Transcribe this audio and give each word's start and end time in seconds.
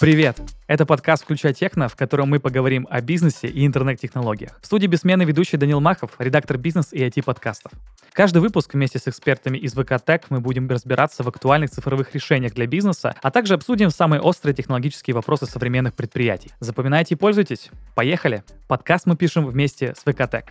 Привет! 0.00 0.38
Это 0.68 0.86
подкаст 0.86 1.24
«Включай 1.24 1.52
техно», 1.52 1.88
в 1.88 1.96
котором 1.96 2.28
мы 2.28 2.38
поговорим 2.38 2.86
о 2.88 3.00
бизнесе 3.00 3.48
и 3.48 3.66
интернет-технологиях. 3.66 4.56
В 4.62 4.66
студии 4.66 4.86
бессменный 4.86 5.24
ведущий 5.24 5.56
Данил 5.56 5.80
Махов, 5.80 6.12
редактор 6.20 6.56
бизнес 6.56 6.92
и 6.92 7.00
IT-подкастов. 7.00 7.72
Каждый 8.12 8.38
выпуск 8.38 8.74
вместе 8.74 9.00
с 9.00 9.08
экспертами 9.08 9.58
из 9.58 9.72
ВК 9.72 9.94
Tech 9.94 10.22
мы 10.28 10.38
будем 10.38 10.68
разбираться 10.68 11.24
в 11.24 11.28
актуальных 11.28 11.70
цифровых 11.70 12.14
решениях 12.14 12.54
для 12.54 12.68
бизнеса, 12.68 13.16
а 13.20 13.32
также 13.32 13.54
обсудим 13.54 13.90
самые 13.90 14.20
острые 14.20 14.54
технологические 14.54 15.14
вопросы 15.14 15.46
современных 15.46 15.94
предприятий. 15.94 16.52
Запоминайте 16.60 17.16
и 17.16 17.18
пользуйтесь. 17.18 17.70
Поехали! 17.96 18.44
Подкаст 18.68 19.06
мы 19.06 19.16
пишем 19.16 19.46
вместе 19.46 19.94
с 19.96 20.02
ВК 20.02 20.20
Tech. 20.20 20.44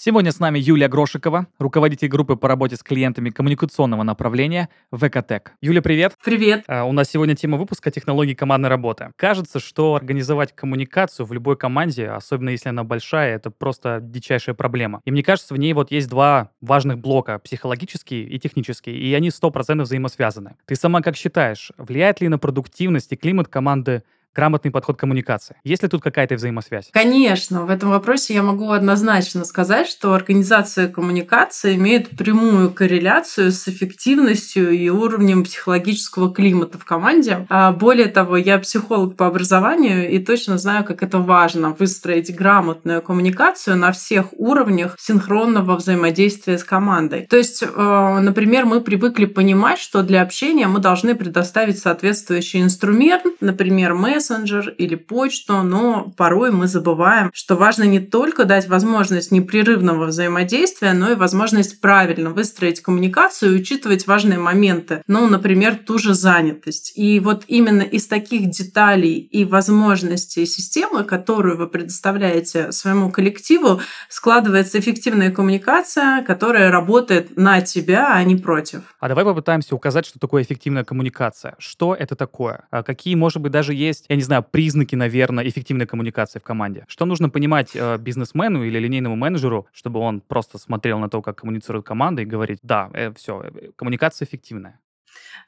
Сегодня 0.00 0.30
с 0.30 0.38
нами 0.38 0.60
Юлия 0.60 0.86
Грошикова, 0.86 1.48
руководитель 1.58 2.06
группы 2.06 2.36
по 2.36 2.46
работе 2.46 2.76
с 2.76 2.84
клиентами 2.84 3.30
коммуникационного 3.30 4.04
направления 4.04 4.68
ВКТек. 4.92 5.54
Юля, 5.60 5.82
привет. 5.82 6.14
Привет. 6.24 6.62
А, 6.68 6.84
у 6.84 6.92
нас 6.92 7.10
сегодня 7.10 7.34
тема 7.34 7.58
выпуска 7.58 7.90
технологии 7.90 8.34
командной 8.34 8.68
работы. 8.68 9.10
Кажется, 9.16 9.58
что 9.58 9.96
организовать 9.96 10.54
коммуникацию 10.54 11.26
в 11.26 11.32
любой 11.32 11.56
команде, 11.56 12.10
особенно 12.10 12.50
если 12.50 12.68
она 12.68 12.84
большая, 12.84 13.34
это 13.34 13.50
просто 13.50 13.98
дичайшая 14.00 14.54
проблема. 14.54 15.00
И 15.04 15.10
мне 15.10 15.24
кажется, 15.24 15.52
в 15.52 15.56
ней 15.56 15.72
вот 15.72 15.90
есть 15.90 16.08
два 16.08 16.52
важных 16.60 17.00
блока, 17.00 17.40
психологический 17.40 18.22
и 18.22 18.38
технический, 18.38 18.96
и 18.96 19.12
они 19.14 19.30
100% 19.30 19.82
взаимосвязаны. 19.82 20.54
Ты 20.66 20.76
сама 20.76 21.02
как 21.02 21.16
считаешь, 21.16 21.72
влияет 21.76 22.20
ли 22.20 22.28
на 22.28 22.38
продуктивность 22.38 23.10
и 23.10 23.16
климат 23.16 23.48
команды 23.48 24.04
грамотный 24.38 24.70
подход 24.70 24.96
к 24.96 25.00
коммуникации. 25.00 25.56
Есть 25.64 25.82
ли 25.82 25.88
тут 25.88 26.00
какая-то 26.00 26.36
взаимосвязь? 26.36 26.90
Конечно. 26.92 27.64
В 27.64 27.70
этом 27.70 27.90
вопросе 27.90 28.34
я 28.34 28.44
могу 28.44 28.70
однозначно 28.70 29.44
сказать, 29.44 29.88
что 29.88 30.14
организация 30.14 30.86
коммуникации 30.86 31.74
имеет 31.74 32.10
прямую 32.10 32.70
корреляцию 32.70 33.50
с 33.50 33.66
эффективностью 33.66 34.70
и 34.70 34.88
уровнем 34.90 35.42
психологического 35.42 36.32
климата 36.32 36.78
в 36.78 36.84
команде. 36.84 37.46
А 37.48 37.72
более 37.72 38.06
того, 38.06 38.36
я 38.36 38.58
психолог 38.58 39.16
по 39.16 39.26
образованию 39.26 40.08
и 40.08 40.20
точно 40.20 40.56
знаю, 40.56 40.84
как 40.84 41.02
это 41.02 41.18
важно 41.18 41.70
выстроить 41.70 42.32
грамотную 42.32 43.02
коммуникацию 43.02 43.76
на 43.76 43.90
всех 43.90 44.26
уровнях 44.34 44.94
синхронного 45.00 45.74
взаимодействия 45.74 46.58
с 46.58 46.62
командой. 46.62 47.26
То 47.28 47.36
есть, 47.36 47.64
э, 47.64 48.18
например, 48.20 48.66
мы 48.66 48.82
привыкли 48.82 49.24
понимать, 49.24 49.80
что 49.80 50.04
для 50.04 50.22
общения 50.22 50.68
мы 50.68 50.78
должны 50.78 51.16
предоставить 51.16 51.80
соответствующий 51.80 52.62
инструмент, 52.62 53.24
например, 53.40 53.94
мессенджер, 53.94 54.27
мессенджер 54.28 54.70
или 54.78 54.94
почту, 54.94 55.62
но 55.62 56.12
порой 56.16 56.50
мы 56.50 56.66
забываем, 56.66 57.30
что 57.32 57.56
важно 57.56 57.84
не 57.84 58.00
только 58.00 58.44
дать 58.44 58.68
возможность 58.68 59.32
непрерывного 59.32 60.06
взаимодействия, 60.06 60.92
но 60.92 61.12
и 61.12 61.14
возможность 61.14 61.80
правильно 61.80 62.30
выстроить 62.30 62.80
коммуникацию 62.80 63.52
и 63.52 63.60
учитывать 63.60 64.06
важные 64.06 64.38
моменты, 64.38 65.02
ну, 65.06 65.28
например, 65.28 65.76
ту 65.76 65.98
же 65.98 66.14
занятость. 66.14 66.92
И 66.96 67.20
вот 67.20 67.44
именно 67.48 67.82
из 67.82 68.06
таких 68.06 68.50
деталей 68.50 69.18
и 69.18 69.44
возможностей 69.44 70.46
системы, 70.46 71.04
которую 71.04 71.56
вы 71.56 71.66
предоставляете 71.68 72.72
своему 72.72 73.10
коллективу, 73.10 73.80
складывается 74.08 74.78
эффективная 74.78 75.30
коммуникация, 75.30 76.22
которая 76.22 76.70
работает 76.70 77.36
на 77.36 77.60
тебя, 77.60 78.12
а 78.12 78.22
не 78.24 78.36
против. 78.36 78.82
А 79.00 79.08
давай 79.08 79.24
попытаемся 79.24 79.74
указать, 79.74 80.06
что 80.06 80.18
такое 80.18 80.42
эффективная 80.42 80.84
коммуникация. 80.84 81.54
Что 81.58 81.94
это 81.94 82.16
такое? 82.16 82.66
А 82.70 82.82
какие, 82.82 83.14
может 83.14 83.42
быть, 83.42 83.52
даже 83.52 83.74
есть, 83.74 84.04
я 84.08 84.16
не 84.16 84.22
знаю, 84.22 84.42
признаки, 84.42 84.96
наверное, 84.96 85.46
эффективной 85.46 85.86
коммуникации 85.86 86.38
в 86.38 86.42
команде? 86.42 86.84
Что 86.88 87.04
нужно 87.04 87.28
понимать 87.28 87.70
э, 87.74 87.98
бизнесмену 87.98 88.64
или 88.64 88.78
линейному 88.78 89.16
менеджеру, 89.16 89.66
чтобы 89.72 90.00
он 90.00 90.20
просто 90.20 90.58
смотрел 90.58 90.98
на 90.98 91.08
то, 91.08 91.20
как 91.20 91.38
коммуницирует 91.40 91.84
команда 91.84 92.22
и 92.22 92.24
говорит, 92.24 92.58
да, 92.62 92.90
э, 92.94 93.12
все, 93.12 93.42
э, 93.42 93.70
коммуникация 93.76 94.26
эффективная? 94.26 94.80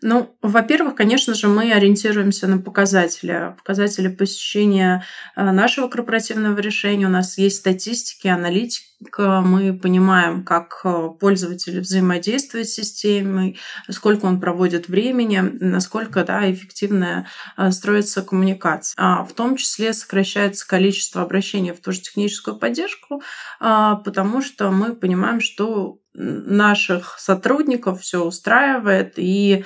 Ну, 0.02 0.34
во-первых, 0.40 0.94
конечно 0.94 1.34
же, 1.34 1.48
мы 1.48 1.72
ориентируемся 1.72 2.46
на 2.46 2.58
показатели. 2.58 3.54
Показатели 3.58 4.08
посещения 4.08 5.04
э, 5.36 5.50
нашего 5.50 5.88
корпоративного 5.88 6.58
решения. 6.58 7.06
У 7.06 7.10
нас 7.10 7.36
есть 7.36 7.58
статистики, 7.58 8.26
аналитика. 8.26 9.42
Мы 9.42 9.78
понимаем, 9.78 10.42
как 10.42 10.80
э, 10.84 11.08
пользователь 11.20 11.80
взаимодействует 11.80 12.68
с 12.68 12.74
системой, 12.74 13.58
сколько 13.90 14.24
он 14.24 14.40
проводит 14.40 14.88
времени, 14.88 15.38
насколько 15.60 16.24
да, 16.24 16.50
эффективная 16.50 17.26
э, 17.58 17.70
строится 17.70 18.22
коммуникация. 18.22 18.94
А 18.96 19.24
в 19.24 19.34
том 19.34 19.56
числе 19.56 19.92
сокращается 19.92 20.66
количество 20.66 21.20
обращений 21.20 21.72
в 21.72 21.80
ту 21.80 21.92
же 21.92 22.00
техническую 22.00 22.56
поддержку, 22.58 23.22
потому 23.58 24.42
что 24.42 24.70
мы 24.70 24.94
понимаем, 24.94 25.40
что 25.40 25.99
наших 26.14 27.18
сотрудников 27.18 28.00
все 28.00 28.24
устраивает, 28.24 29.14
и 29.16 29.64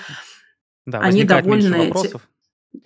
да, 0.87 1.01
они 1.01 1.25
довольны. 1.25 1.87
Вопросов 1.87 2.29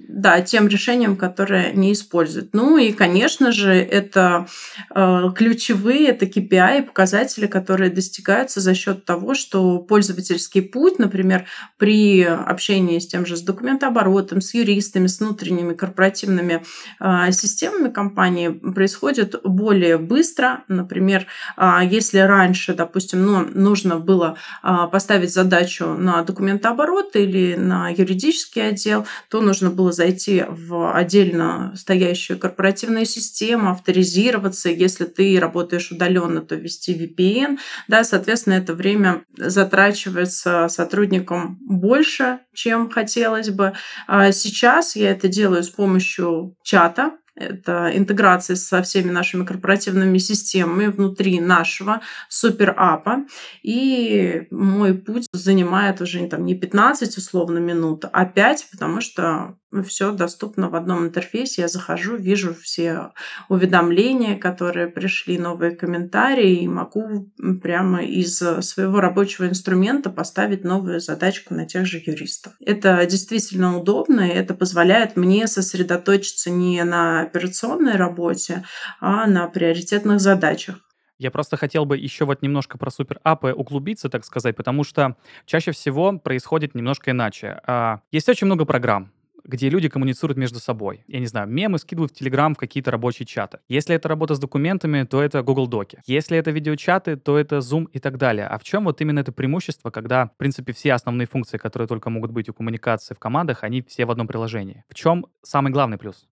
да, 0.08 0.40
тем 0.40 0.68
решением, 0.68 1.16
которое 1.16 1.72
не 1.72 1.92
используют. 1.92 2.50
Ну 2.52 2.76
и, 2.76 2.92
конечно 2.92 3.52
же, 3.52 3.72
это 3.72 4.46
э, 4.94 5.24
ключевые, 5.34 6.08
это 6.08 6.26
KPI, 6.26 6.82
показатели, 6.82 7.46
которые 7.46 7.90
достигаются 7.90 8.60
за 8.60 8.74
счет 8.74 9.04
того, 9.04 9.34
что 9.34 9.78
пользовательский 9.78 10.62
путь, 10.62 10.98
например, 10.98 11.46
при 11.76 12.22
общении 12.22 12.98
с 12.98 13.06
тем 13.06 13.26
же 13.26 13.36
с 13.36 13.42
документооборотом, 13.42 14.40
с 14.40 14.54
юристами, 14.54 15.06
с 15.06 15.20
внутренними 15.20 15.74
корпоративными 15.74 16.64
э, 17.00 17.32
системами 17.32 17.90
компании 17.90 18.48
происходит 18.48 19.40
более 19.44 19.98
быстро. 19.98 20.64
Например, 20.68 21.26
э, 21.56 21.80
если 21.88 22.18
раньше, 22.18 22.74
допустим, 22.74 23.24
ну, 23.24 23.46
нужно 23.54 23.98
было 23.98 24.36
э, 24.62 24.74
поставить 24.90 25.32
задачу 25.32 25.86
на 25.86 26.22
документооборот 26.22 27.14
или 27.14 27.54
на 27.54 27.90
юридический 27.90 28.68
отдел, 28.68 29.06
то 29.28 29.40
нужно 29.40 29.70
было 29.78 29.92
зайти 29.92 30.44
в 30.48 30.92
отдельно 30.92 31.72
стоящую 31.76 32.40
корпоративную 32.40 33.06
систему, 33.06 33.70
авторизироваться. 33.70 34.68
Если 34.68 35.04
ты 35.04 35.38
работаешь 35.38 35.92
удаленно, 35.92 36.40
то 36.40 36.56
ввести 36.56 36.94
VPN. 36.98 37.58
Да, 37.86 38.02
соответственно, 38.02 38.54
это 38.54 38.74
время 38.74 39.22
затрачивается 39.36 40.66
сотрудникам 40.68 41.58
больше, 41.60 42.40
чем 42.52 42.90
хотелось 42.90 43.50
бы. 43.50 43.74
А 44.08 44.32
сейчас 44.32 44.96
я 44.96 45.12
это 45.12 45.28
делаю 45.28 45.62
с 45.62 45.68
помощью 45.68 46.56
чата, 46.64 47.12
это 47.38 47.92
интеграция 47.94 48.56
со 48.56 48.82
всеми 48.82 49.10
нашими 49.10 49.44
корпоративными 49.44 50.18
системами 50.18 50.86
внутри 50.86 51.40
нашего 51.40 52.00
суперапа. 52.28 53.26
И 53.62 54.48
мой 54.50 54.94
путь 54.94 55.26
занимает 55.32 56.00
уже 56.00 56.26
там, 56.26 56.44
не 56.44 56.54
15 56.56 57.16
условно 57.16 57.58
минут, 57.58 58.04
а 58.12 58.24
5, 58.24 58.68
потому 58.72 59.00
что 59.00 59.56
все 59.86 60.12
доступно 60.12 60.68
в 60.68 60.74
одном 60.74 61.04
интерфейсе. 61.04 61.62
Я 61.62 61.68
захожу, 61.68 62.16
вижу 62.16 62.54
все 62.54 63.12
уведомления, 63.48 64.38
которые 64.38 64.88
пришли, 64.88 65.38
новые 65.38 65.72
комментарии, 65.72 66.62
и 66.62 66.68
могу 66.68 67.30
прямо 67.62 68.02
из 68.02 68.36
своего 68.38 69.00
рабочего 69.00 69.46
инструмента 69.48 70.10
поставить 70.10 70.64
новую 70.64 71.00
задачку 71.00 71.54
на 71.54 71.66
тех 71.66 71.86
же 71.86 72.02
юристов. 72.04 72.54
Это 72.60 73.04
действительно 73.06 73.78
удобно, 73.78 74.20
и 74.20 74.34
это 74.34 74.54
позволяет 74.54 75.16
мне 75.16 75.46
сосредоточиться 75.46 76.50
не 76.50 76.82
на 76.84 77.22
операционной 77.22 77.96
работе, 77.96 78.64
а 79.00 79.26
на 79.26 79.46
приоритетных 79.48 80.20
задачах. 80.20 80.76
Я 81.18 81.32
просто 81.32 81.56
хотел 81.56 81.84
бы 81.84 81.98
еще 81.98 82.24
вот 82.24 82.42
немножко 82.42 82.78
про 82.78 82.90
суперапы 82.90 83.52
углубиться, 83.52 84.08
так 84.08 84.24
сказать, 84.24 84.54
потому 84.54 84.84
что 84.84 85.16
чаще 85.46 85.72
всего 85.72 86.16
происходит 86.16 86.76
немножко 86.76 87.10
иначе. 87.10 87.60
А, 87.66 88.00
есть 88.12 88.28
очень 88.28 88.46
много 88.46 88.64
программ, 88.64 89.10
где 89.48 89.70
люди 89.70 89.88
коммуницируют 89.88 90.38
между 90.38 90.60
собой. 90.60 91.02
Я 91.08 91.18
не 91.20 91.26
знаю, 91.26 91.48
мемы 91.48 91.78
скидывают 91.78 92.12
в 92.12 92.20
Telegram 92.20 92.54
в 92.54 92.58
какие-то 92.58 92.90
рабочие 92.90 93.26
чаты. 93.26 93.58
Если 93.66 93.96
это 93.96 94.08
работа 94.08 94.34
с 94.34 94.38
документами, 94.38 95.04
то 95.04 95.22
это 95.22 95.42
Google 95.42 95.66
Доки. 95.66 96.00
Если 96.06 96.36
это 96.36 96.50
видеочаты, 96.50 97.16
то 97.16 97.38
это 97.38 97.56
Zoom 97.56 97.86
и 97.92 97.98
так 97.98 98.18
далее. 98.18 98.46
А 98.46 98.58
в 98.58 98.62
чем 98.62 98.84
вот 98.84 99.00
именно 99.00 99.20
это 99.20 99.32
преимущество, 99.32 99.90
когда, 99.90 100.26
в 100.26 100.36
принципе, 100.36 100.72
все 100.72 100.92
основные 100.92 101.26
функции, 101.26 101.56
которые 101.56 101.88
только 101.88 102.10
могут 102.10 102.30
быть 102.30 102.48
у 102.50 102.52
коммуникации 102.52 103.14
в 103.14 103.18
командах, 103.18 103.64
они 103.64 103.82
все 103.82 104.04
в 104.04 104.10
одном 104.10 104.26
приложении? 104.26 104.84
В 104.90 104.94
чем 104.94 105.26
самый 105.42 105.72
главный 105.72 105.96
плюс? 105.96 106.26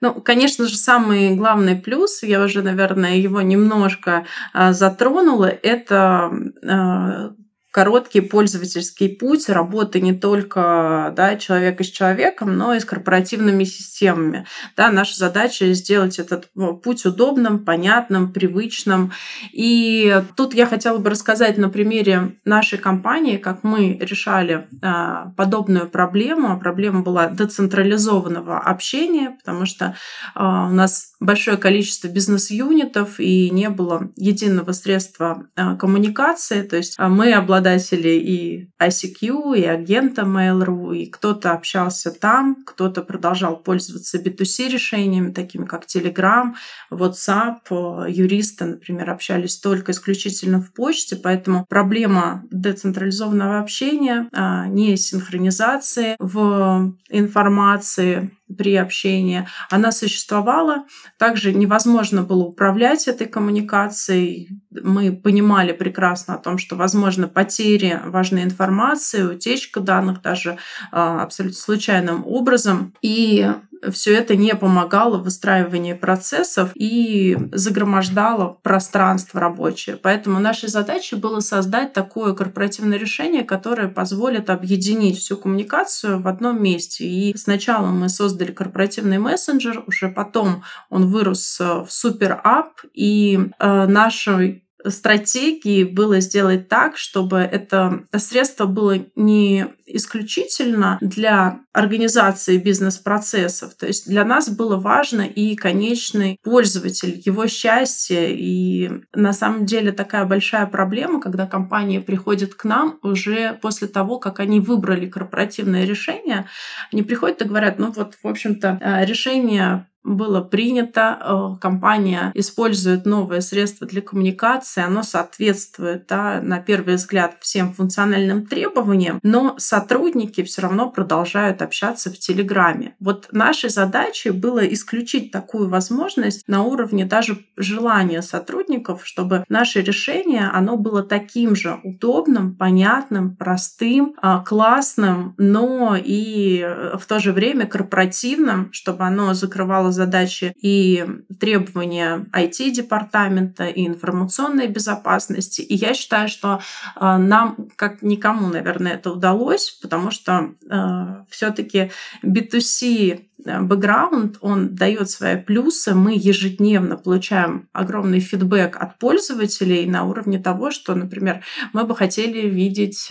Ну, 0.00 0.20
конечно 0.20 0.66
же, 0.66 0.76
самый 0.76 1.34
главный 1.34 1.76
плюс, 1.76 2.22
я 2.22 2.42
уже, 2.42 2.62
наверное, 2.62 3.16
его 3.16 3.40
немножко 3.40 4.26
а, 4.52 4.72
затронула, 4.72 5.46
это 5.46 6.32
а, 6.64 7.32
короткий 7.70 8.20
пользовательский 8.20 9.08
путь 9.08 9.48
работы 9.48 10.00
не 10.00 10.12
только 10.12 11.12
да, 11.16 11.36
человека 11.36 11.84
с 11.84 11.88
человеком, 11.88 12.56
но 12.56 12.74
и 12.74 12.80
с 12.80 12.84
корпоративными 12.84 13.64
системами. 13.64 14.46
Да, 14.76 14.90
наша 14.90 15.16
задача 15.16 15.72
сделать 15.72 16.18
этот 16.18 16.48
ну, 16.54 16.76
путь 16.76 17.06
удобным, 17.06 17.64
понятным, 17.64 18.32
привычным. 18.32 19.12
И 19.52 20.22
тут 20.36 20.54
я 20.54 20.66
хотела 20.66 20.98
бы 20.98 21.10
рассказать 21.10 21.58
на 21.58 21.68
примере 21.68 22.38
нашей 22.44 22.78
компании, 22.78 23.36
как 23.36 23.62
мы 23.62 23.98
решали 24.00 24.66
а, 24.82 25.32
подобную 25.36 25.88
проблему. 25.88 26.58
Проблема 26.58 27.02
была 27.02 27.28
децентрализованного 27.28 28.58
общения, 28.58 29.36
потому 29.38 29.66
что 29.66 29.94
а, 30.34 30.68
у 30.68 30.72
нас 30.72 31.12
большое 31.20 31.56
количество 31.56 32.08
бизнес-юнитов 32.08 33.20
и 33.20 33.50
не 33.50 33.68
было 33.70 34.10
единого 34.16 34.72
средства 34.72 35.46
а, 35.54 35.76
коммуникации. 35.76 36.62
То 36.62 36.76
есть 36.76 36.98
мы 36.98 37.32
обладали 37.32 37.59
обладатели 37.60 38.08
и 38.08 38.70
ICQ, 38.80 39.58
и 39.58 39.64
агента 39.64 40.22
Mail.ru, 40.22 40.96
и 40.96 41.06
кто-то 41.06 41.52
общался 41.52 42.10
там, 42.10 42.56
кто-то 42.64 43.02
продолжал 43.02 43.56
пользоваться 43.56 44.18
B2C 44.18 44.68
решениями, 44.68 45.32
такими 45.32 45.66
как 45.66 45.84
Telegram, 45.84 46.52
WhatsApp. 46.90 48.08
Юристы, 48.08 48.64
например, 48.64 49.10
общались 49.10 49.58
только 49.58 49.92
исключительно 49.92 50.60
в 50.60 50.72
почте, 50.72 51.16
поэтому 51.16 51.66
проблема 51.68 52.44
децентрализованного 52.50 53.60
общения, 53.60 54.28
а, 54.32 54.66
не 54.66 54.96
синхронизации 54.96 56.16
в 56.18 56.94
информации 57.10 58.30
при 58.56 58.76
общении, 58.76 59.46
она 59.70 59.92
существовала. 59.92 60.84
Также 61.18 61.52
невозможно 61.52 62.22
было 62.22 62.44
управлять 62.44 63.08
этой 63.08 63.26
коммуникацией. 63.26 64.60
Мы 64.70 65.12
понимали 65.12 65.72
прекрасно 65.72 66.34
о 66.34 66.38
том, 66.38 66.58
что 66.58 66.76
возможно 66.76 67.28
потери 67.28 68.00
важной 68.04 68.42
информации, 68.42 69.22
утечка 69.22 69.80
данных 69.80 70.22
даже 70.22 70.58
а, 70.92 71.22
абсолютно 71.22 71.58
случайным 71.58 72.26
образом. 72.26 72.94
И 73.02 73.48
все 73.92 74.14
это 74.14 74.36
не 74.36 74.54
помогало 74.54 75.18
в 75.18 75.24
выстраивании 75.24 75.94
процессов 75.94 76.70
и 76.74 77.36
загромождало 77.52 78.58
пространство 78.62 79.40
рабочее. 79.40 79.96
Поэтому 79.96 80.40
нашей 80.40 80.68
задачей 80.68 81.16
было 81.16 81.40
создать 81.40 81.92
такое 81.92 82.34
корпоративное 82.34 82.98
решение, 82.98 83.44
которое 83.44 83.88
позволит 83.88 84.50
объединить 84.50 85.18
всю 85.18 85.36
коммуникацию 85.36 86.20
в 86.20 86.28
одном 86.28 86.62
месте. 86.62 87.04
И 87.04 87.36
сначала 87.36 87.86
мы 87.86 88.08
создали 88.08 88.52
корпоративный 88.52 89.18
мессенджер, 89.18 89.84
уже 89.86 90.08
потом 90.08 90.62
он 90.88 91.10
вырос 91.10 91.58
в 91.60 91.86
супер-ап, 91.88 92.82
и 92.92 93.38
э, 93.58 93.86
нашей 93.86 94.64
стратегии 94.86 95.84
было 95.84 96.20
сделать 96.20 96.68
так, 96.68 96.96
чтобы 96.96 97.38
это 97.38 98.04
средство 98.16 98.66
было 98.66 98.98
не 99.16 99.66
исключительно 99.86 100.98
для 101.00 101.60
организации 101.72 102.58
бизнес-процессов. 102.58 103.74
То 103.74 103.86
есть 103.86 104.08
для 104.08 104.24
нас 104.24 104.48
было 104.48 104.76
важно 104.76 105.22
и 105.22 105.56
конечный 105.56 106.38
пользователь, 106.42 107.20
его 107.24 107.46
счастье. 107.46 108.36
И 108.36 108.90
на 109.14 109.32
самом 109.32 109.66
деле 109.66 109.92
такая 109.92 110.24
большая 110.24 110.66
проблема, 110.66 111.20
когда 111.20 111.46
компания 111.46 112.00
приходит 112.00 112.54
к 112.54 112.64
нам 112.64 112.98
уже 113.02 113.58
после 113.60 113.88
того, 113.88 114.18
как 114.18 114.40
они 114.40 114.60
выбрали 114.60 115.06
корпоративное 115.06 115.84
решение, 115.84 116.46
они 116.92 117.02
приходят 117.02 117.42
и 117.42 117.46
говорят, 117.46 117.78
ну 117.78 117.92
вот, 117.92 118.14
в 118.22 118.26
общем-то, 118.26 118.78
э, 118.80 119.04
решение 119.04 119.86
было 120.02 120.40
принято, 120.40 121.18
э, 121.20 121.60
компания 121.60 122.32
использует 122.34 123.06
новое 123.06 123.40
средство 123.40 123.86
для 123.86 124.00
коммуникации, 124.00 124.82
оно 124.82 125.02
соответствует, 125.02 126.06
да, 126.06 126.40
на 126.42 126.58
первый 126.58 126.94
взгляд, 126.94 127.36
всем 127.40 127.72
функциональным 127.72 128.46
требованиям, 128.46 129.20
но 129.22 129.54
сотрудники 129.58 130.42
все 130.42 130.62
равно 130.62 130.90
продолжают 130.90 131.62
общаться 131.62 132.10
в 132.10 132.18
Телеграме. 132.18 132.94
Вот 132.98 133.28
нашей 133.32 133.70
задачей 133.70 134.30
было 134.30 134.60
исключить 134.60 135.30
такую 135.30 135.68
возможность 135.68 136.48
на 136.48 136.62
уровне 136.62 137.04
даже 137.04 137.44
желания 137.56 138.22
сотрудников, 138.22 139.06
чтобы 139.06 139.44
наше 139.48 139.82
решение, 139.82 140.48
оно 140.52 140.76
было 140.76 141.02
таким 141.02 141.54
же 141.54 141.78
удобным, 141.84 142.54
понятным, 142.54 143.36
простым, 143.36 144.14
а, 144.22 144.40
классным, 144.40 145.34
но 145.36 145.96
и 145.96 146.60
э, 146.60 146.96
в 146.96 147.06
то 147.06 147.18
же 147.18 147.32
время 147.32 147.66
корпоративным, 147.66 148.72
чтобы 148.72 149.04
оно 149.04 149.34
закрывало 149.34 149.89
задачи 149.90 150.52
и 150.60 151.04
требования 151.38 152.26
IT-департамента 152.32 153.66
и 153.66 153.86
информационной 153.86 154.68
безопасности. 154.68 155.60
И 155.62 155.74
я 155.74 155.94
считаю, 155.94 156.28
что 156.28 156.60
э, 156.96 157.16
нам, 157.16 157.68
как 157.76 158.02
никому, 158.02 158.48
наверное, 158.48 158.92
это 158.92 159.10
удалось, 159.10 159.70
потому 159.82 160.10
что 160.10 160.50
э, 160.68 161.24
все-таки 161.28 161.90
B2C 162.24 163.24
э, 163.44 163.60
бэкграунд, 163.60 164.38
он 164.40 164.74
дает 164.74 165.10
свои 165.10 165.36
плюсы. 165.36 165.94
Мы 165.94 166.14
ежедневно 166.14 166.96
получаем 166.96 167.68
огромный 167.72 168.20
фидбэк 168.20 168.76
от 168.76 168.98
пользователей 168.98 169.86
на 169.86 170.04
уровне 170.04 170.38
того, 170.38 170.70
что, 170.70 170.94
например, 170.94 171.42
мы 171.72 171.84
бы 171.84 171.94
хотели 171.96 172.48
видеть 172.48 173.10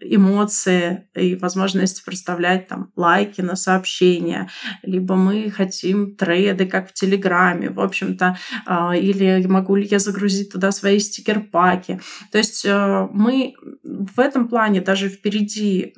эмоции 0.00 1.08
и 1.14 1.34
возможность 1.34 2.04
проставлять 2.04 2.68
там 2.68 2.90
лайки 2.96 3.40
на 3.40 3.56
сообщения, 3.56 4.48
либо 4.82 5.14
мы 5.16 5.50
хотим 5.50 6.16
трейды, 6.16 6.66
как 6.66 6.90
в 6.90 6.92
Телеграме, 6.92 7.70
в 7.70 7.80
общем-то, 7.80 8.36
а, 8.66 8.96
или 8.96 9.44
могу 9.46 9.76
ли 9.76 9.86
я 9.86 9.98
загрузить 9.98 10.52
туда 10.52 10.72
свои 10.72 10.98
стикер-паки. 10.98 12.00
То 12.30 12.38
есть 12.38 12.64
э, 12.64 13.08
мы 13.12 13.54
в 13.82 14.18
этом 14.18 14.48
плане 14.48 14.80
даже 14.80 15.08
впереди 15.08 15.94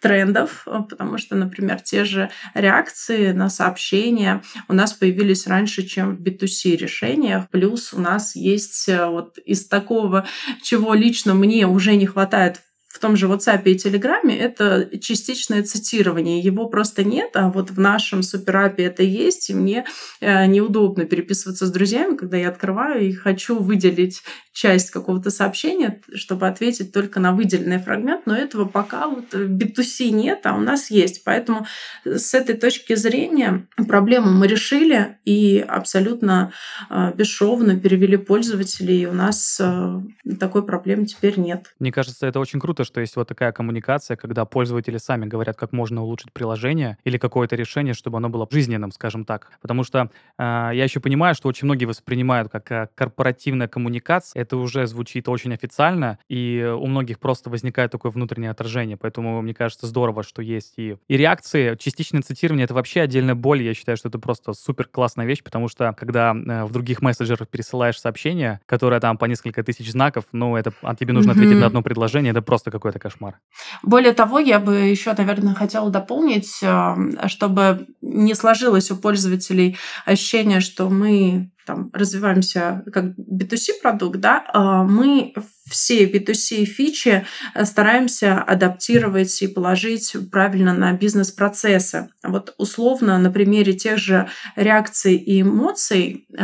трендов, 0.00 0.64
потому 0.64 1.18
что, 1.18 1.36
например, 1.36 1.80
те 1.80 2.04
же 2.04 2.30
реакции 2.54 3.32
на 3.32 3.48
сообщения 3.48 4.42
у 4.68 4.72
нас 4.72 4.92
появились 4.92 5.46
раньше, 5.46 5.82
чем 5.82 6.16
в 6.16 6.20
B2C 6.20 6.76
решениях. 6.76 7.48
Плюс 7.50 7.92
у 7.92 8.00
нас 8.00 8.36
есть 8.36 8.88
э, 8.88 9.06
вот 9.06 9.38
из 9.38 9.66
такого, 9.66 10.26
чего 10.62 10.94
лично 10.94 11.34
мне 11.34 11.66
уже 11.66 11.96
не 11.96 12.06
хватает 12.06 12.60
в 12.88 12.98
том 13.00 13.16
же 13.16 13.26
WhatsApp 13.26 13.62
и 13.64 13.76
Telegram 13.76 14.30
это 14.30 14.98
частичное 14.98 15.62
цитирование. 15.62 16.40
Его 16.40 16.68
просто 16.68 17.04
нет, 17.04 17.30
а 17.34 17.50
вот 17.50 17.70
в 17.70 17.78
нашем 17.78 18.22
суперапе 18.22 18.84
это 18.84 19.02
есть, 19.02 19.50
и 19.50 19.54
мне 19.54 19.84
э, 20.20 20.46
неудобно 20.46 21.04
переписываться 21.04 21.66
с 21.66 21.70
друзьями, 21.70 22.16
когда 22.16 22.38
я 22.38 22.48
открываю 22.48 23.06
и 23.06 23.12
хочу 23.12 23.58
выделить 23.58 24.22
часть 24.58 24.90
какого-то 24.90 25.30
сообщения, 25.30 26.00
чтобы 26.14 26.48
ответить 26.48 26.92
только 26.92 27.20
на 27.20 27.32
выделенный 27.32 27.78
фрагмент, 27.78 28.26
но 28.26 28.34
этого 28.34 28.64
пока 28.64 29.06
вот 29.06 29.32
в 29.32 29.56
B2C 29.56 30.08
нет, 30.08 30.40
а 30.44 30.54
у 30.54 30.60
нас 30.60 30.90
есть. 30.90 31.22
Поэтому 31.24 31.66
с 32.04 32.34
этой 32.34 32.56
точки 32.56 32.96
зрения 32.96 33.68
проблему 33.86 34.32
мы 34.32 34.48
решили 34.48 35.18
и 35.24 35.58
абсолютно 35.60 36.52
э, 36.90 37.12
бесшовно 37.14 37.78
перевели 37.78 38.16
пользователей, 38.16 39.02
и 39.02 39.06
у 39.06 39.12
нас 39.12 39.60
э, 39.60 40.00
такой 40.40 40.64
проблемы 40.64 41.06
теперь 41.06 41.38
нет. 41.38 41.74
Мне 41.78 41.92
кажется, 41.92 42.26
это 42.26 42.40
очень 42.40 42.58
круто, 42.58 42.77
что 42.84 43.00
есть 43.00 43.16
вот 43.16 43.28
такая 43.28 43.52
коммуникация, 43.52 44.16
когда 44.16 44.44
пользователи 44.44 44.98
сами 44.98 45.26
говорят, 45.26 45.56
как 45.56 45.72
можно 45.72 46.02
улучшить 46.02 46.32
приложение 46.32 46.98
или 47.04 47.18
какое-то 47.18 47.56
решение, 47.56 47.94
чтобы 47.94 48.18
оно 48.18 48.28
было 48.28 48.46
жизненным, 48.50 48.90
скажем 48.90 49.24
так. 49.24 49.52
Потому 49.60 49.84
что 49.84 50.10
э, 50.38 50.42
я 50.42 50.84
еще 50.84 51.00
понимаю, 51.00 51.34
что 51.34 51.48
очень 51.48 51.66
многие 51.66 51.84
воспринимают 51.84 52.50
как 52.50 52.70
э, 52.72 52.88
корпоративная 52.94 53.68
коммуникация. 53.68 54.42
Это 54.42 54.56
уже 54.56 54.86
звучит 54.86 55.28
очень 55.28 55.54
официально, 55.54 56.18
и 56.28 56.74
у 56.78 56.86
многих 56.86 57.18
просто 57.18 57.50
возникает 57.50 57.92
такое 57.92 58.10
внутреннее 58.12 58.50
отражение. 58.50 58.96
Поэтому 58.96 59.40
мне 59.42 59.54
кажется 59.54 59.86
здорово, 59.86 60.22
что 60.22 60.42
есть 60.42 60.74
и, 60.76 60.96
и 61.08 61.16
реакции. 61.16 61.76
Частичное 61.76 62.22
цитирование— 62.22 62.64
это 62.66 62.74
вообще 62.74 63.02
отдельная 63.02 63.34
боль. 63.34 63.62
Я 63.62 63.74
считаю, 63.74 63.96
что 63.96 64.08
это 64.08 64.18
просто 64.18 64.52
супер 64.52 64.86
классная 64.86 65.26
вещь, 65.26 65.42
потому 65.42 65.68
что 65.68 65.94
когда 65.96 66.34
э, 66.34 66.64
в 66.64 66.72
других 66.72 67.02
мессенджерах 67.02 67.48
пересылаешь 67.48 68.00
сообщение, 68.00 68.60
которое 68.66 69.00
там 69.00 69.18
по 69.18 69.26
несколько 69.26 69.62
тысяч 69.62 69.90
знаков, 69.90 70.24
ну, 70.32 70.56
это 70.56 70.72
а 70.82 70.94
тебе 70.94 71.12
нужно 71.12 71.30
mm-hmm. 71.30 71.34
ответить 71.34 71.58
на 71.58 71.66
одно 71.66 71.82
предложение, 71.82 72.30
это 72.30 72.42
просто 72.42 72.67
какой-то 72.70 72.98
кошмар. 72.98 73.38
Более 73.82 74.12
того, 74.12 74.38
я 74.38 74.58
бы 74.58 74.74
еще, 74.74 75.12
наверное, 75.12 75.54
хотела 75.54 75.90
дополнить, 75.90 76.58
э, 76.62 76.94
чтобы 77.26 77.86
не 78.00 78.34
сложилось 78.34 78.90
у 78.90 78.96
пользователей 78.96 79.76
ощущение, 80.04 80.60
что 80.60 80.88
мы 80.88 81.50
там, 81.68 81.90
развиваемся 81.92 82.82
как 82.94 83.12
B2C 83.18 83.82
продукт, 83.82 84.20
да, 84.20 84.42
а 84.54 84.84
мы 84.84 85.34
все 85.68 86.06
B2C 86.10 86.64
фичи 86.64 87.26
э, 87.54 87.64
стараемся 87.66 88.40
адаптировать 88.40 89.42
и 89.42 89.48
положить 89.48 90.16
правильно 90.32 90.72
на 90.72 90.94
бизнес-процессы. 90.94 92.08
Вот 92.24 92.54
условно 92.56 93.18
на 93.18 93.30
примере 93.30 93.74
тех 93.74 93.98
же 93.98 94.30
реакций 94.56 95.16
и 95.16 95.42
эмоций 95.42 96.26
э, 96.32 96.36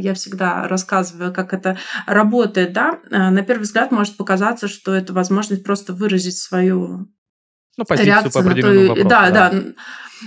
я 0.00 0.14
всегда 0.14 0.66
рассказываю, 0.66 1.32
как 1.32 1.54
это 1.54 1.78
работает. 2.06 2.72
Да? 2.72 2.98
Э, 3.08 3.30
на 3.30 3.42
первый 3.42 3.62
взгляд 3.62 3.92
может 3.92 4.16
показаться, 4.16 4.66
что 4.66 4.92
это 4.92 5.12
возможность 5.12 5.62
просто 5.62 5.92
выразить 5.92 6.38
свою 6.38 7.08
ну, 7.76 7.84
реакцию 7.88 8.32
по 8.32 8.40
определенному 8.40 8.88
вопросу. 8.88 9.08
Да, 9.08 9.30
да. 9.30 9.50
да 9.50 9.62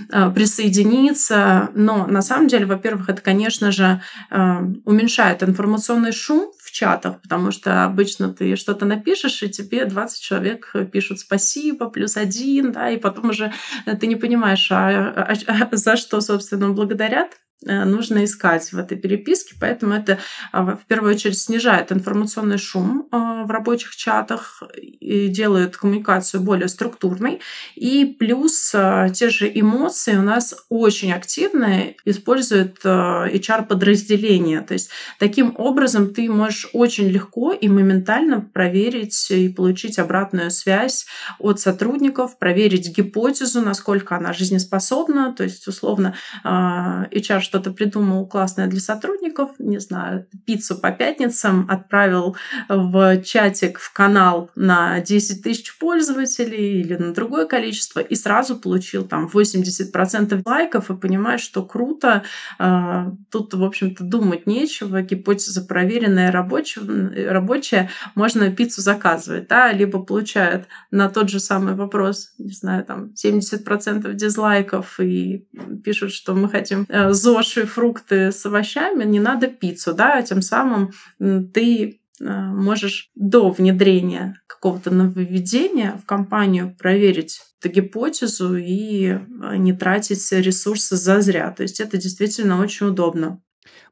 присоединиться. 0.09 1.69
Но 1.75 2.07
на 2.07 2.21
самом 2.21 2.47
деле, 2.47 2.65
во-первых, 2.65 3.09
это, 3.09 3.21
конечно 3.21 3.71
же, 3.71 4.01
э, 4.29 4.59
уменьшает 4.85 5.43
информационный 5.43 6.11
шум 6.11 6.51
в 6.59 6.71
чатах, 6.71 7.21
потому 7.21 7.51
что 7.51 7.85
обычно 7.85 8.33
ты 8.33 8.55
что-то 8.55 8.85
напишешь, 8.85 9.43
и 9.43 9.49
тебе 9.49 9.85
20 9.85 10.21
человек 10.21 10.73
пишут 10.91 11.19
спасибо, 11.19 11.89
плюс 11.89 12.17
один, 12.17 12.71
да, 12.71 12.89
и 12.89 12.97
потом 12.97 13.29
уже 13.29 13.53
ты 13.99 14.07
не 14.07 14.15
понимаешь, 14.15 14.67
а, 14.71 15.13
а, 15.15 15.67
а 15.71 15.75
за 15.75 15.95
что, 15.97 16.21
собственно, 16.21 16.69
благодарят. 16.69 17.37
Нужно 17.65 18.23
искать 18.23 18.71
в 18.71 18.77
этой 18.77 18.97
переписке, 18.97 19.55
поэтому 19.59 19.93
это 19.93 20.19
в 20.53 20.79
первую 20.87 21.13
очередь 21.15 21.37
снижает 21.39 21.91
информационный 21.91 22.57
шум 22.57 23.07
в 23.11 23.47
рабочих 23.49 23.95
чатах 23.95 24.63
делает 25.01 25.77
коммуникацию 25.77 26.41
более 26.41 26.67
структурной. 26.67 27.41
И 27.75 28.05
плюс 28.05 28.71
те 29.13 29.29
же 29.29 29.51
эмоции 29.53 30.15
у 30.15 30.21
нас 30.21 30.55
очень 30.69 31.11
активно 31.11 31.93
используют 32.05 32.83
HR-подразделения. 32.83 34.61
То 34.61 34.73
есть 34.73 34.89
таким 35.19 35.53
образом 35.57 36.13
ты 36.13 36.29
можешь 36.29 36.69
очень 36.73 37.07
легко 37.09 37.51
и 37.51 37.67
моментально 37.67 38.41
проверить 38.41 39.31
и 39.31 39.49
получить 39.49 39.99
обратную 39.99 40.51
связь 40.51 41.05
от 41.39 41.59
сотрудников, 41.59 42.39
проверить 42.39 42.95
гипотезу, 42.95 43.61
насколько 43.61 44.15
она 44.15 44.33
жизнеспособна. 44.33 45.33
То 45.33 45.43
есть, 45.43 45.67
условно, 45.67 46.15
HR 46.43 47.41
что-то 47.55 47.71
придумал 47.71 48.27
классное 48.27 48.67
для 48.67 48.81
сотрудников, 48.81 49.51
не 49.59 49.79
знаю, 49.79 50.27
пиццу 50.45 50.75
по 50.75 50.91
пятницам 50.91 51.65
отправил 51.69 52.35
в 52.67 53.21
чатик, 53.21 53.79
в 53.79 53.93
канал 53.93 54.51
на 54.55 54.99
10 54.99 55.41
тысяч 55.41 55.77
пользователей 55.77 56.81
или 56.81 56.95
на 56.95 57.13
другое 57.13 57.45
количество, 57.45 58.01
и 58.01 58.13
сразу 58.15 58.57
получил 58.57 59.07
там 59.07 59.29
80% 59.33 60.41
лайков 60.45 60.91
и 60.91 60.97
понимает, 60.97 61.39
что 61.39 61.63
круто. 61.63 62.23
А, 62.59 63.13
тут, 63.31 63.53
в 63.53 63.63
общем-то, 63.63 64.03
думать 64.03 64.47
нечего, 64.47 65.01
гипотеза 65.01 65.61
проверенная, 65.61 66.33
рабочая, 66.33 67.29
рабочая 67.29 67.89
можно 68.15 68.51
пиццу 68.51 68.81
заказывать, 68.81 69.47
да, 69.47 69.71
либо 69.71 70.03
получает 70.03 70.67
на 70.91 71.09
тот 71.09 71.29
же 71.29 71.39
самый 71.39 71.75
вопрос, 71.75 72.33
не 72.37 72.51
знаю, 72.53 72.83
там 72.83 73.11
70% 73.15 74.13
дизлайков 74.13 74.99
и 74.99 75.47
пишут, 75.85 76.11
что 76.11 76.33
мы 76.33 76.49
хотим 76.49 76.85
э, 76.89 77.13
ЗОЖ 77.43 77.65
фрукты 77.67 78.31
с 78.31 78.45
овощами, 78.45 79.03
не 79.03 79.19
надо 79.19 79.47
пиццу, 79.47 79.93
да, 79.93 80.21
тем 80.21 80.41
самым 80.41 80.91
ты 81.19 81.99
э, 82.19 82.23
можешь 82.23 83.11
до 83.15 83.49
внедрения 83.49 84.41
какого-то 84.47 84.91
нововведения 84.91 85.99
в 86.01 86.05
компанию 86.05 86.75
проверить 86.77 87.41
эту 87.59 87.73
гипотезу 87.73 88.55
и 88.55 89.07
э, 89.07 89.19
не 89.57 89.73
тратить 89.73 90.31
ресурсы 90.31 90.95
зазря. 90.95 91.51
То 91.51 91.63
есть 91.63 91.79
это 91.79 91.97
действительно 91.97 92.59
очень 92.61 92.87
удобно. 92.87 93.41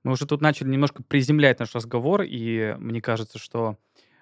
Мы 0.03 0.13
уже 0.13 0.25
тут 0.25 0.41
начали 0.41 0.69
немножко 0.69 1.03
приземлять 1.03 1.59
наш 1.59 1.73
разговор, 1.75 2.23
и 2.23 2.75
мне 2.79 3.01
кажется, 3.01 3.39
что 3.39 3.77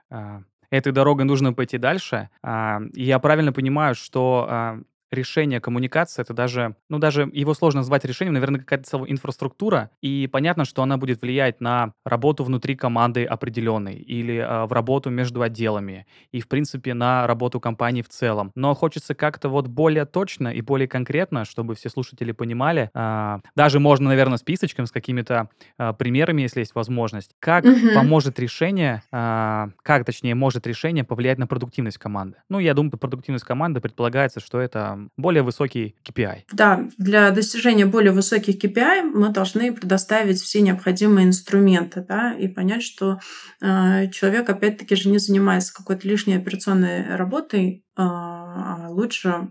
э, 0.10 0.40
этой 0.70 0.92
дорогой 0.92 1.26
нужно 1.26 1.54
пойти 1.54 1.78
дальше. 1.78 2.30
Э, 2.44 2.80
и 2.94 3.04
я 3.04 3.20
правильно 3.20 3.54
понимаю, 3.54 3.96
что 3.96 4.48
э, 4.50 4.82
решение 5.12 5.60
коммуникации, 5.60 6.22
это 6.22 6.34
даже, 6.34 6.76
ну, 6.90 6.98
даже 6.98 7.30
его 7.34 7.54
сложно 7.54 7.82
назвать 7.82 8.06
решением, 8.06 8.34
наверное, 8.34 8.60
какая-то 8.60 8.90
целая 8.90 9.12
инфраструктура, 9.12 9.92
и 10.02 10.28
понятно, 10.32 10.66
что 10.66 10.82
она 10.84 10.98
будет 10.98 11.22
влиять 11.22 11.60
на 11.60 11.94
работу 12.06 12.44
внутри 12.44 12.76
команды 12.76 13.26
определенной 13.26 13.96
или 13.96 14.36
э, 14.38 14.66
в 14.66 14.72
работу 14.72 15.10
между 15.10 15.42
отделами 15.42 16.08
и, 16.32 16.40
в 16.40 16.48
принципе, 16.48 16.94
на 16.94 17.28
работу 17.28 17.60
компании 17.60 18.02
в 18.02 18.10
целом. 18.10 18.52
Но 18.56 18.74
хочется 18.74 19.14
как-то 19.14 19.50
вот 19.50 19.68
более 19.68 20.06
точно 20.06 20.48
и 20.48 20.62
более 20.62 20.88
конкретно, 20.88 21.46
чтобы 21.46 21.76
все 21.76 21.90
слушатели 21.90 22.32
понимали, 22.32 22.90
э, 22.94 23.40
даже 23.56 23.80
можно, 23.80 24.10
наверное, 24.10 24.38
списочком 24.38 24.86
с 24.86 24.92
какими-то 24.92 25.50
э, 25.78 25.94
примерами, 25.94 26.44
если 26.44 26.62
есть 26.62 26.76
возможность, 26.76 27.32
как 27.40 27.66
угу. 27.66 27.94
поможет 27.94 28.40
решение, 28.40 29.04
э, 29.12 29.68
как, 29.84 30.06
точнее, 30.06 30.36
может 30.36 30.66
решение 30.68 31.04
повлиять 31.04 31.38
на 31.38 31.48
продуктивность 31.48 31.98
команды. 31.98 32.38
Ну, 32.50 32.60
я 32.60 32.74
думаю, 32.74 32.92
продуктивность 32.92 33.46
команды 33.46 33.82
предполагается, 33.82 34.40
что 34.40 34.60
это 34.60 35.01
более 35.18 35.44
высокий 35.44 35.96
KPI. 36.08 36.44
Да, 36.52 36.88
для 36.98 37.32
достижения 37.32 37.86
более 37.86 38.12
высоких 38.12 38.64
KPI 38.64 39.04
мы 39.04 39.30
должны 39.30 39.74
предоставить 39.74 40.42
все 40.42 40.62
необходимые 40.62 41.28
инструменты, 41.28 42.06
да, 42.08 42.34
и 42.34 42.48
понять, 42.48 42.84
что 42.84 43.20
э, 43.62 44.10
человек, 44.12 44.50
опять-таки, 44.50 44.96
же 44.96 45.10
не 45.10 45.18
занимается 45.18 45.74
какой-то 45.74 46.08
лишней 46.08 46.38
операционной 46.38 47.16
работой, 47.16 47.84
э, 47.98 48.02
а 48.02 48.88
лучше 48.90 49.50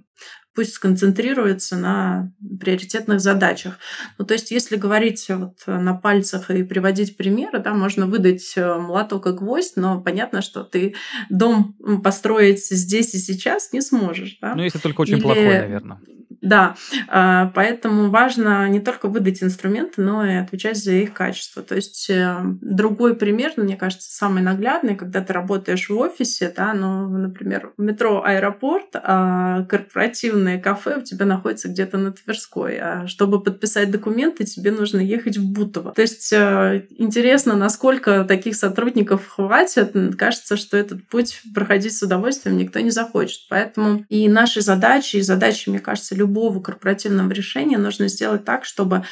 пусть 0.55 0.75
сконцентрируется 0.75 1.77
на 1.77 2.33
приоритетных 2.61 3.21
задачах. 3.21 3.79
Ну, 4.19 4.25
то 4.25 4.35
есть, 4.35 4.51
если 4.51 4.77
говорить 4.77 5.27
вот 5.29 5.59
на 5.67 5.95
пальцах 5.95 6.51
и 6.51 6.63
приводить 6.63 7.17
примеры, 7.17 7.61
да, 7.61 7.73
можно 7.75 8.07
выдать 8.07 8.53
э, 8.57 8.75
молоток 8.75 9.27
и 9.27 9.33
гвоздь, 9.33 9.77
но 9.77 10.01
понятно, 10.01 10.43
что 10.43 10.65
ты 10.65 10.95
дом 11.29 11.77
построить 12.03 12.67
здесь 12.67 13.15
и 13.15 13.19
сейчас 13.19 13.73
не 13.73 13.81
сможешь. 13.81 14.39
Да? 14.41 14.55
Ну, 14.55 14.63
если 14.63 14.79
только 14.79 15.01
очень 15.03 15.17
Или... 15.17 15.23
плохой, 15.23 15.45
наверное. 15.45 16.01
Да, 16.41 16.77
а, 17.09 17.51
поэтому 17.55 18.11
важно 18.11 18.69
не 18.69 18.81
только 18.81 19.09
выдать 19.09 19.43
инструменты, 19.43 20.01
но 20.01 20.25
и 20.25 20.35
отвечать 20.35 20.77
за 20.77 20.93
их 20.93 21.13
качество. 21.13 21.63
То 21.63 21.75
есть 21.75 22.09
э, 22.09 22.39
другой 22.61 23.17
пример, 23.17 23.53
мне 23.57 23.77
кажется, 23.77 24.13
самый 24.13 24.43
наглядный, 24.43 24.95
когда 24.95 25.23
ты 25.23 25.33
работаешь 25.33 25.89
в 25.91 25.99
офисе, 25.99 26.53
да, 26.57 26.73
ну, 26.73 27.09
например, 27.09 27.73
метро 27.77 28.23
аэропорт, 28.25 28.89
а 28.95 29.65
корпоративное 29.65 30.61
кафе 30.61 30.99
у 30.99 31.03
тебя 31.03 31.27
находится 31.27 31.69
где-то 31.69 31.99
на 31.99 32.13
Тверской, 32.13 32.79
а 32.79 33.07
чтобы 33.07 33.43
подписать 33.43 33.91
документы, 33.91 34.45
тебе 34.45 34.71
нужно 34.71 35.01
ехать 35.01 35.37
в 35.37 35.53
Бутово. 35.53 35.93
То 35.93 36.03
есть 36.03 36.33
э, 36.33 36.87
интересно, 36.97 37.57
насколько 37.57 38.25
таких 38.25 38.55
сотрудников 38.55 39.27
хватит. 39.27 39.93
Кажется, 40.17 40.57
что 40.57 40.77
этот 40.77 41.07
путь 41.09 41.43
проходить 41.55 41.97
с 41.97 42.03
удовольствием 42.03 42.57
никто 42.57 42.81
не 42.81 42.91
захочет. 42.91 43.41
Поэтому 43.49 44.05
и 44.09 44.29
наши 44.29 44.61
задачи, 44.61 45.17
и 45.17 45.23
задачи, 45.23 45.69
мне 45.69 45.81
кажется, 45.81 46.15
любого 46.21 46.61
корпоративного 46.61 47.33
решения 47.33 47.79
нужно 47.79 48.09
сделать 48.09 48.45
так, 48.45 48.65
чтобы 48.65 49.05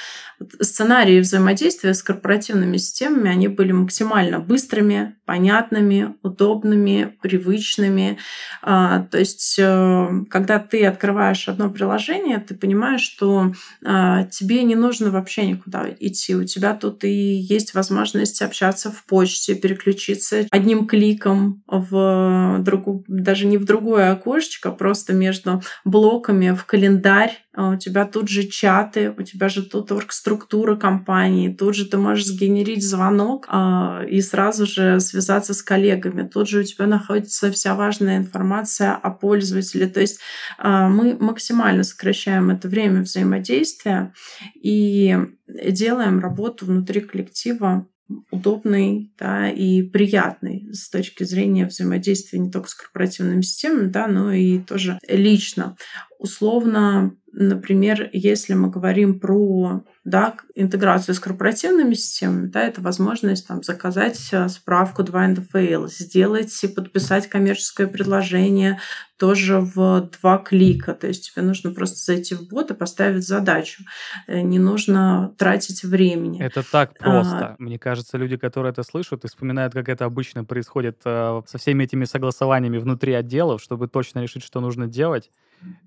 сценарии 0.61 1.21
взаимодействия 1.21 1.95
с 1.95 2.03
корпоративными 2.03 2.77
системами, 2.77 3.31
они 3.31 3.49
были 3.49 3.73
максимально 3.73 4.39
быстрыми, 4.39 5.17
понятными, 5.25 6.15
удобными, 6.23 7.17
привычными. 7.23 8.19
А, 8.63 9.01
то 9.11 9.19
есть, 9.19 9.57
э, 9.59 10.09
когда 10.31 10.59
ты 10.59 10.87
открываешь 10.87 11.49
одно 11.49 11.71
приложение, 11.71 12.39
ты 12.39 12.55
понимаешь, 12.55 13.01
что 13.01 13.53
а, 13.85 14.25
тебе 14.25 14.63
не 14.63 14.75
нужно 14.75 15.11
вообще 15.11 15.47
никуда 15.47 15.87
идти. 16.01 16.37
У 16.37 16.45
тебя 16.45 16.75
тут 16.75 17.05
и 17.05 17.11
есть 17.11 17.75
возможность 17.75 18.43
общаться 18.43 18.91
в 18.91 19.05
почте, 19.05 19.55
переключиться 19.55 20.47
одним 20.51 20.87
кликом 20.87 21.63
в 21.67 22.59
другую, 22.61 23.05
даже 23.09 23.47
не 23.47 23.59
в 23.59 23.65
другое 23.65 24.13
окошечко, 24.13 24.69
а 24.69 24.73
просто 24.73 25.13
между 25.13 25.63
блоками 25.85 26.51
в 26.51 26.65
календарь 26.99 27.39
а 27.55 27.71
у 27.71 27.77
тебя 27.77 28.05
тут 28.05 28.29
же 28.29 28.45
чаты, 28.45 29.13
у 29.17 29.23
тебя 29.23 29.49
же 29.49 29.65
тут 29.65 29.91
оргструктура 29.91 30.77
компании, 30.77 31.53
тут 31.53 31.75
же 31.75 31.87
ты 31.87 31.97
можешь 31.97 32.27
сгенерить 32.27 32.87
звонок 32.87 33.47
а, 33.49 34.05
и 34.09 34.21
сразу 34.21 34.65
же 34.65 35.01
связаться 35.01 35.55
с 35.55 35.63
коллегами, 35.63 36.29
тут 36.29 36.49
же 36.49 36.61
у 36.61 36.63
тебя 36.63 36.87
находится 36.87 37.51
вся 37.51 37.75
важная 37.75 38.19
информация 38.19 38.93
о 38.95 39.11
пользователе. 39.11 39.89
То 39.89 40.01
есть 40.01 40.21
а, 40.57 40.89
мы 40.89 41.17
максимально 41.19 41.83
сокращаем 41.83 42.51
это 42.51 42.69
время 42.69 43.03
взаимодействия 43.03 44.13
и 44.55 45.19
делаем 45.49 46.21
работу 46.21 46.65
внутри 46.65 47.01
коллектива 47.01 47.89
удобный 48.31 49.13
да, 49.19 49.51
и 49.51 49.83
приятный 49.83 50.73
с 50.73 50.89
точки 50.89 51.25
зрения 51.25 51.67
взаимодействия 51.67 52.39
не 52.39 52.51
только 52.51 52.69
с 52.69 52.75
корпоративными 52.75 53.43
системами, 53.43 53.89
да, 53.89 54.07
но 54.07 54.33
и 54.33 54.59
тоже 54.59 54.99
лично. 55.09 55.77
Условно, 56.19 57.15
например, 57.33 58.11
если 58.13 58.55
мы 58.55 58.71
говорим 58.71 59.21
про 59.21 59.85
да, 60.05 60.35
интеграцию 60.57 61.15
с 61.15 61.21
корпоративными 61.21 61.95
системами, 61.95 62.49
да, 62.49 62.63
это 62.63 62.81
возможность 62.81 63.47
там, 63.47 63.63
заказать 63.63 64.19
э, 64.33 64.49
справку 64.49 65.05
2 65.05 65.29
НДФЛ, 65.29 65.87
сделать 65.87 66.65
и 66.65 66.69
подписать 66.69 67.29
коммерческое 67.29 67.87
предложение 67.87 68.81
тоже 69.17 69.61
в 69.61 70.11
два 70.21 70.39
клика. 70.39 70.95
То 70.95 71.07
есть 71.07 71.31
тебе 71.31 71.45
нужно 71.45 71.73
просто 71.73 71.99
зайти 71.99 72.35
в 72.35 72.49
бот 72.49 72.71
и 72.71 72.75
поставить 72.75 73.27
задачу. 73.27 73.85
Э, 74.27 74.41
не 74.41 74.59
нужно 74.59 75.35
тратить 75.39 75.85
времени. 75.85 76.43
Это 76.43 76.65
так 76.69 76.93
а, 76.99 77.05
просто. 77.05 77.47
А... 77.47 77.57
Мне 77.59 77.79
кажется, 77.79 78.17
люди, 78.17 78.37
которые 78.37 78.73
это 78.73 78.83
слышат 78.83 79.25
и 79.25 79.29
вспоминают, 79.29 79.73
как 79.73 79.89
это 79.89 80.05
обычно 80.05 80.45
происходит 80.45 81.01
э, 81.05 81.43
со 81.47 81.59
всеми 81.59 81.85
этими 81.85 82.07
согласованиями 82.07 82.79
внутри 82.79 83.13
отделов, 83.13 83.63
чтобы 83.63 83.87
точно 83.87 84.21
решить, 84.21 84.43
что 84.43 84.61
нужно 84.61 84.89
делать, 84.89 85.31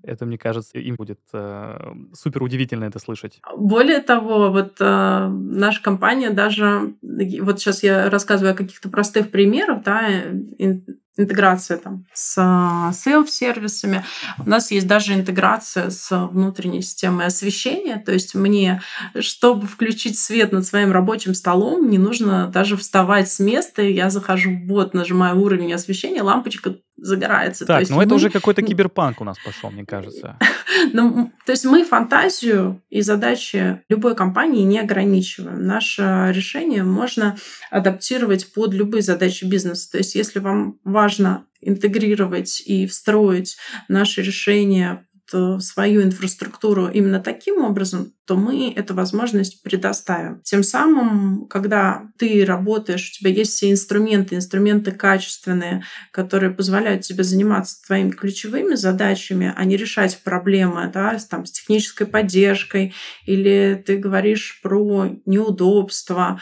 это, 0.02 0.26
мне 0.26 0.38
кажется, 0.38 0.78
им 0.78 0.96
будет 0.96 1.20
э, 1.32 1.92
супер 2.12 2.42
удивительно 2.42 2.84
это 2.84 2.98
слышать. 2.98 3.40
Более 3.56 4.00
того, 4.00 4.50
вот 4.50 4.76
э, 4.80 5.28
наша 5.28 5.82
компания 5.82 6.30
даже, 6.30 6.94
вот 7.02 7.60
сейчас 7.60 7.82
я 7.82 8.10
рассказываю 8.10 8.52
о 8.52 8.56
каких-то 8.56 8.88
простых 8.88 9.30
примерах, 9.30 9.82
да, 9.82 10.08
интеграция 11.16 11.76
там 11.76 12.06
с 12.14 12.34
селф-сервисами. 12.94 14.04
У 14.44 14.48
нас 14.48 14.70
есть 14.70 14.86
даже 14.86 15.14
интеграция 15.14 15.90
с 15.90 16.10
внутренней 16.28 16.82
системой 16.82 17.26
освещения. 17.26 17.98
То 17.98 18.12
есть 18.12 18.34
мне, 18.34 18.80
чтобы 19.20 19.66
включить 19.66 20.18
свет 20.18 20.52
над 20.52 20.64
своим 20.64 20.90
рабочим 20.90 21.34
столом, 21.34 21.90
не 21.90 21.98
нужно 21.98 22.48
даже 22.48 22.76
вставать 22.76 23.30
с 23.30 23.38
места. 23.40 23.82
Я 23.82 24.08
захожу 24.10 24.52
в 24.52 24.64
бот, 24.64 24.94
нажимаю 24.94 25.40
уровень 25.40 25.72
освещения, 25.74 26.22
лампочка 26.22 26.76
загорается. 27.02 27.66
Так, 27.66 27.88
ну 27.90 27.96
мы... 27.96 28.04
это 28.04 28.14
уже 28.14 28.30
какой-то 28.30 28.62
киберпанк 28.62 29.20
у 29.20 29.24
нас 29.24 29.36
пошел, 29.44 29.70
мне 29.70 29.84
кажется. 29.84 30.38
ну, 30.92 31.32
то 31.44 31.52
есть 31.52 31.64
мы 31.64 31.84
фантазию 31.84 32.80
и 32.90 33.02
задачи 33.02 33.82
любой 33.88 34.14
компании 34.14 34.62
не 34.62 34.78
ограничиваем. 34.78 35.66
Наше 35.66 36.30
решение 36.32 36.84
можно 36.84 37.36
адаптировать 37.70 38.52
под 38.52 38.72
любые 38.72 39.02
задачи 39.02 39.44
бизнеса. 39.44 39.90
То 39.90 39.98
есть 39.98 40.14
если 40.14 40.38
вам 40.38 40.78
важно 40.84 41.44
интегрировать 41.60 42.62
и 42.64 42.86
встроить 42.86 43.56
наши 43.88 44.22
решения 44.22 45.06
свою 45.60 46.02
инфраструктуру 46.02 46.88
именно 46.88 47.20
таким 47.20 47.64
образом, 47.64 48.12
то 48.26 48.36
мы 48.36 48.72
эту 48.72 48.94
возможность 48.94 49.62
предоставим. 49.62 50.40
Тем 50.42 50.62
самым, 50.62 51.46
когда 51.48 52.04
ты 52.18 52.44
работаешь, 52.44 53.10
у 53.10 53.18
тебя 53.18 53.30
есть 53.30 53.52
все 53.52 53.70
инструменты, 53.70 54.36
инструменты 54.36 54.92
качественные, 54.92 55.84
которые 56.12 56.50
позволяют 56.50 57.02
тебе 57.02 57.24
заниматься 57.24 57.82
твоими 57.86 58.10
ключевыми 58.10 58.74
задачами, 58.74 59.52
а 59.56 59.64
не 59.64 59.76
решать 59.76 60.18
проблемы 60.22 60.90
да, 60.92 61.18
там, 61.28 61.46
с 61.46 61.52
технической 61.52 62.06
поддержкой, 62.06 62.94
или 63.26 63.82
ты 63.84 63.96
говоришь 63.96 64.60
про 64.62 65.08
неудобства, 65.26 66.40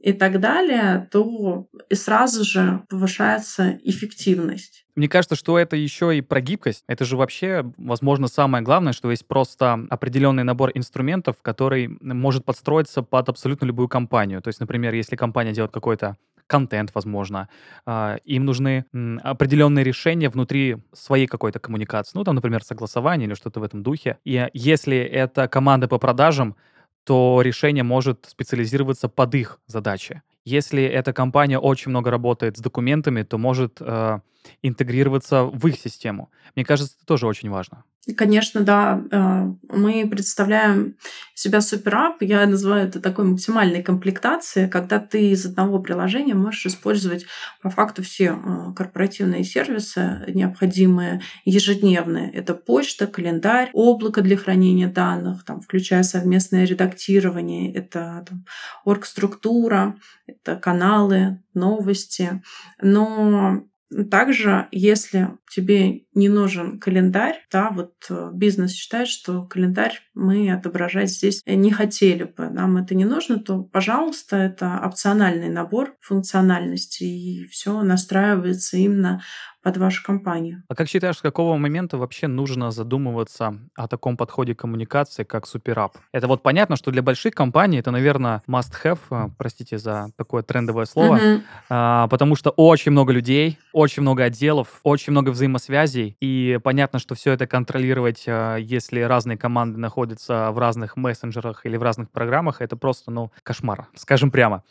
и 0.00 0.12
так 0.12 0.40
далее, 0.40 1.08
то 1.10 1.66
и 1.88 1.94
сразу 1.94 2.44
же 2.44 2.82
повышается 2.88 3.78
эффективность. 3.84 4.86
Мне 4.96 5.08
кажется, 5.08 5.36
что 5.36 5.58
это 5.58 5.76
еще 5.76 6.16
и 6.16 6.20
про 6.20 6.40
гибкость. 6.40 6.84
Это 6.86 7.04
же 7.04 7.16
вообще, 7.16 7.70
возможно, 7.76 8.28
самое 8.28 8.64
главное, 8.64 8.92
что 8.92 9.10
есть 9.10 9.26
просто 9.26 9.86
определенный 9.90 10.44
набор 10.44 10.70
инструментов, 10.74 11.36
который 11.42 11.88
может 12.00 12.44
подстроиться 12.44 13.02
под 13.02 13.28
абсолютно 13.28 13.66
любую 13.66 13.88
компанию. 13.88 14.42
То 14.42 14.48
есть, 14.48 14.60
например, 14.60 14.94
если 14.94 15.16
компания 15.16 15.52
делает 15.52 15.72
какой-то 15.72 16.16
контент, 16.46 16.90
возможно, 16.94 17.48
а, 17.86 18.16
им 18.24 18.44
нужны 18.44 18.84
определенные 19.22 19.84
решения 19.84 20.28
внутри 20.28 20.78
своей 20.92 21.28
какой-то 21.28 21.60
коммуникации. 21.60 22.18
Ну, 22.18 22.24
там, 22.24 22.34
например, 22.34 22.64
согласование 22.64 23.28
или 23.28 23.34
что-то 23.34 23.60
в 23.60 23.62
этом 23.62 23.82
духе. 23.82 24.18
И 24.24 24.48
если 24.52 24.98
это 24.98 25.46
команда 25.46 25.86
по 25.86 25.98
продажам, 25.98 26.56
то 27.10 27.42
решение 27.42 27.82
может 27.82 28.26
специализироваться 28.28 29.08
под 29.08 29.34
их 29.34 29.58
задачи. 29.66 30.22
Если 30.44 30.84
эта 30.84 31.12
компания 31.12 31.58
очень 31.58 31.90
много 31.90 32.08
работает 32.08 32.56
с 32.56 32.60
документами, 32.60 33.24
то 33.24 33.36
может 33.36 33.78
э, 33.80 34.20
интегрироваться 34.62 35.42
в 35.42 35.66
их 35.66 35.76
систему. 35.76 36.30
Мне 36.54 36.64
кажется, 36.64 36.94
это 36.96 37.06
тоже 37.06 37.26
очень 37.26 37.50
важно. 37.50 37.82
Конечно, 38.16 38.62
да. 38.62 39.02
Э, 39.10 39.52
мы 39.68 40.08
представляем 40.08 40.96
себя 41.34 41.60
суперап. 41.60 42.22
Я 42.22 42.46
называю 42.46 42.88
это 42.88 42.98
такой 42.98 43.26
максимальной 43.26 43.82
комплектацией, 43.82 44.70
когда 44.70 44.98
ты 44.98 45.30
из 45.30 45.44
одного 45.44 45.80
приложения 45.80 46.34
можешь 46.34 46.64
использовать 46.64 47.26
по 47.60 47.68
факту 47.68 48.02
все 48.02 48.32
э, 48.42 48.72
корпоративные 48.74 49.44
сервисы, 49.44 50.24
необходимые 50.28 51.20
ежедневные. 51.44 52.32
Это 52.32 52.54
почта, 52.54 53.06
календарь, 53.06 53.68
облако 53.74 54.22
для 54.22 54.38
хранения 54.38 54.88
данных, 54.88 55.44
там, 55.44 55.60
включая 55.60 56.02
совместное 56.02 56.64
редактирование, 56.64 57.70
это 57.74 58.24
там, 58.26 58.46
оргструктура, 58.86 59.96
это 60.26 60.56
каналы, 60.56 61.42
новости. 61.52 62.42
Но 62.80 63.62
также, 64.10 64.68
если 64.70 65.38
тебе 65.50 66.04
не 66.14 66.28
нужен 66.28 66.78
календарь, 66.78 67.44
да, 67.50 67.70
вот 67.70 67.94
э, 68.08 68.30
бизнес 68.32 68.72
считает, 68.72 69.08
что 69.08 69.44
календарь 69.46 70.00
мы 70.14 70.52
отображать 70.52 71.10
здесь 71.10 71.42
не 71.44 71.72
хотели 71.72 72.24
бы, 72.24 72.50
нам 72.50 72.76
это 72.76 72.94
не 72.94 73.04
нужно, 73.04 73.40
то, 73.40 73.62
пожалуйста, 73.62 74.36
это 74.36 74.80
опциональный 74.84 75.48
набор 75.48 75.96
функциональности, 76.00 77.02
и 77.02 77.46
все 77.46 77.82
настраивается 77.82 78.76
именно 78.76 79.22
под 79.62 79.76
вашу 79.76 80.02
компанию. 80.04 80.62
А 80.68 80.74
как 80.74 80.88
считаешь, 80.88 81.18
с 81.18 81.22
какого 81.22 81.56
момента 81.56 81.98
вообще 81.98 82.26
нужно 82.26 82.70
задумываться 82.70 83.58
о 83.76 83.88
таком 83.88 84.16
подходе 84.16 84.54
коммуникации, 84.54 85.24
как 85.24 85.46
суперап? 85.46 85.96
Это 86.12 86.28
вот 86.28 86.42
понятно, 86.42 86.76
что 86.76 86.90
для 86.90 87.02
больших 87.02 87.34
компаний 87.34 87.78
это, 87.78 87.90
наверное, 87.90 88.42
must-have, 88.48 88.98
э, 89.10 89.30
простите 89.36 89.78
за 89.78 90.10
такое 90.16 90.42
трендовое 90.42 90.86
слово, 90.86 91.16
uh-huh. 91.16 91.42
а, 91.68 92.08
потому 92.08 92.36
что 92.36 92.50
очень 92.50 92.92
много 92.92 93.12
людей, 93.12 93.58
очень 93.72 94.02
много 94.02 94.24
отделов, 94.24 94.80
очень 94.82 95.10
много 95.12 95.30
взаимосвязей, 95.30 96.16
и 96.20 96.58
понятно, 96.62 96.98
что 96.98 97.14
все 97.14 97.32
это 97.32 97.46
контролировать, 97.46 98.24
а, 98.26 98.56
если 98.56 99.00
разные 99.00 99.36
команды 99.36 99.78
находятся 99.78 100.50
в 100.52 100.58
разных 100.58 100.96
мессенджерах 100.96 101.66
или 101.66 101.76
в 101.76 101.82
разных 101.82 102.10
программах, 102.10 102.62
это 102.62 102.76
просто, 102.76 103.10
ну, 103.10 103.30
кошмар, 103.42 103.88
скажем 103.94 104.30
прямо. 104.30 104.64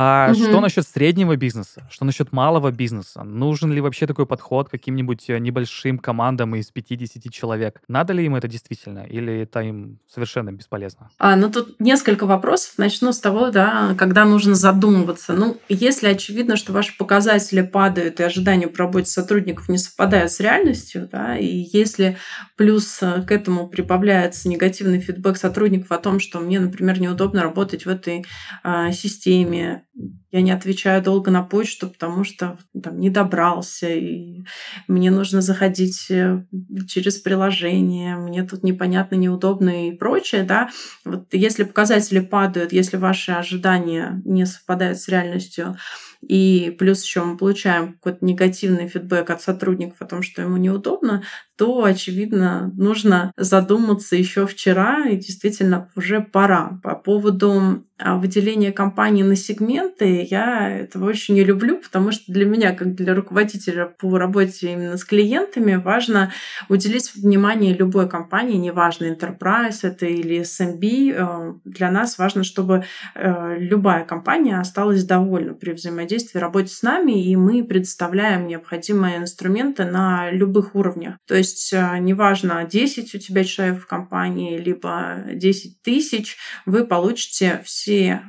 А 0.00 0.30
угу. 0.30 0.38
что 0.38 0.60
насчет 0.60 0.86
среднего 0.86 1.34
бизнеса? 1.34 1.82
Что 1.90 2.04
насчет 2.04 2.30
малого 2.30 2.70
бизнеса? 2.70 3.24
Нужен 3.24 3.72
ли 3.72 3.80
вообще 3.80 4.06
такой 4.06 4.26
подход 4.26 4.68
каким-нибудь 4.68 5.28
э, 5.28 5.38
небольшим 5.38 5.98
командам 5.98 6.54
из 6.54 6.70
50 6.70 7.32
человек? 7.32 7.82
Надо 7.88 8.12
ли 8.12 8.24
им 8.24 8.36
это 8.36 8.46
действительно? 8.46 9.00
Или 9.00 9.40
это 9.40 9.58
им 9.58 9.98
совершенно 10.08 10.52
бесполезно? 10.52 11.10
А, 11.18 11.34
ну, 11.34 11.50
тут 11.50 11.80
несколько 11.80 12.26
вопросов. 12.26 12.74
Начну 12.76 13.12
с 13.12 13.18
того, 13.18 13.50
да, 13.50 13.96
когда 13.98 14.24
нужно 14.24 14.54
задумываться. 14.54 15.32
Ну, 15.32 15.56
если 15.68 16.06
очевидно, 16.06 16.54
что 16.54 16.72
ваши 16.72 16.96
показатели 16.96 17.62
падают 17.62 18.20
и 18.20 18.22
ожидания 18.22 18.68
по 18.68 18.78
работе 18.78 19.10
сотрудников 19.10 19.68
не 19.68 19.78
совпадают 19.78 20.30
с 20.30 20.38
реальностью, 20.38 21.08
да, 21.10 21.36
и 21.36 21.66
если 21.72 22.18
плюс 22.54 23.02
э, 23.02 23.22
к 23.22 23.32
этому 23.32 23.66
прибавляется 23.66 24.48
негативный 24.48 25.00
фидбэк 25.00 25.36
сотрудников 25.36 25.90
о 25.90 25.98
том, 25.98 26.20
что 26.20 26.38
мне, 26.38 26.60
например, 26.60 27.00
неудобно 27.00 27.42
работать 27.42 27.84
в 27.84 27.88
этой 27.88 28.24
а, 28.62 28.92
системе, 28.92 29.82
я 30.30 30.42
не 30.42 30.50
отвечаю 30.50 31.02
долго 31.02 31.30
на 31.30 31.42
почту, 31.42 31.88
потому 31.88 32.24
что 32.24 32.58
там 32.82 33.00
не 33.00 33.10
добрался, 33.10 33.88
и 33.88 34.44
мне 34.86 35.10
нужно 35.10 35.40
заходить 35.40 36.10
э, 36.10 36.44
через 36.86 37.18
приложение, 37.18 38.16
мне 38.16 38.42
тут 38.44 38.62
непонятно, 38.62 39.16
неудобно 39.16 39.88
и 39.88 39.92
прочее, 39.92 40.42
да. 40.42 40.70
Вот 41.04 41.26
если 41.32 41.64
показатели 41.64 42.20
падают, 42.20 42.72
если 42.72 42.96
ваши 42.96 43.32
ожидания 43.32 44.20
не 44.24 44.46
совпадают 44.46 44.98
с 44.98 45.08
реальностью, 45.08 45.76
и 46.20 46.74
плюс 46.78 47.02
еще 47.02 47.22
мы 47.22 47.36
получаем 47.36 47.94
какой-то 47.94 48.24
негативный 48.24 48.88
фидбэк 48.88 49.30
от 49.30 49.42
сотрудников 49.42 50.00
о 50.00 50.06
том, 50.06 50.22
что 50.22 50.42
ему 50.42 50.56
неудобно, 50.56 51.22
то, 51.58 51.82
очевидно, 51.82 52.72
нужно 52.76 53.32
задуматься 53.36 54.14
еще 54.14 54.46
вчера, 54.46 55.08
и 55.08 55.16
действительно 55.16 55.90
уже 55.96 56.20
пора. 56.20 56.78
По 56.84 56.94
поводу 56.94 57.84
а, 58.00 58.16
выделения 58.16 58.70
компании 58.70 59.24
на 59.24 59.34
сегменты, 59.34 60.24
я 60.30 60.70
этого 60.70 61.06
очень 61.06 61.34
не 61.34 61.42
люблю, 61.42 61.78
потому 61.78 62.12
что 62.12 62.32
для 62.32 62.44
меня, 62.44 62.72
как 62.72 62.94
для 62.94 63.12
руководителя 63.12 63.86
по 63.86 64.16
работе 64.18 64.72
именно 64.72 64.96
с 64.96 65.04
клиентами, 65.04 65.74
важно 65.74 66.30
уделить 66.68 67.12
внимание 67.16 67.74
любой 67.74 68.08
компании, 68.08 68.56
неважно, 68.56 69.06
Enterprise 69.06 69.80
это 69.82 70.06
или 70.06 70.42
SMB, 70.42 71.12
э, 71.12 71.54
для 71.64 71.90
нас 71.90 72.18
важно, 72.18 72.44
чтобы 72.44 72.84
э, 73.16 73.56
любая 73.58 74.04
компания 74.04 74.60
осталась 74.60 75.02
довольна 75.02 75.54
при 75.54 75.72
взаимодействии, 75.72 76.07
работе 76.40 76.72
с 76.72 76.82
нами, 76.82 77.24
и 77.24 77.36
мы 77.36 77.62
предоставляем 77.64 78.46
необходимые 78.46 79.18
инструменты 79.18 79.84
на 79.84 80.30
любых 80.30 80.74
уровнях. 80.74 81.16
То 81.26 81.34
есть 81.34 81.48
есть 81.48 81.72
э, 81.72 81.98
неважно, 81.98 82.64
10 82.64 83.14
у 83.14 83.18
тебя 83.18 83.44
человек 83.44 83.82
в 83.82 83.86
компании, 83.86 84.58
либо 84.58 85.22
10 85.32 85.82
тысяч, 85.82 86.36
вы 86.66 86.84
получите 86.84 87.62
все 87.64 88.22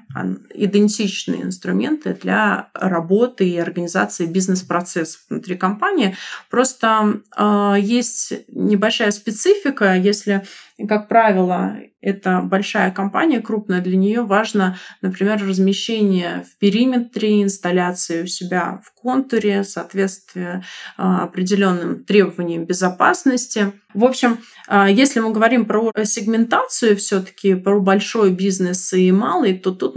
идентичные 0.53 1.43
инструменты 1.43 2.13
для 2.13 2.69
работы 2.73 3.47
и 3.47 3.57
организации 3.57 4.25
бизнес-процессов 4.25 5.21
внутри 5.29 5.55
компании. 5.55 6.15
Просто 6.49 7.21
э, 7.35 7.75
есть 7.79 8.33
небольшая 8.47 9.11
специфика, 9.11 9.95
если 9.95 10.45
как 10.87 11.07
правило, 11.07 11.77
это 12.01 12.41
большая 12.41 12.91
компания, 12.91 13.41
крупная, 13.41 13.81
для 13.81 13.97
нее 13.97 14.21
важно, 14.21 14.77
например, 15.01 15.45
размещение 15.45 16.45
в 16.49 16.57
периметре 16.57 17.43
инсталляции 17.43 18.23
у 18.23 18.27
себя 18.27 18.81
в 18.85 18.93
контуре, 18.93 19.63
соответствие 19.63 20.63
а, 20.97 21.23
определенным 21.23 22.03
требованиям 22.05 22.65
безопасности. 22.65 23.73
В 23.93 24.05
общем, 24.05 24.37
а, 24.67 24.89
если 24.89 25.19
мы 25.19 25.31
говорим 25.31 25.65
про 25.65 25.91
сегментацию 26.03 26.95
все-таки, 26.95 27.55
про 27.55 27.79
большой 27.79 28.31
бизнес 28.31 28.93
и 28.93 29.11
малый, 29.11 29.57
то 29.57 29.71
тут 29.71 29.95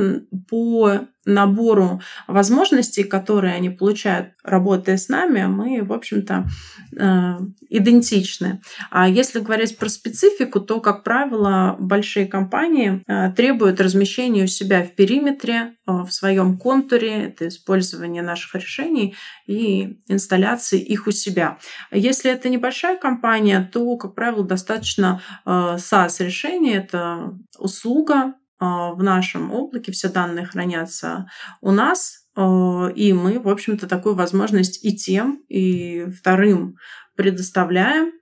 по 0.49 1.01
набору 1.25 2.01
возможностей, 2.27 3.05
которые 3.05 3.55
они 3.55 3.71
получают, 3.71 4.31
работая 4.43 4.97
с 4.97 5.09
нами, 5.09 5.47
мы, 5.47 5.83
в 5.83 5.93
общем-то, 5.93 6.47
э, 6.97 7.33
идентичны. 7.69 8.61
А 8.91 9.09
если 9.09 9.39
говорить 9.41 9.79
про 9.79 9.89
специфику, 9.89 10.61
то, 10.61 10.81
как 10.81 11.05
правило, 11.05 11.77
большие 11.79 12.27
компании 12.27 13.05
э, 13.07 13.33
требуют 13.37 13.81
размещения 13.81 14.45
у 14.45 14.49
себя 14.49 14.83
в 14.83 14.95
периметре, 14.97 15.75
в 15.87 16.09
своем 16.11 16.59
контуре, 16.59 17.25
это 17.25 17.49
использование 17.49 18.23
наших 18.23 18.55
решений 18.55 19.17
и 19.47 19.99
инсталляции 20.09 20.81
их 20.81 21.07
у 21.07 21.11
себя. 21.11 21.59
Если 21.91 22.31
это 22.31 22.49
небольшая 22.49 22.99
компания, 22.99 23.69
то, 23.73 23.97
как 23.97 24.15
правило, 24.15 24.45
достаточно 24.45 25.21
SaaS-решения, 25.45 26.77
это 26.77 27.37
услуга, 27.59 28.35
а, 28.63 28.93
в 28.93 29.03
нашем 29.03 29.53
облаке, 29.53 29.91
все 29.91 30.09
данные 30.09 30.47
хранятся 30.47 31.29
у 31.61 31.73
нас, 31.73 32.21
И 32.35 33.13
мы, 33.13 33.39
в 33.41 33.49
общем-то, 33.49 33.87
такую 33.87 34.15
возможность 34.15 34.83
и 34.83 34.97
тем, 34.97 35.43
и 35.51 36.07
вторым 36.07 36.77
предоставляем. 37.15 38.13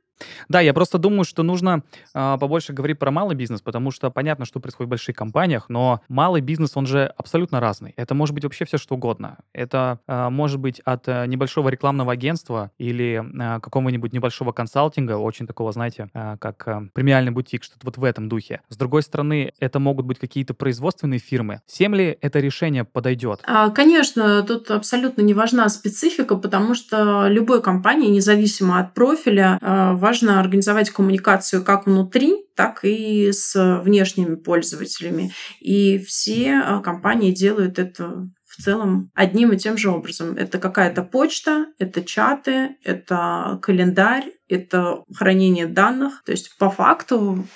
Да, 0.48 0.60
я 0.60 0.74
просто 0.74 0.98
думаю, 0.98 1.24
что 1.24 1.42
нужно 1.42 1.82
а, 2.14 2.38
побольше 2.38 2.72
говорить 2.72 2.98
про 2.98 3.10
малый 3.10 3.36
бизнес, 3.36 3.60
потому 3.60 3.90
что 3.90 4.10
понятно, 4.10 4.44
что 4.44 4.60
происходит 4.60 4.88
в 4.88 4.90
больших 4.90 5.16
компаниях, 5.16 5.68
но 5.68 6.00
малый 6.08 6.40
бизнес, 6.40 6.76
он 6.76 6.86
же 6.86 7.12
абсолютно 7.16 7.60
разный. 7.60 7.94
Это 7.96 8.14
может 8.14 8.34
быть 8.34 8.44
вообще 8.44 8.64
все 8.64 8.78
что 8.78 8.94
угодно. 8.94 9.38
Это 9.52 10.00
а, 10.06 10.30
может 10.30 10.60
быть 10.60 10.80
от 10.80 11.08
а, 11.08 11.26
небольшого 11.26 11.68
рекламного 11.68 12.12
агентства 12.12 12.70
или 12.78 13.24
а, 13.40 13.60
какого-нибудь 13.60 14.12
небольшого 14.12 14.52
консалтинга, 14.52 15.16
очень 15.16 15.46
такого, 15.46 15.72
знаете, 15.72 16.08
а, 16.14 16.36
как 16.36 16.66
а, 16.68 16.82
премиальный 16.92 17.32
бутик, 17.32 17.64
что-то 17.64 17.84
вот 17.84 17.96
в 17.96 18.04
этом 18.04 18.28
духе. 18.28 18.60
С 18.68 18.76
другой 18.76 19.02
стороны, 19.02 19.52
это 19.60 19.78
могут 19.78 20.06
быть 20.06 20.18
какие-то 20.18 20.54
производственные 20.54 21.20
фирмы. 21.20 21.60
Всем 21.66 21.94
ли 21.94 22.18
это 22.20 22.40
решение 22.40 22.84
подойдет? 22.84 23.40
А, 23.44 23.70
конечно, 23.70 24.42
тут 24.42 24.70
абсолютно 24.70 25.22
не 25.22 25.34
важна 25.34 25.68
специфика, 25.68 26.36
потому 26.36 26.74
что 26.74 27.28
любой 27.28 27.62
компании, 27.62 28.08
независимо 28.08 28.80
от 28.80 28.94
профиля, 28.94 29.58
а, 29.60 29.94
важно 30.10 30.40
организовать 30.40 30.90
коммуникацию 30.90 31.62
как 31.62 31.86
внутри, 31.86 32.34
так 32.56 32.80
и 32.84 33.30
с 33.30 33.80
внешними 33.84 34.34
пользователями. 34.34 35.32
И 35.60 35.98
все 35.98 36.54
а, 36.54 36.80
компании 36.80 37.30
делают 37.32 37.78
это 37.78 38.28
в 38.44 38.60
целом 38.60 39.12
одним 39.14 39.52
и 39.52 39.56
тем 39.56 39.78
же 39.78 39.88
образом. 39.88 40.36
Это 40.36 40.58
какая-то 40.58 41.04
почта, 41.04 41.66
это 41.78 42.02
чаты, 42.02 42.76
это 42.82 43.60
календарь, 43.62 44.32
это 44.48 45.04
хранение 45.14 45.66
данных. 45.66 46.24
То 46.24 46.32
есть 46.32 46.58
по 46.58 46.70
факту 46.70 47.46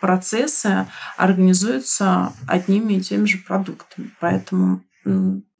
процессы 0.00 0.86
организуются 1.16 2.32
одними 2.48 2.94
и 2.94 3.00
теми 3.00 3.26
же 3.26 3.38
продуктами. 3.38 4.10
Поэтому 4.20 4.82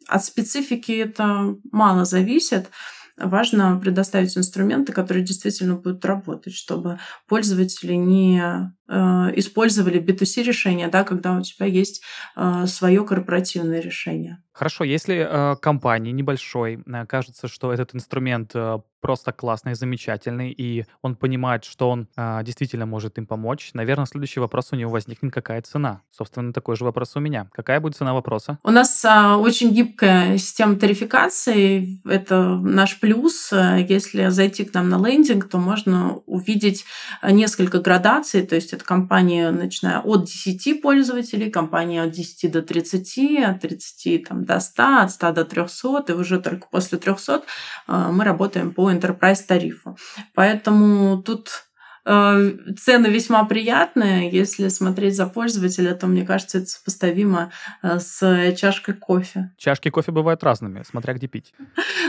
от 0.09 0.25
специфики 0.25 0.91
это 0.91 1.55
мало 1.71 2.05
зависит 2.05 2.69
важно 3.17 3.79
предоставить 3.79 4.37
инструменты, 4.37 4.93
которые 4.93 5.25
действительно 5.25 5.77
будут 5.77 6.05
работать, 6.05 6.55
чтобы 6.55 6.99
пользователи 7.27 7.95
не 7.95 8.41
э, 8.89 8.93
использовали 9.37 10.01
B2C 10.01 10.43
решения, 10.43 10.89
да, 10.89 11.05
когда 11.05 11.37
у 11.37 11.43
тебя 11.43 11.67
есть 11.67 12.03
э, 12.37 12.67
свое 12.67 13.05
корпоративное 13.05 13.81
решение. 13.81 14.43
Хорошо, 14.53 14.85
если 14.85 15.27
э, 15.29 15.57
компании 15.57 16.13
небольшой 16.13 16.83
э, 16.87 17.07
кажется, 17.07 17.49
что 17.49 17.73
этот 17.73 17.95
инструмент 17.95 18.51
э, 18.55 18.81
просто 19.01 19.33
классный, 19.33 19.75
замечательный, 19.75 20.53
и 20.53 20.85
он 21.03 21.17
понимает, 21.17 21.65
что 21.65 21.91
он 21.91 22.09
э, 22.17 22.41
действительно 22.45 22.87
может 22.87 23.19
им 23.19 23.27
помочь, 23.27 23.71
наверное, 23.75 24.07
следующий 24.07 24.41
вопрос 24.41 24.69
у 24.73 24.77
него 24.77 24.91
возникнет, 24.91 25.33
какая 25.33 25.61
цена? 25.63 26.03
Собственно, 26.11 26.53
такой 26.53 26.77
же 26.77 26.85
вопрос 26.85 27.17
у 27.17 27.21
меня. 27.21 27.49
Какая 27.53 27.81
будет 27.81 27.97
цена 27.97 28.15
вопроса? 28.15 28.59
У 28.63 28.71
нас 28.71 29.05
э, 29.05 29.35
очень 29.35 29.71
гибкая 29.71 30.37
система 30.37 30.77
тарификации, 30.77 32.01
это 32.05 32.57
наш 32.57 33.01
плюс. 33.01 33.53
Если 33.53 34.29
зайти 34.29 34.65
к 34.65 34.75
нам 34.75 34.91
на 34.91 35.05
лендинг, 35.05 35.49
то 35.49 35.59
можно 35.59 36.19
увидеть 36.27 36.85
несколько 37.23 37.81
градаций, 37.81 38.43
то 38.43 38.55
есть 38.55 38.73
это 38.73 38.85
компания, 38.85 39.51
начиная 39.51 40.01
от 40.01 40.27
10 40.27 40.83
пользователей, 40.83 41.51
компания 41.51 42.03
от 42.03 42.11
10 42.11 42.53
до 42.53 42.63
30, 42.63 43.19
от 43.45 43.61
30 43.61 44.29
там, 44.29 44.42
до 44.45 44.61
100, 44.61 44.83
от 45.03 45.11
100 45.11 45.33
до 45.33 45.45
300, 45.45 46.05
и 46.09 46.13
уже 46.13 46.41
только 46.41 46.67
после 46.71 46.99
300 46.99 47.43
э, 47.89 47.93
мы 48.11 48.25
работаем 48.25 48.73
по 48.73 48.91
enterprise 48.91 49.43
тарифу. 49.47 49.97
Поэтому 50.35 51.23
тут 51.23 51.65
цены 52.05 53.07
весьма 53.07 53.45
приятные. 53.45 54.31
Если 54.31 54.69
смотреть 54.69 55.17
за 55.17 55.27
пользователя, 55.27 55.95
то, 55.95 56.07
мне 56.07 56.25
кажется, 56.25 56.59
это 56.59 56.67
сопоставимо 56.67 57.53
э, 57.83 57.99
с 57.99 58.55
чашкой 58.57 58.95
кофе. 58.95 59.53
Чашки 59.57 59.89
кофе 59.89 60.11
бывают 60.11 60.43
разными, 60.43 60.83
смотря 60.83 61.15
где 61.15 61.29
пить. 61.29 61.53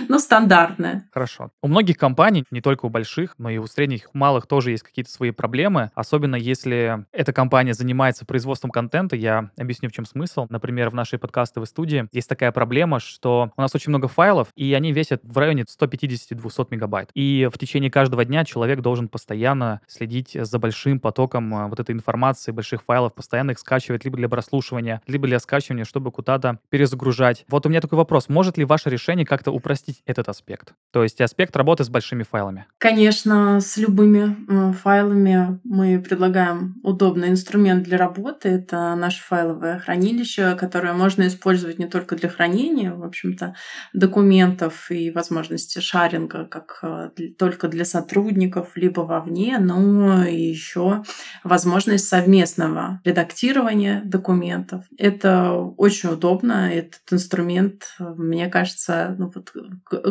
Ну, 0.10 0.20
стандартные. 0.20 1.08
Хорошо. 1.14 1.52
У 1.62 1.68
многих 1.68 1.98
компаний, 1.98 2.44
не 2.52 2.62
только 2.62 2.88
у 2.88 2.90
больших, 2.90 3.36
но 3.38 3.50
и 3.50 3.58
у 3.58 3.68
средних, 3.68 4.10
малых 4.14 4.48
тоже 4.48 4.72
есть 4.72 4.84
какие-то 4.84 5.10
свои 5.10 5.32
проблемы, 5.32 5.92
особенно 5.96 6.36
если 6.36 7.06
эта 7.12 7.32
компания 7.32 7.74
занимается 7.74 8.26
производством 8.26 8.72
контента. 8.72 9.16
Я 9.16 9.52
объясню, 9.58 9.90
в 9.90 9.94
чем 9.94 10.06
смысл. 10.06 10.48
Например, 10.50 10.90
в 10.90 10.94
нашей 10.94 11.20
подкастовой 11.20 11.68
студии 11.68 12.08
есть 12.12 12.28
такая 12.28 12.52
проблема, 12.52 13.00
что 13.00 13.52
у 13.56 13.62
нас 13.62 13.74
очень 13.76 13.92
много 13.92 14.08
файлов, 14.08 14.50
и 14.56 14.74
они 14.74 14.92
весят 14.92 15.22
в 15.24 15.38
районе 15.38 15.64
150-200 15.64 16.68
мегабайт. 16.72 17.10
И 17.14 17.48
в 17.54 17.58
течение 17.58 17.92
каждого 17.92 18.26
дня 18.26 18.44
человек 18.44 18.82
должен 18.82 19.08
постоянно 19.08 19.82
следить 19.88 20.38
за 20.40 20.60
большим 20.60 21.00
потоком 21.00 21.54
а, 21.56 21.68
вот 21.68 21.80
этой 21.80 21.92
информации, 21.92 22.52
больших 22.52 22.84
файлов, 22.84 23.14
постоянно 23.14 23.52
их 23.52 23.60
скачивать 23.60 24.06
либо 24.06 24.18
для 24.18 24.30
прослушивания, 24.30 25.02
либо 25.08 25.28
для 25.28 25.40
скачивания, 25.40 25.86
чтобы 25.86 26.12
куда-то 26.12 26.60
перезагружать. 26.70 27.46
Вот 27.50 27.66
у 27.66 27.70
меня 27.70 27.82
такой 27.82 27.98
вопрос. 27.98 28.30
Может 28.30 28.58
ли 28.58 28.66
ваше 28.66 28.90
решение 28.90 29.26
как-то 29.26 29.52
упростить 29.52 30.02
этот 30.06 30.30
аспект? 30.30 30.74
То 30.92 31.04
есть 31.04 31.22
аспект 31.22 31.56
работы 31.56 31.84
с 31.84 31.90
большими 31.90 32.24
файлами? 32.24 32.66
Конечно, 32.78 33.60
с 33.60 33.78
любыми 33.78 34.36
э, 34.48 34.74
файлами 34.74 35.60
мы 35.64 36.00
предлагаем 36.00 36.76
удобный 36.84 37.30
инструмент 37.30 37.84
для 37.84 37.98
работы. 37.98 38.50
Это 38.50 38.96
наше 38.96 39.24
файловое 39.24 39.80
хранилище, 39.80 40.56
которое 40.56 40.94
можно 40.94 41.28
использовать 41.28 41.80
не 41.80 41.88
только 41.88 42.16
для 42.16 42.30
хранения, 42.30 42.94
в 42.94 43.04
общем-то, 43.04 43.56
документов 43.94 44.90
и 44.92 45.12
возможности 45.12 45.80
шаринга, 45.80 46.46
как 46.46 46.80
э, 46.82 47.10
только 47.38 47.68
для 47.68 47.86
сотрудников, 47.86 48.72
либо 48.76 49.02
вовне, 49.02 49.58
но 49.60 49.73
ну 49.74 50.24
и 50.24 50.36
еще 50.36 51.04
возможность 51.44 52.08
совместного 52.08 53.02
редактирования 53.04 54.02
документов. 54.06 54.86
Это 54.98 55.54
очень 55.54 56.10
удобно. 56.10 56.72
Этот 56.72 57.02
инструмент, 57.12 57.96
мне 58.00 58.48
кажется, 58.48 59.16
ну, 59.18 59.32
вот, 59.34 59.54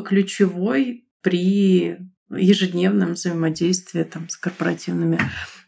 ключевой 0.05 1.07
при 1.21 1.99
ежедневном 2.37 3.15
взаимодействии 3.15 4.03
там, 4.03 4.29
с 4.29 4.37
корпоративными 4.37 5.19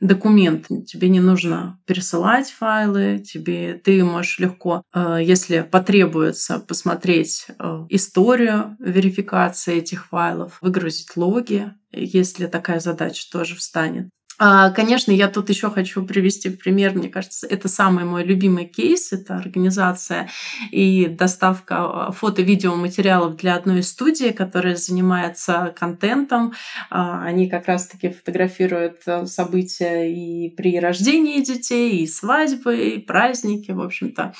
документами. 0.00 0.82
Тебе 0.82 1.08
не 1.08 1.20
нужно 1.20 1.78
пересылать 1.86 2.50
файлы, 2.50 3.18
тебе, 3.18 3.74
ты 3.74 4.04
можешь 4.04 4.38
легко, 4.38 4.82
э, 4.92 5.18
если 5.22 5.60
потребуется, 5.60 6.58
посмотреть 6.60 7.46
э, 7.58 7.86
историю 7.88 8.76
верификации 8.78 9.76
этих 9.78 10.06
файлов, 10.06 10.58
выгрузить 10.60 11.16
логи, 11.16 11.72
если 11.92 12.46
такая 12.46 12.80
задача 12.80 13.30
тоже 13.30 13.54
встанет. 13.54 14.08
А, 14.38 14.70
конечно, 14.70 15.12
я 15.12 15.28
тут 15.28 15.48
еще 15.48 15.70
хочу 15.70 16.04
привести 16.04 16.48
в 16.48 16.58
пример, 16.58 16.94
мне 16.94 17.08
кажется, 17.08 17.46
это 17.46 17.68
самый 17.68 18.04
мой 18.04 18.24
любимый 18.24 18.64
кейс, 18.64 19.12
это 19.12 19.36
организация 19.36 20.28
и 20.72 21.06
доставка 21.06 22.08
а, 22.08 22.12
фото-видеоматериалов 22.12 23.36
для 23.36 23.54
одной 23.54 23.80
из 23.80 23.90
студий, 23.90 24.32
которая 24.32 24.74
занимается 24.74 25.72
контентом. 25.78 26.52
А, 26.90 27.22
они 27.22 27.48
как 27.48 27.68
раз-таки 27.68 28.10
фотографируют 28.10 29.02
э, 29.06 29.26
события 29.26 30.12
и 30.12 30.50
при 30.50 30.80
рождении 30.80 31.40
детей, 31.40 32.02
и 32.02 32.06
свадьбы, 32.06 32.76
и 32.76 32.98
праздники, 32.98 33.70
в 33.70 33.80
общем-то. 33.80 34.34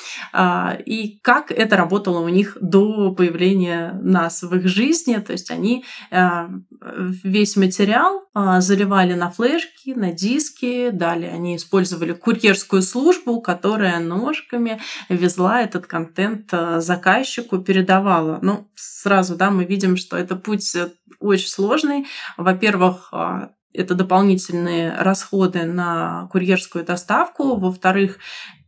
И 0.87 1.19
как 1.23 1.51
это 1.51 1.77
работало 1.77 2.21
у 2.21 2.29
них 2.29 2.57
до 2.61 3.13
появления 3.13 3.99
нас 4.03 4.43
в 4.43 4.55
их 4.55 4.67
жизни, 4.67 5.17
то 5.17 5.33
есть 5.33 5.51
они 5.51 5.85
весь 6.81 7.57
материал 7.57 8.25
заливали 8.35 9.15
на 9.15 9.31
флешки, 9.31 9.84
диски, 9.85 9.99
на 9.99 10.13
диски. 10.13 10.91
Далее 10.91 11.31
они 11.33 11.57
использовали 11.57 12.13
курьерскую 12.13 12.83
службу, 12.83 13.41
которая 13.41 13.99
ножками 14.01 14.81
везла 15.09 15.63
этот 15.63 15.87
контент 15.87 16.49
э, 16.53 16.81
заказчику, 16.81 17.59
передавала. 17.59 18.39
Ну, 18.43 18.69
сразу, 18.75 19.37
да, 19.37 19.51
мы 19.51 19.65
видим, 19.65 19.97
что 19.97 20.17
это 20.17 20.37
путь 20.37 20.75
э, 20.75 20.91
очень 21.21 21.49
сложный. 21.49 22.07
Во-первых, 22.37 23.09
а, 23.13 23.51
это 23.73 23.95
дополнительные 23.95 24.95
расходы 24.99 25.65
на 25.65 26.29
курьерскую 26.31 26.85
доставку. 26.85 27.57
Во-вторых, 27.57 28.19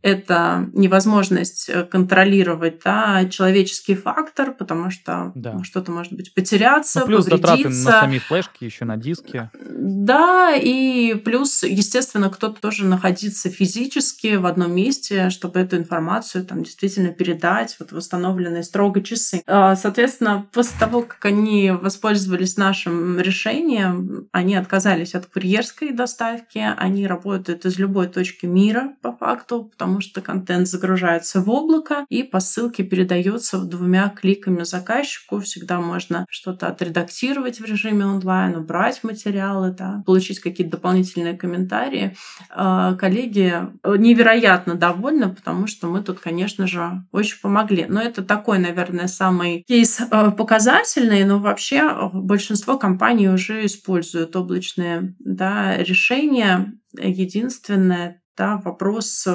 это 0.07 0.69
невозможность 0.73 1.69
э, 1.69 1.83
контролировать 1.83 2.81
да, 2.83 3.25
человеческий 3.29 3.95
фактор, 3.95 4.53
потому 4.53 4.89
что 4.89 5.31
да. 5.35 5.61
Что-то 5.63 5.91
может 5.91 6.13
быть 6.13 6.33
потеряться, 6.33 7.01
ну, 7.01 7.05
плюс 7.07 7.25
затраты 7.25 7.69
на 7.69 7.73
сами 7.73 8.19
флешки, 8.19 8.63
еще 8.63 8.85
на 8.85 8.97
диске. 8.97 9.51
Да, 9.53 10.55
и 10.55 11.15
плюс, 11.15 11.63
естественно, 11.63 12.29
кто-то 12.29 12.61
тоже 12.61 12.85
находиться 12.85 13.49
физически 13.49 14.35
в 14.35 14.45
одном 14.45 14.73
месте, 14.73 15.29
чтобы 15.29 15.59
эту 15.59 15.77
информацию 15.77 16.45
там 16.45 16.63
действительно 16.63 17.09
передать, 17.09 17.75
вот 17.79 17.91
восстановленные 17.91 18.63
строго 18.63 19.01
часы. 19.01 19.43
А, 19.45 19.75
соответственно, 19.75 20.47
после 20.53 20.79
того, 20.79 21.01
как 21.01 21.23
они 21.25 21.71
воспользовались 21.71 22.57
нашим 22.57 23.19
решением, 23.19 24.27
они 24.31 24.55
отказались 24.55 25.15
от 25.15 25.25
курьерской 25.25 25.91
доставки, 25.91 26.65
они 26.77 27.07
работают 27.07 27.65
из 27.65 27.77
любой 27.77 28.07
точки 28.07 28.45
мира 28.45 28.93
по 29.01 29.11
факту, 29.11 29.65
потому 29.65 29.96
потому 29.97 30.01
что 30.11 30.21
контент 30.21 30.67
загружается 30.67 31.41
в 31.41 31.49
облако 31.49 32.05
и 32.09 32.21
по 32.21 32.39
ссылке 32.39 32.83
передается 32.83 33.57
двумя 33.57 34.09
кликами 34.09 34.61
заказчику. 34.63 35.39
Всегда 35.39 35.81
можно 35.81 36.27
что-то 36.29 36.67
отредактировать 36.67 37.59
в 37.59 37.65
режиме 37.65 38.05
онлайн, 38.05 38.57
убрать 38.57 39.03
материалы, 39.03 39.71
да, 39.71 40.03
получить 40.05 40.39
какие-то 40.39 40.77
дополнительные 40.77 41.35
комментарии. 41.35 42.15
А, 42.51 42.93
коллеги 42.93 43.55
невероятно 43.83 44.75
довольны, 44.75 45.29
потому 45.33 45.65
что 45.65 45.87
мы 45.87 46.03
тут, 46.03 46.19
конечно 46.19 46.67
же, 46.67 47.03
очень 47.11 47.41
помогли. 47.41 47.85
Но 47.89 47.99
это 47.99 48.23
такой, 48.23 48.59
наверное, 48.59 49.07
самый 49.07 49.63
кейс 49.67 49.99
э, 49.99 50.31
показательный, 50.31 51.23
но 51.23 51.39
вообще 51.39 52.11
большинство 52.13 52.77
компаний 52.77 53.29
уже 53.29 53.65
используют 53.65 54.35
облачные 54.35 55.15
да, 55.17 55.75
решения. 55.77 56.73
Единственное, 56.93 58.21
да, 58.37 58.57
вопрос 58.57 59.27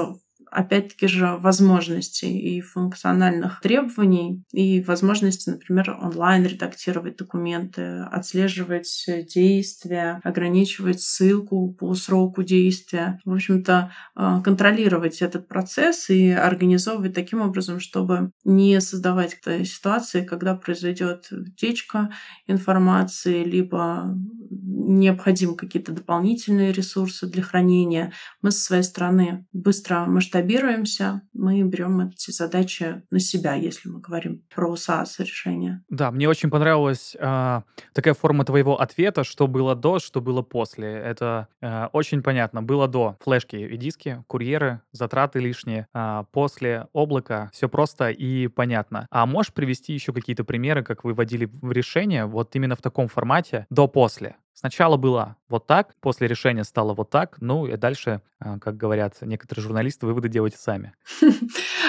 опять-таки 0.53 1.07
же, 1.07 1.37
возможностей 1.38 2.38
и 2.38 2.61
функциональных 2.61 3.61
требований, 3.61 4.43
и 4.53 4.83
возможности, 4.83 5.51
например, 5.51 5.97
онлайн 6.01 6.45
редактировать 6.45 7.17
документы, 7.17 8.03
отслеживать 8.11 9.07
действия, 9.35 10.21
ограничивать 10.23 11.01
ссылку 11.01 11.73
по 11.73 11.95
сроку 11.95 12.43
действия. 12.43 13.19
В 13.25 13.33
общем-то, 13.33 13.93
э, 14.17 14.41
контролировать 14.45 15.23
этот 15.23 15.49
процесс 15.49 16.11
и 16.11 16.31
организовывать 16.31 17.15
таким 17.15 17.41
образом, 17.41 17.81
чтобы 17.81 18.31
не 18.45 18.81
создавать 18.81 19.38
ситуации, 19.65 20.25
когда 20.25 20.55
произойдет 20.55 21.29
утечка 21.33 22.11
информации, 22.47 23.45
либо 23.45 24.15
необходимы 24.51 25.57
какие-то 25.57 25.93
дополнительные 25.93 26.73
ресурсы 26.73 27.27
для 27.27 27.43
хранения. 27.43 28.12
Мы 28.43 28.51
со 28.51 28.61
своей 28.61 28.83
стороны 28.83 29.47
быстро 29.53 30.05
масштабируемся, 30.42 31.22
мы 31.33 31.62
берем 31.62 32.00
эти 32.00 32.31
задачи 32.31 33.02
на 33.11 33.20
себя, 33.20 33.55
если 33.55 33.88
мы 33.88 34.00
говорим 34.00 34.42
про 34.55 34.74
SaaS 34.74 35.18
решения. 35.18 35.83
Да, 35.88 36.11
мне 36.11 36.28
очень 36.28 36.50
понравилась 36.50 37.16
э, 37.18 37.61
такая 37.92 38.14
форма 38.14 38.44
твоего 38.44 38.81
ответа, 38.81 39.24
что 39.24 39.46
было 39.46 39.74
до, 39.74 39.98
что 39.98 40.20
было 40.20 40.42
после. 40.42 40.88
Это 40.88 41.48
э, 41.61 41.87
очень 41.92 42.22
понятно. 42.22 42.62
Было 42.62 42.88
до 42.88 43.16
флешки 43.20 43.57
и 43.57 43.76
диски, 43.76 44.24
курьеры, 44.26 44.81
затраты 44.92 45.38
лишние. 45.38 45.87
Э, 45.94 46.24
после 46.33 46.88
облака 46.92 47.50
все 47.52 47.68
просто 47.68 48.11
и 48.11 48.48
понятно. 48.48 49.07
А 49.11 49.26
можешь 49.26 49.52
привести 49.52 49.92
еще 49.92 50.12
какие-то 50.12 50.44
примеры, 50.44 50.83
как 50.83 51.05
вы 51.05 51.14
вводили 51.14 51.48
в 51.61 51.72
решение 51.72 52.26
вот 52.26 52.55
именно 52.57 52.76
в 52.76 52.83
таком 52.83 53.09
формате 53.09 53.66
до-после? 53.70 54.37
Сначала 54.55 54.97
было 54.97 55.37
вот 55.49 55.67
так, 55.67 55.95
после 56.01 56.29
решения 56.29 56.65
стало 56.65 56.95
вот 56.95 57.11
так, 57.11 57.37
ну 57.41 57.67
и 57.67 57.77
дальше, 57.77 58.23
а, 58.38 58.59
как 58.59 58.77
говорят 58.77 59.17
некоторые 59.21 59.62
журналисты, 59.62 60.07
выводы 60.07 60.29
делайте 60.29 60.57
сами. 60.59 60.95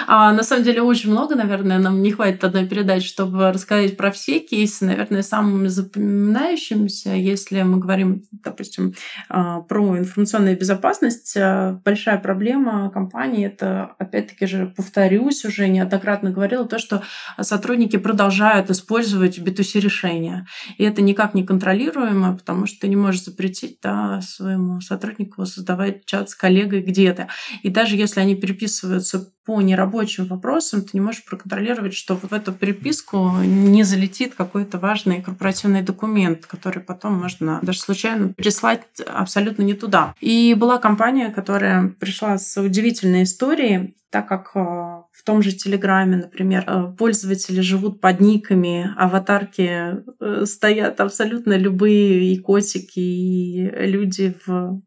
А, 0.05 0.33
на 0.33 0.43
самом 0.43 0.65
деле 0.65 0.81
очень 0.81 1.11
много, 1.11 1.33
наверное, 1.33 1.79
нам 1.79 2.01
не 2.01 2.11
хватит 2.11 2.43
одной 2.43 2.67
передачи, 2.67 3.07
чтобы 3.07 3.53
рассказать 3.53 3.95
про 3.95 4.11
все 4.11 4.39
кейсы. 4.39 4.83
Наверное, 4.83 5.21
самыми 5.21 5.67
запоминающимися, 5.67 7.11
если 7.11 7.61
мы 7.61 7.77
говорим, 7.77 8.23
допустим, 8.31 8.95
а, 9.29 9.61
про 9.61 9.97
информационную 9.97 10.59
безопасность, 10.59 11.37
большая 11.85 12.17
проблема 12.17 12.89
компании 12.89 13.45
это, 13.45 13.95
опять-таки 13.97 14.45
же, 14.45 14.73
повторюсь, 14.75 15.45
уже 15.45 15.69
неоднократно 15.69 16.31
говорила, 16.31 16.67
то, 16.67 16.79
что 16.79 17.01
сотрудники 17.39 17.95
продолжают 17.95 18.69
использовать 18.69 19.39
B2C 19.39 19.79
решения. 19.79 20.45
И 20.77 20.83
это 20.83 21.01
никак 21.01 21.33
не 21.33 21.45
контролируемо, 21.45 22.35
потому 22.35 22.52
что 22.65 22.81
ты 22.81 22.87
не 22.87 22.95
можешь 22.95 23.23
запретить 23.23 23.79
да, 23.81 24.21
своему 24.21 24.81
сотруднику 24.81 25.45
создавать 25.45 26.05
чат 26.05 26.29
с 26.29 26.35
коллегой 26.35 26.81
где-то. 26.81 27.27
И 27.61 27.69
даже 27.69 27.95
если 27.95 28.19
они 28.19 28.35
переписываются 28.35 29.31
по 29.45 29.61
нерабочим 29.61 30.25
вопросам, 30.25 30.81
ты 30.81 30.91
не 30.93 31.01
можешь 31.01 31.25
проконтролировать, 31.25 31.93
что 31.93 32.15
в 32.15 32.31
эту 32.31 32.53
переписку 32.53 33.31
не 33.43 33.83
залетит 33.83 34.35
какой-то 34.35 34.77
важный 34.77 35.21
корпоративный 35.21 35.81
документ, 35.81 36.45
который 36.45 36.81
потом 36.81 37.19
можно 37.19 37.59
даже 37.61 37.79
случайно 37.79 38.33
переслать 38.33 38.83
абсолютно 39.05 39.63
не 39.63 39.73
туда. 39.73 40.15
И 40.21 40.55
была 40.57 40.77
компания, 40.77 41.29
которая 41.29 41.89
пришла 41.99 42.37
с 42.37 42.61
удивительной 42.61 43.23
историей, 43.23 43.95
так 44.09 44.27
как 44.27 44.51
э, 44.55 44.92
в 45.13 45.23
том 45.23 45.41
же 45.41 45.53
Телеграме, 45.53 46.17
например, 46.17 46.63
э, 46.67 46.93
пользователи 46.97 47.61
живут 47.61 48.01
под 48.01 48.19
никами, 48.19 48.93
аватарки 48.97 50.03
э, 50.19 50.45
стоят 50.45 50.99
абсолютно 50.99 51.57
любые 51.57 52.33
и 52.33 52.37
котики, 52.37 52.99
и 52.99 53.69
люди 53.85 54.35
в... 54.45 54.81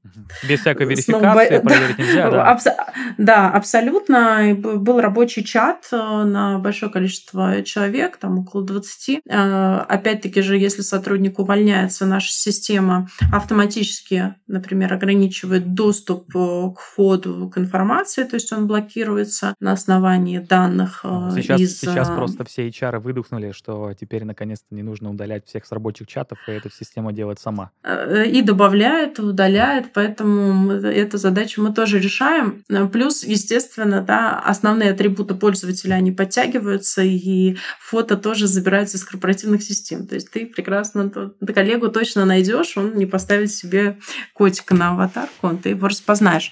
Без 0.48 0.60
всякой 0.60 0.86
верификации 0.86 1.58
проверить 1.64 1.98
нельзя, 1.98 2.30
да? 2.30 2.50
Абс... 2.50 2.66
Да, 3.18 3.50
абсолютно. 3.50 4.54
Был 4.56 5.00
рабочий 5.00 5.44
чат 5.44 5.88
на 5.90 6.58
большое 6.58 6.92
количество 6.92 7.62
человек, 7.62 8.18
там 8.18 8.40
около 8.40 8.64
20. 8.64 9.20
Опять-таки 9.26 10.42
же, 10.42 10.58
если 10.58 10.82
сотрудник 10.82 11.38
увольняется, 11.38 12.04
наша 12.06 12.32
система 12.32 13.08
автоматически, 13.32 14.34
например, 14.46 14.92
ограничивает 14.92 15.74
доступ 15.74 16.32
к 16.32 16.80
входу 16.80 17.50
к 17.52 17.58
информации, 17.58 18.24
то 18.24 18.34
есть 18.34 18.52
он 18.52 18.66
блокирует 18.66 19.06
генерируется 19.06 19.54
на 19.60 19.72
основании 19.72 20.15
данных 20.40 21.00
ну, 21.04 21.28
э, 21.28 21.42
сейчас, 21.42 21.60
из... 21.60 21.80
Сейчас 21.80 22.08
э, 22.08 22.14
просто 22.14 22.44
все 22.44 22.68
HR 22.68 22.98
выдохнули, 22.98 23.52
что 23.52 23.92
теперь 23.98 24.24
наконец-то 24.24 24.74
не 24.74 24.82
нужно 24.82 25.10
удалять 25.10 25.46
всех 25.46 25.66
с 25.66 25.72
рабочих 25.72 26.06
чатов, 26.06 26.38
и 26.48 26.52
эта 26.52 26.70
система 26.70 27.12
делает 27.12 27.40
сама. 27.40 27.70
Э, 27.82 28.24
и 28.26 28.42
добавляет, 28.42 29.18
удаляет, 29.18 29.92
поэтому 29.92 30.72
эту 30.72 31.18
задачу 31.18 31.62
мы 31.62 31.72
тоже 31.72 31.98
решаем. 31.98 32.64
Плюс, 32.92 33.24
естественно, 33.24 34.02
да, 34.02 34.38
основные 34.38 34.90
атрибуты 34.90 35.34
пользователя, 35.34 35.94
они 35.94 36.12
подтягиваются, 36.12 37.02
и 37.02 37.56
фото 37.80 38.16
тоже 38.16 38.46
забирается 38.46 38.96
из 38.96 39.04
корпоративных 39.04 39.62
систем. 39.62 40.06
То 40.06 40.14
есть 40.14 40.30
ты 40.30 40.46
прекрасно 40.46 41.10
коллегу 41.54 41.88
точно 41.88 42.24
найдешь, 42.24 42.76
он 42.76 42.96
не 42.96 43.06
поставит 43.06 43.50
себе 43.50 43.98
котика 44.34 44.74
на 44.74 44.90
аватарку, 44.90 45.56
ты 45.62 45.70
его 45.70 45.88
распознаешь. 45.88 46.50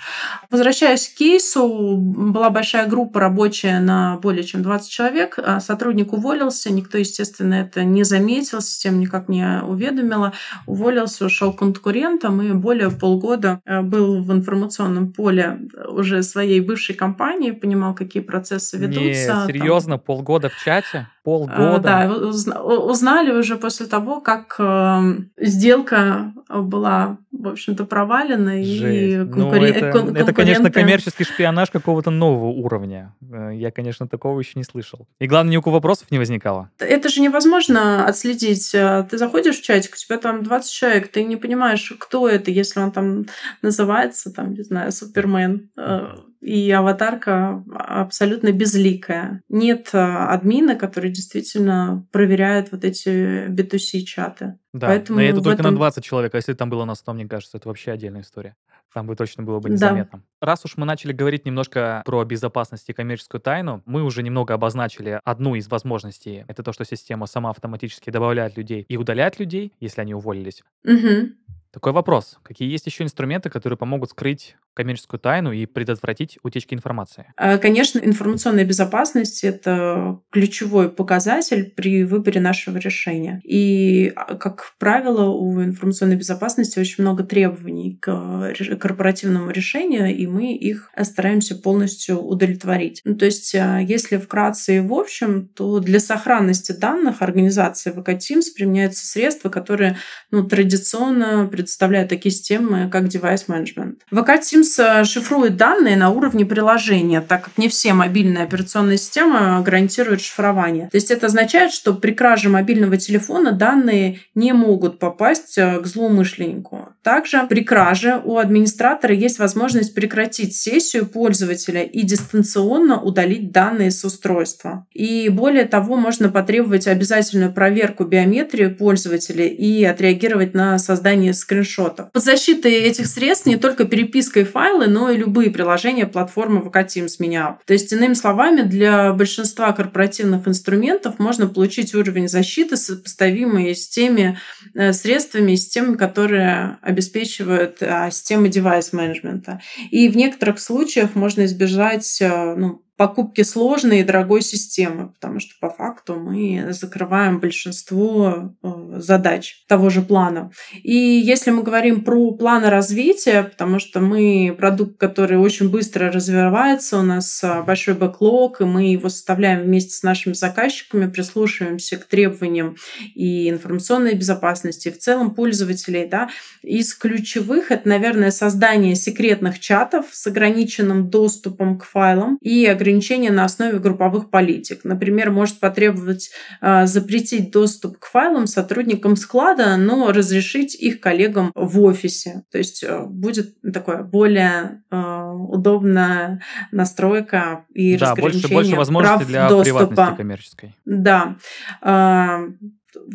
Возвращаясь 0.50 1.08
к 1.08 1.14
кейсу, 1.14 1.96
была 1.96 2.50
большая 2.50 2.86
группа 2.86 3.20
рабочая 3.54 3.80
на 3.80 4.18
более 4.18 4.44
чем 4.44 4.62
20 4.62 4.90
человек. 4.90 5.38
А 5.38 5.60
сотрудник 5.60 6.12
уволился, 6.12 6.72
никто, 6.72 6.98
естественно, 6.98 7.54
это 7.54 7.84
не 7.84 8.04
заметил, 8.04 8.60
система 8.60 8.98
никак 8.98 9.28
не 9.28 9.62
уведомила. 9.62 10.32
Уволился, 10.66 11.26
ушел 11.26 11.52
конкурентом 11.52 12.42
и 12.42 12.52
более 12.52 12.90
полгода 12.90 13.60
э, 13.64 13.82
был 13.82 14.22
в 14.22 14.32
информационном 14.32 15.12
поле 15.12 15.58
уже 15.88 16.22
своей 16.22 16.60
бывшей 16.60 16.94
компании, 16.94 17.52
понимал, 17.52 17.94
какие 17.94 18.22
процессы 18.22 18.76
ведутся. 18.76 19.46
Не, 19.46 19.52
серьезно, 19.52 19.98
там... 19.98 20.00
полгода 20.00 20.48
в 20.48 20.64
чате? 20.64 21.08
Полгода? 21.24 21.80
Да, 21.80 22.62
узнали 22.62 23.32
уже 23.32 23.56
после 23.56 23.86
того, 23.86 24.20
как 24.20 24.56
эм, 24.58 25.30
сделка 25.38 26.34
была, 26.48 27.16
в 27.32 27.48
общем-то, 27.48 27.86
провалена. 27.86 28.62
Жесть. 28.62 28.82
И 28.82 29.16
ну, 29.16 29.32
конкурен... 29.32 29.72
это, 29.72 29.90
конкуренты... 29.90 30.20
это, 30.20 30.32
конечно, 30.34 30.70
коммерческий 30.70 31.24
шпионаж 31.24 31.70
какого-то 31.70 32.10
нового 32.10 32.48
уровня. 32.48 33.14
Э, 33.32 33.52
я, 33.54 33.70
конечно, 33.70 34.06
такого 34.06 34.38
еще 34.38 34.52
не 34.56 34.64
слышал. 34.64 35.08
И 35.18 35.26
главное, 35.26 35.52
ни 35.52 35.56
у 35.56 35.62
кого 35.62 35.76
вопросов 35.76 36.10
не 36.10 36.18
возникало. 36.18 36.68
Это 36.78 37.08
же 37.08 37.22
невозможно 37.22 38.06
отследить. 38.06 38.74
Э, 38.74 39.06
ты 39.10 39.16
заходишь 39.16 39.56
в 39.56 39.62
чатик, 39.62 39.94
у 39.94 39.96
тебя 39.96 40.18
там 40.18 40.42
20 40.42 40.70
человек, 40.70 41.08
ты 41.08 41.24
не 41.24 41.36
понимаешь, 41.36 41.90
кто 41.98 42.28
это, 42.28 42.50
если 42.50 42.80
он 42.80 42.92
там 42.92 43.24
называется, 43.62 44.30
там, 44.30 44.52
не 44.52 44.62
знаю, 44.62 44.92
Супермен 44.92 45.70
э, 45.78 46.06
и 46.44 46.70
аватарка 46.70 47.64
абсолютно 47.74 48.52
безликая. 48.52 49.42
Нет 49.48 49.88
админа, 49.92 50.76
который 50.76 51.10
действительно 51.10 52.06
проверяет 52.12 52.70
вот 52.70 52.84
эти 52.84 53.48
B2C-чаты. 53.48 54.58
Да, 54.74 54.88
Поэтому 54.88 55.20
но 55.20 55.24
это 55.24 55.40
только 55.40 55.62
этом... 55.62 55.72
на 55.72 55.78
20 55.78 56.04
человек, 56.04 56.34
а 56.34 56.36
если 56.36 56.52
там 56.52 56.68
было 56.68 56.84
на 56.84 56.94
100, 56.94 57.14
мне 57.14 57.26
кажется, 57.26 57.56
это 57.56 57.68
вообще 57.68 57.92
отдельная 57.92 58.20
история. 58.20 58.56
Там 58.92 59.06
бы 59.06 59.16
точно 59.16 59.42
было 59.42 59.58
бы 59.58 59.70
незаметно. 59.70 60.18
Да. 60.40 60.46
Раз 60.46 60.64
уж 60.66 60.76
мы 60.76 60.84
начали 60.84 61.12
говорить 61.12 61.46
немножко 61.46 62.02
про 62.04 62.24
безопасность 62.24 62.88
и 62.90 62.92
коммерческую 62.92 63.40
тайну, 63.40 63.82
мы 63.86 64.02
уже 64.02 64.22
немного 64.22 64.52
обозначили 64.52 65.20
одну 65.24 65.54
из 65.54 65.68
возможностей. 65.68 66.44
Это 66.46 66.62
то, 66.62 66.72
что 66.72 66.84
система 66.84 67.26
сама 67.26 67.50
автоматически 67.50 68.10
добавляет 68.10 68.56
людей 68.58 68.84
и 68.86 68.96
удаляет 68.98 69.38
людей, 69.38 69.72
если 69.80 70.02
они 70.02 70.12
уволились. 70.14 70.62
Угу. 70.84 71.30
Такой 71.74 71.92
вопрос. 71.92 72.38
Какие 72.44 72.70
есть 72.70 72.86
еще 72.86 73.02
инструменты, 73.02 73.50
которые 73.50 73.76
помогут 73.76 74.10
скрыть 74.10 74.54
коммерческую 74.74 75.18
тайну 75.18 75.50
и 75.50 75.66
предотвратить 75.66 76.38
утечки 76.44 76.72
информации? 76.72 77.32
А, 77.36 77.58
конечно, 77.58 77.98
информационная 77.98 78.64
безопасность— 78.64 79.42
это 79.44 80.20
ключевой 80.30 80.88
показатель 80.88 81.72
при 81.76 82.04
выборе 82.04 82.40
нашего 82.40 82.78
решения. 82.78 83.40
И, 83.44 84.12
а, 84.14 84.36
как 84.36 84.74
правило, 84.78 85.30
у 85.30 85.62
информационной 85.64 86.14
безопасности 86.14 86.78
очень 86.78 87.02
много 87.02 87.24
требований 87.24 87.98
к 88.00 88.54
корпоративному 88.80 89.50
решению, 89.50 90.14
и 90.14 90.28
мы 90.28 90.54
их 90.54 90.90
стараемся 91.02 91.56
полностью 91.56 92.20
удовлетворить. 92.20 93.00
Ну, 93.04 93.16
то 93.16 93.24
есть, 93.24 93.52
а, 93.56 93.80
если 93.80 94.18
вкратце 94.18 94.76
и 94.76 94.80
в 94.80 94.92
общем, 94.92 95.48
то 95.48 95.80
для 95.80 95.98
сохранности 95.98 96.70
данных 96.70 97.20
организации 97.20 97.92
VK 97.92 98.18
Teams 98.18 98.44
применяются 98.54 99.06
средства, 99.06 99.48
которые 99.48 99.96
ну, 100.30 100.44
традиционно 100.46 101.48
представляют 101.64 102.08
такие 102.08 102.32
системы, 102.32 102.88
как 102.90 103.04
management. 103.04 103.96
VK 104.10 104.40
Teams 104.40 104.64
Teams 104.64 105.04
шифрует 105.04 105.56
данные 105.56 105.96
на 105.96 106.10
уровне 106.10 106.44
приложения, 106.44 107.20
так 107.20 107.44
как 107.44 107.58
не 107.58 107.68
все 107.68 107.92
мобильные 107.92 108.44
операционные 108.44 108.98
системы 108.98 109.62
гарантируют 109.62 110.20
шифрование. 110.20 110.88
То 110.90 110.96
есть 110.96 111.10
это 111.10 111.26
означает, 111.26 111.72
что 111.72 111.94
при 111.94 112.12
краже 112.12 112.48
мобильного 112.48 112.96
телефона 112.96 113.52
данные 113.52 114.20
не 114.34 114.52
могут 114.52 114.98
попасть 114.98 115.56
к 115.56 115.86
злоумышленнику. 115.86 116.88
Также 117.02 117.46
при 117.48 117.62
краже 117.62 118.20
у 118.24 118.38
администратора 118.38 119.14
есть 119.14 119.38
возможность 119.38 119.94
прекратить 119.94 120.56
сессию 120.56 121.06
пользователя 121.06 121.82
и 121.82 122.02
дистанционно 122.02 123.00
удалить 123.00 123.52
данные 123.52 123.90
с 123.90 124.04
устройства. 124.04 124.86
И 124.92 125.28
более 125.28 125.64
того, 125.64 125.96
можно 125.96 126.28
потребовать 126.28 126.86
обязательную 126.86 127.52
проверку 127.52 128.04
биометрии 128.04 128.66
пользователя 128.66 129.46
и 129.46 129.84
отреагировать 129.84 130.54
на 130.54 130.78
создание 130.78 131.34
скриншотов. 131.54 132.12
Под 132.12 132.22
защитой 132.22 132.72
этих 132.72 133.06
средств 133.06 133.46
не 133.46 133.56
только 133.56 133.84
переписка 133.84 134.40
и 134.40 134.44
файлы, 134.44 134.86
но 134.86 135.10
и 135.10 135.16
любые 135.16 135.50
приложения 135.50 136.06
платформы 136.06 136.60
VK 136.60 136.86
Teams 136.86 137.16
меня. 137.18 137.58
То 137.66 137.72
есть, 137.72 137.92
иными 137.92 138.14
словами, 138.14 138.62
для 138.62 139.12
большинства 139.12 139.72
корпоративных 139.72 140.48
инструментов 140.48 141.18
можно 141.18 141.46
получить 141.46 141.94
уровень 141.94 142.28
защиты, 142.28 142.76
сопоставимый 142.76 143.74
с 143.74 143.88
теми 143.88 144.38
э, 144.74 144.92
средствами 144.92 145.54
с 145.54 145.68
теми, 145.68 145.96
которые 145.96 146.78
обеспечивают 146.82 147.78
а, 147.80 148.10
системы 148.10 148.48
девайс-менеджмента. 148.48 149.60
И 149.90 150.08
в 150.08 150.16
некоторых 150.16 150.58
случаях 150.58 151.14
можно 151.14 151.44
избежать 151.44 152.18
э, 152.20 152.54
ну, 152.56 152.83
покупки 152.96 153.42
сложной 153.42 154.00
и 154.00 154.04
дорогой 154.04 154.42
системы, 154.42 155.08
потому 155.08 155.40
что 155.40 155.54
по 155.60 155.68
факту 155.68 156.14
мы 156.14 156.68
закрываем 156.70 157.40
большинство 157.40 158.54
э, 158.62 158.68
задач 158.98 159.64
того 159.66 159.90
же 159.90 160.00
плана. 160.02 160.52
И 160.82 160.94
если 160.94 161.50
мы 161.50 161.64
говорим 161.64 162.04
про 162.04 162.32
планы 162.32 162.70
развития, 162.70 163.42
потому 163.42 163.80
что 163.80 164.00
мы 164.00 164.54
продукт, 164.56 164.96
который 164.96 165.38
очень 165.38 165.70
быстро 165.70 166.12
развивается, 166.12 166.98
у 166.98 167.02
нас 167.02 167.42
э, 167.42 167.62
большой 167.62 167.94
бэклог, 167.94 168.60
и 168.60 168.64
мы 168.64 168.92
его 168.92 169.08
составляем 169.08 169.62
вместе 169.62 169.92
с 169.92 170.02
нашими 170.04 170.34
заказчиками, 170.34 171.10
прислушиваемся 171.10 171.96
к 171.96 172.04
требованиям 172.04 172.76
и 173.14 173.50
информационной 173.50 174.14
безопасности, 174.14 174.88
и 174.88 174.92
в 174.92 174.98
целом 174.98 175.34
пользователей. 175.34 176.06
Да. 176.06 176.28
Из 176.62 176.94
ключевых 176.94 177.72
это, 177.72 177.88
наверное, 177.88 178.30
создание 178.30 178.94
секретных 178.94 179.58
чатов 179.58 180.06
с 180.12 180.26
ограниченным 180.28 181.10
доступом 181.10 181.78
к 181.78 181.84
файлам 181.84 182.38
и 182.40 182.66
ограничения 182.84 183.30
на 183.30 183.44
основе 183.44 183.78
групповых 183.78 184.30
политик. 184.30 184.80
Например, 184.84 185.30
может 185.30 185.58
потребовать 185.58 186.30
э, 186.60 186.86
запретить 186.86 187.50
доступ 187.50 187.98
к 187.98 188.06
файлам 188.06 188.46
сотрудникам 188.46 189.16
склада, 189.16 189.76
но 189.76 190.12
разрешить 190.12 190.74
их 190.74 191.00
коллегам 191.00 191.50
в 191.54 191.80
офисе. 191.80 192.42
То 192.52 192.58
есть 192.58 192.84
э, 192.84 193.04
будет 193.06 193.54
такое 193.72 194.02
более 194.02 194.82
э, 194.90 194.96
удобная 194.96 196.42
настройка 196.72 197.64
и 197.72 197.96
да, 197.96 198.10
разграничение 198.10 198.42
больше, 198.42 198.54
больше 198.54 198.76
возможностей 198.76 199.24
для 199.26 199.48
доступа. 199.48 199.86
приватности 199.86 200.16
коммерческой. 200.16 200.74
Да. 200.84 201.36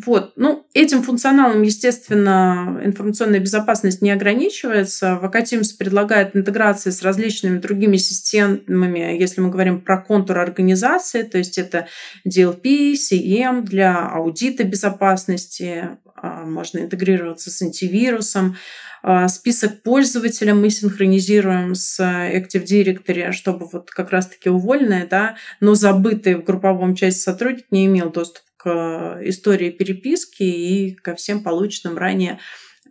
Вот. 0.04 0.32
Ну, 0.36 0.66
этим 0.74 1.02
функционалом, 1.02 1.62
естественно, 1.62 2.80
информационная 2.84 3.40
безопасность 3.40 4.02
не 4.02 4.10
ограничивается. 4.10 5.18
Teams 5.22 5.76
предлагает 5.78 6.36
интеграции 6.36 6.90
с 6.90 7.02
различными 7.02 7.58
другими 7.58 7.96
системами, 7.96 9.16
если 9.18 9.40
мы 9.40 9.50
говорим 9.50 9.80
про 9.80 9.98
контур 9.98 10.38
организации, 10.38 11.22
то 11.22 11.38
есть 11.38 11.58
это 11.58 11.86
DLP, 12.28 12.92
CM 12.94 13.62
для 13.62 14.08
аудита 14.08 14.64
безопасности, 14.64 15.98
а, 16.14 16.44
можно 16.44 16.80
интегрироваться 16.80 17.50
с 17.50 17.62
антивирусом, 17.62 18.56
а, 19.02 19.28
Список 19.28 19.82
пользователя 19.82 20.54
мы 20.54 20.68
синхронизируем 20.68 21.74
с 21.74 21.98
Active 22.00 22.64
Directory, 22.64 23.32
чтобы 23.32 23.66
вот 23.72 23.90
как 23.90 24.10
раз-таки 24.10 24.50
уволенные, 24.50 25.06
да, 25.06 25.36
но 25.60 25.74
забытые 25.74 26.36
в 26.36 26.44
групповом 26.44 26.94
части 26.94 27.20
сотрудник 27.20 27.66
не 27.70 27.86
имел 27.86 28.10
доступ 28.10 28.42
к 28.62 29.20
истории 29.22 29.70
переписки 29.70 30.42
и 30.42 30.94
ко 30.94 31.14
всем 31.14 31.42
полученным 31.42 31.96
ранее 31.96 32.38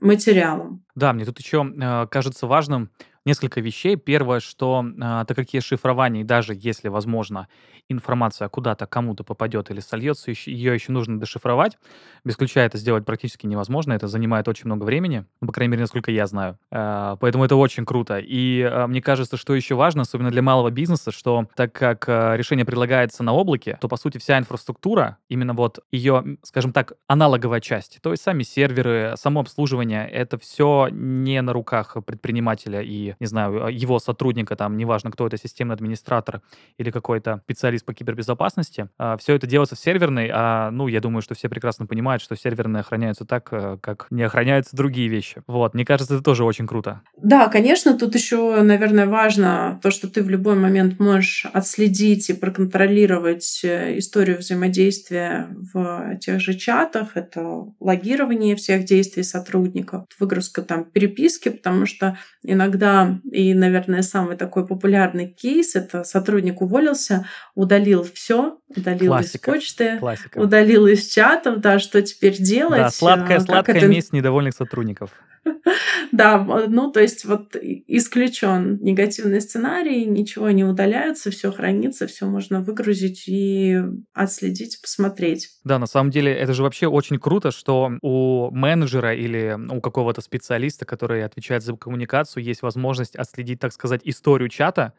материалам. 0.01 0.83
Да, 0.95 1.13
мне 1.13 1.25
тут 1.25 1.39
еще 1.39 1.63
э, 1.63 2.07
кажется 2.07 2.47
важным 2.47 2.89
несколько 3.25 3.61
вещей. 3.61 3.95
Первое, 3.95 4.39
что 4.39 4.85
э, 4.85 5.25
так 5.27 5.35
как 5.35 5.53
есть 5.53 5.67
шифрование, 5.67 6.21
и 6.21 6.25
даже 6.25 6.53
если, 6.55 6.87
возможно, 6.87 7.47
информация 7.89 8.47
куда-то 8.49 8.85
кому-то 8.85 9.23
попадет 9.23 9.71
или 9.71 9.79
сольется, 9.79 10.31
ее 10.31 10.73
еще 10.73 10.91
нужно 10.91 11.19
дешифровать. 11.19 11.77
Без 12.23 12.35
ключа 12.35 12.61
это 12.61 12.77
сделать 12.77 13.05
практически 13.05 13.47
невозможно, 13.47 13.93
это 13.93 14.07
занимает 14.07 14.47
очень 14.47 14.65
много 14.65 14.83
времени, 14.83 15.25
ну, 15.41 15.47
по 15.47 15.53
крайней 15.53 15.71
мере, 15.71 15.81
насколько 15.81 16.11
я 16.11 16.27
знаю. 16.27 16.57
Э, 16.71 17.17
поэтому 17.19 17.45
это 17.45 17.55
очень 17.55 17.85
круто. 17.85 18.19
И 18.19 18.59
э, 18.61 18.87
мне 18.87 19.01
кажется, 19.01 19.37
что 19.37 19.55
еще 19.55 19.75
важно, 19.75 20.03
особенно 20.03 20.29
для 20.29 20.41
малого 20.41 20.69
бизнеса, 20.69 21.11
что 21.11 21.47
так 21.55 21.73
как 21.73 22.07
э, 22.07 22.37
решение 22.37 22.65
предлагается 22.65 23.23
на 23.23 23.33
облаке, 23.33 23.77
то, 23.81 23.87
по 23.87 23.97
сути, 23.97 24.17
вся 24.17 24.37
инфраструктура, 24.37 25.17
именно 25.27 25.53
вот 25.53 25.79
ее, 25.91 26.37
скажем 26.43 26.73
так, 26.73 26.93
аналоговая 27.07 27.59
часть, 27.59 27.99
то 28.01 28.11
есть 28.11 28.23
сами 28.23 28.43
серверы, 28.43 29.15
само 29.17 29.41
обслуживание, 29.41 30.07
это 30.09 30.37
все 30.37 30.89
не 30.91 31.41
на 31.41 31.53
руках 31.53 31.97
предпринимателя 32.05 32.81
и, 32.81 33.08
не 33.19 33.27
знаю, 33.27 33.67
его 33.67 33.99
сотрудника, 33.99 34.55
там, 34.55 34.77
неважно, 34.77 35.11
кто 35.11 35.27
это, 35.27 35.37
системный 35.37 35.75
администратор 35.75 36.41
или 36.77 36.91
какой-то 36.91 37.41
специалист 37.45 37.69
специалист 37.69 37.85
по 37.85 37.93
кибербезопасности. 37.93 38.89
А, 38.97 39.17
все 39.17 39.35
это 39.35 39.47
делается 39.47 39.75
в 39.75 39.79
серверной, 39.79 40.29
а, 40.33 40.71
ну, 40.71 40.87
я 40.87 41.01
думаю, 41.01 41.21
что 41.21 41.35
все 41.35 41.49
прекрасно 41.49 41.85
понимают, 41.85 42.21
что 42.21 42.35
серверные 42.35 42.81
охраняются 42.81 43.25
так, 43.25 43.49
э, 43.51 43.77
как 43.81 44.07
не 44.09 44.23
охраняются 44.23 44.75
другие 44.75 45.07
вещи. 45.07 45.41
Вот, 45.47 45.73
мне 45.73 45.85
кажется, 45.85 46.15
это 46.15 46.23
тоже 46.23 46.43
очень 46.43 46.67
круто. 46.67 47.01
Да, 47.21 47.47
конечно, 47.47 47.97
тут 47.97 48.15
еще, 48.15 48.61
наверное, 48.61 49.05
важно 49.05 49.79
то, 49.83 49.91
что 49.91 50.07
ты 50.07 50.23
в 50.23 50.29
любой 50.29 50.55
момент 50.55 50.99
можешь 50.99 51.45
отследить 51.53 52.29
и 52.29 52.33
проконтролировать 52.33 53.61
э, 53.63 53.97
историю 53.97 54.37
взаимодействия 54.37 55.47
в 55.73 56.17
тех 56.19 56.39
же 56.39 56.53
чатах. 56.53 57.15
Это 57.15 57.65
логирование 57.79 58.55
всех 58.55 58.85
действий 58.85 59.23
сотрудников, 59.23 60.05
выгрузка 60.19 60.61
там 60.61 60.85
переписки, 60.85 61.49
потому 61.49 61.85
что 61.85 62.17
иногда, 62.43 62.98
и, 63.31 63.53
наверное, 63.53 64.01
самый 64.01 64.37
такой 64.37 64.65
популярный 64.65 65.27
кейс, 65.27 65.75
это 65.75 66.03
сотрудник 66.03 66.61
уволился, 66.61 67.25
удалил 67.55 68.07
все, 68.13 68.57
удалил 68.67 69.11
Классика. 69.11 69.51
из 69.51 69.55
почты, 69.55 69.97
Классика. 69.99 70.37
удалил 70.37 70.87
из 70.87 71.07
чатов, 71.07 71.59
да, 71.59 71.79
что 71.79 72.01
теперь 72.01 72.37
делать? 72.37 72.79
Да, 72.79 72.89
сладкая, 72.89 73.37
а, 73.37 73.41
сладкая 73.41 73.77
это... 73.77 73.87
месть 73.87 74.13
недовольных 74.13 74.53
сотрудников. 74.55 75.11
Да, 76.11 76.43
ну 76.67 76.91
то 76.91 76.99
есть 76.99 77.25
вот 77.25 77.55
исключен 77.55 78.79
негативный 78.81 79.41
сценарий, 79.41 80.05
ничего 80.05 80.49
не 80.51 80.63
удаляется, 80.63 81.31
все 81.31 81.51
хранится, 81.51 82.07
все 82.07 82.25
можно 82.25 82.61
выгрузить 82.61 83.27
и 83.27 83.79
отследить, 84.13 84.81
посмотреть. 84.81 85.49
Да, 85.63 85.77
на 85.79 85.85
самом 85.85 86.11
деле 86.11 86.33
это 86.33 86.53
же 86.53 86.63
вообще 86.63 86.87
очень 86.87 87.19
круто, 87.19 87.51
что 87.51 87.91
у 88.01 88.51
менеджера 88.51 89.15
или 89.15 89.57
у 89.69 89.81
какого-то 89.81 90.21
специалиста, 90.21 90.85
который 90.85 91.23
отвечает 91.23 91.63
за 91.63 91.75
коммуникацию, 91.75 92.43
есть 92.43 92.61
возможность 92.61 93.15
отследить, 93.15 93.59
так 93.59 93.73
сказать, 93.73 94.01
историю 94.03 94.49
чата, 94.49 94.93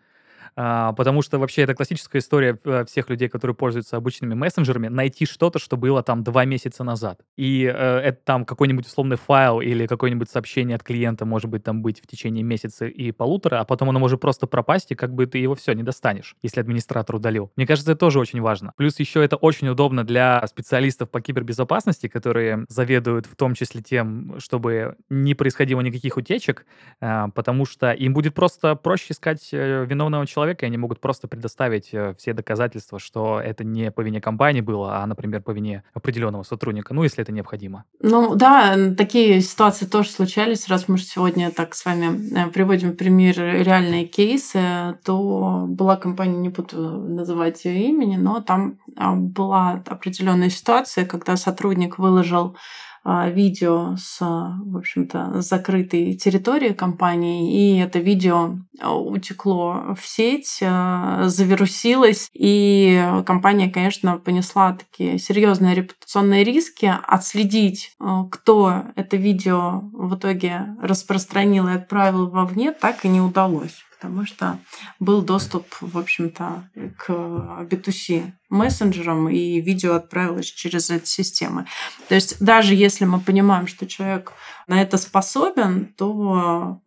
а, 0.57 0.93
потому 0.93 1.23
что 1.23 1.39
вообще 1.39 1.63
это 1.63 1.75
классическая 1.75 2.19
история 2.19 2.59
э, 2.65 2.85
всех 2.87 3.09
людей, 3.09 3.29
которые 3.29 3.55
пользуются 3.55 3.97
обычными 3.97 4.35
мессенджерами, 4.35 4.89
найти 4.89 5.27
что-то, 5.27 5.59
что 5.59 5.77
было 5.77 6.03
там 6.03 6.23
два 6.23 6.45
месяца 6.45 6.85
назад. 6.85 7.21
И 7.37 7.65
э, 7.65 7.71
это 7.71 8.19
там 8.25 8.45
какой-нибудь 8.45 8.87
условный 8.87 9.17
файл 9.17 9.61
или 9.61 9.87
какое-нибудь 9.87 10.29
сообщение 10.29 10.77
от 10.77 10.83
клиента 10.83 11.25
может 11.25 11.51
быть 11.51 11.65
там 11.65 11.83
быть 11.83 12.01
в 12.03 12.07
течение 12.07 12.43
месяца 12.43 12.87
и 12.87 13.13
полутора, 13.13 13.61
а 13.61 13.65
потом 13.65 13.91
оно 13.91 13.99
может 13.99 14.21
просто 14.21 14.47
пропасть, 14.47 14.93
и 14.93 14.95
как 14.95 15.15
бы 15.15 15.27
ты 15.27 15.39
его 15.39 15.55
все 15.55 15.73
не 15.73 15.83
достанешь, 15.83 16.37
если 16.43 16.61
администратор 16.61 17.17
удалил. 17.17 17.51
Мне 17.57 17.67
кажется, 17.67 17.93
это 17.93 17.99
тоже 17.99 18.19
очень 18.19 18.41
важно. 18.41 18.73
Плюс 18.77 18.99
еще 18.99 19.25
это 19.25 19.37
очень 19.37 19.69
удобно 19.69 20.05
для 20.05 20.47
специалистов 20.47 21.11
по 21.11 21.21
кибербезопасности, 21.21 22.09
которые 22.09 22.67
заведуют 22.69 23.27
в 23.27 23.37
том 23.37 23.55
числе 23.55 23.83
тем, 23.83 24.39
чтобы 24.39 24.97
не 25.09 25.35
происходило 25.35 25.81
никаких 25.81 26.17
утечек, 26.17 26.67
э, 27.01 27.27
потому 27.35 27.65
что 27.65 27.93
им 27.93 28.13
будет 28.13 28.35
просто 28.35 28.75
проще 28.75 29.13
искать 29.13 29.49
э, 29.53 29.87
виновного 29.87 30.27
человека 30.27 30.40
человека, 30.41 30.65
и 30.65 30.69
они 30.69 30.79
могут 30.79 31.01
просто 31.01 31.29
предоставить 31.29 31.91
э, 31.93 32.15
все 32.19 32.33
доказательства, 32.33 32.99
что 32.99 33.41
это 33.41 33.63
не 33.65 33.91
по 33.91 34.01
вине 34.01 34.21
компании 34.21 34.63
было, 34.63 34.97
а, 34.97 35.07
например, 35.07 35.43
по 35.43 35.51
вине 35.51 35.83
определенного 35.95 36.45
сотрудника, 36.45 36.95
ну, 36.95 37.03
если 37.03 37.23
это 37.23 37.33
необходимо. 37.33 37.85
Ну, 38.01 38.35
да, 38.37 38.77
такие 38.97 39.41
ситуации 39.41 39.87
тоже 39.87 40.09
случались. 40.09 40.69
Раз 40.69 40.89
мы 40.89 40.99
сегодня 40.99 41.51
так 41.51 41.75
с 41.75 41.85
вами 41.85 42.47
э, 42.47 42.51
приводим 42.51 42.97
пример 42.97 43.37
реальные 43.37 44.07
кейсы, 44.07 44.61
то 45.05 45.67
была 45.69 45.97
компания, 45.97 46.39
не 46.39 46.49
буду 46.49 46.77
называть 46.79 47.65
ее 47.65 47.89
имени, 47.89 48.17
но 48.17 48.41
там 48.41 48.79
а, 48.97 49.15
была 49.15 49.83
определенная 49.87 50.51
ситуация, 50.51 51.05
когда 51.05 51.37
сотрудник 51.37 51.99
выложил 51.99 52.57
видео 53.05 53.97
с, 53.97 54.19
в 54.21 54.77
общем-то, 54.77 55.41
закрытой 55.41 56.15
территории 56.15 56.73
компании, 56.73 57.75
и 57.75 57.79
это 57.79 57.99
видео 57.99 58.59
утекло 58.83 59.95
в 59.99 60.07
сеть, 60.07 60.59
завирусилось, 60.61 62.31
и 62.33 63.03
компания, 63.27 63.71
конечно, 63.71 64.19
понесла 64.19 64.73
такие 64.73 65.19
серьезные 65.19 65.75
репутационные 65.75 66.45
риски. 66.45 66.93
Отследить, 67.07 67.97
кто 68.31 68.83
это 68.97 69.17
видео 69.17 69.81
в 69.93 70.17
итоге 70.17 70.77
распространил 70.81 71.69
и 71.69 71.73
отправил 71.73 72.29
вовне, 72.29 72.73
так 72.73 73.05
и 73.05 73.09
не 73.09 73.21
удалось 73.21 73.85
потому 74.01 74.25
что 74.25 74.59
был 74.99 75.21
доступ, 75.21 75.67
в 75.83 75.99
общем-то, 75.99 76.65
к 76.97 77.11
B2C 77.11 78.33
мессенджерам, 78.49 79.29
и 79.29 79.61
видео 79.61 79.95
отправилось 79.95 80.47
через 80.47 80.91
эти 80.91 81.07
системы. 81.07 81.67
То 82.09 82.15
есть 82.15 82.43
даже 82.43 82.75
если 82.75 83.05
мы 83.05 83.21
понимаем, 83.21 83.67
что 83.67 83.87
человек 83.87 84.33
на 84.67 84.81
это 84.81 84.97
способен, 84.97 85.93
то 85.97 86.81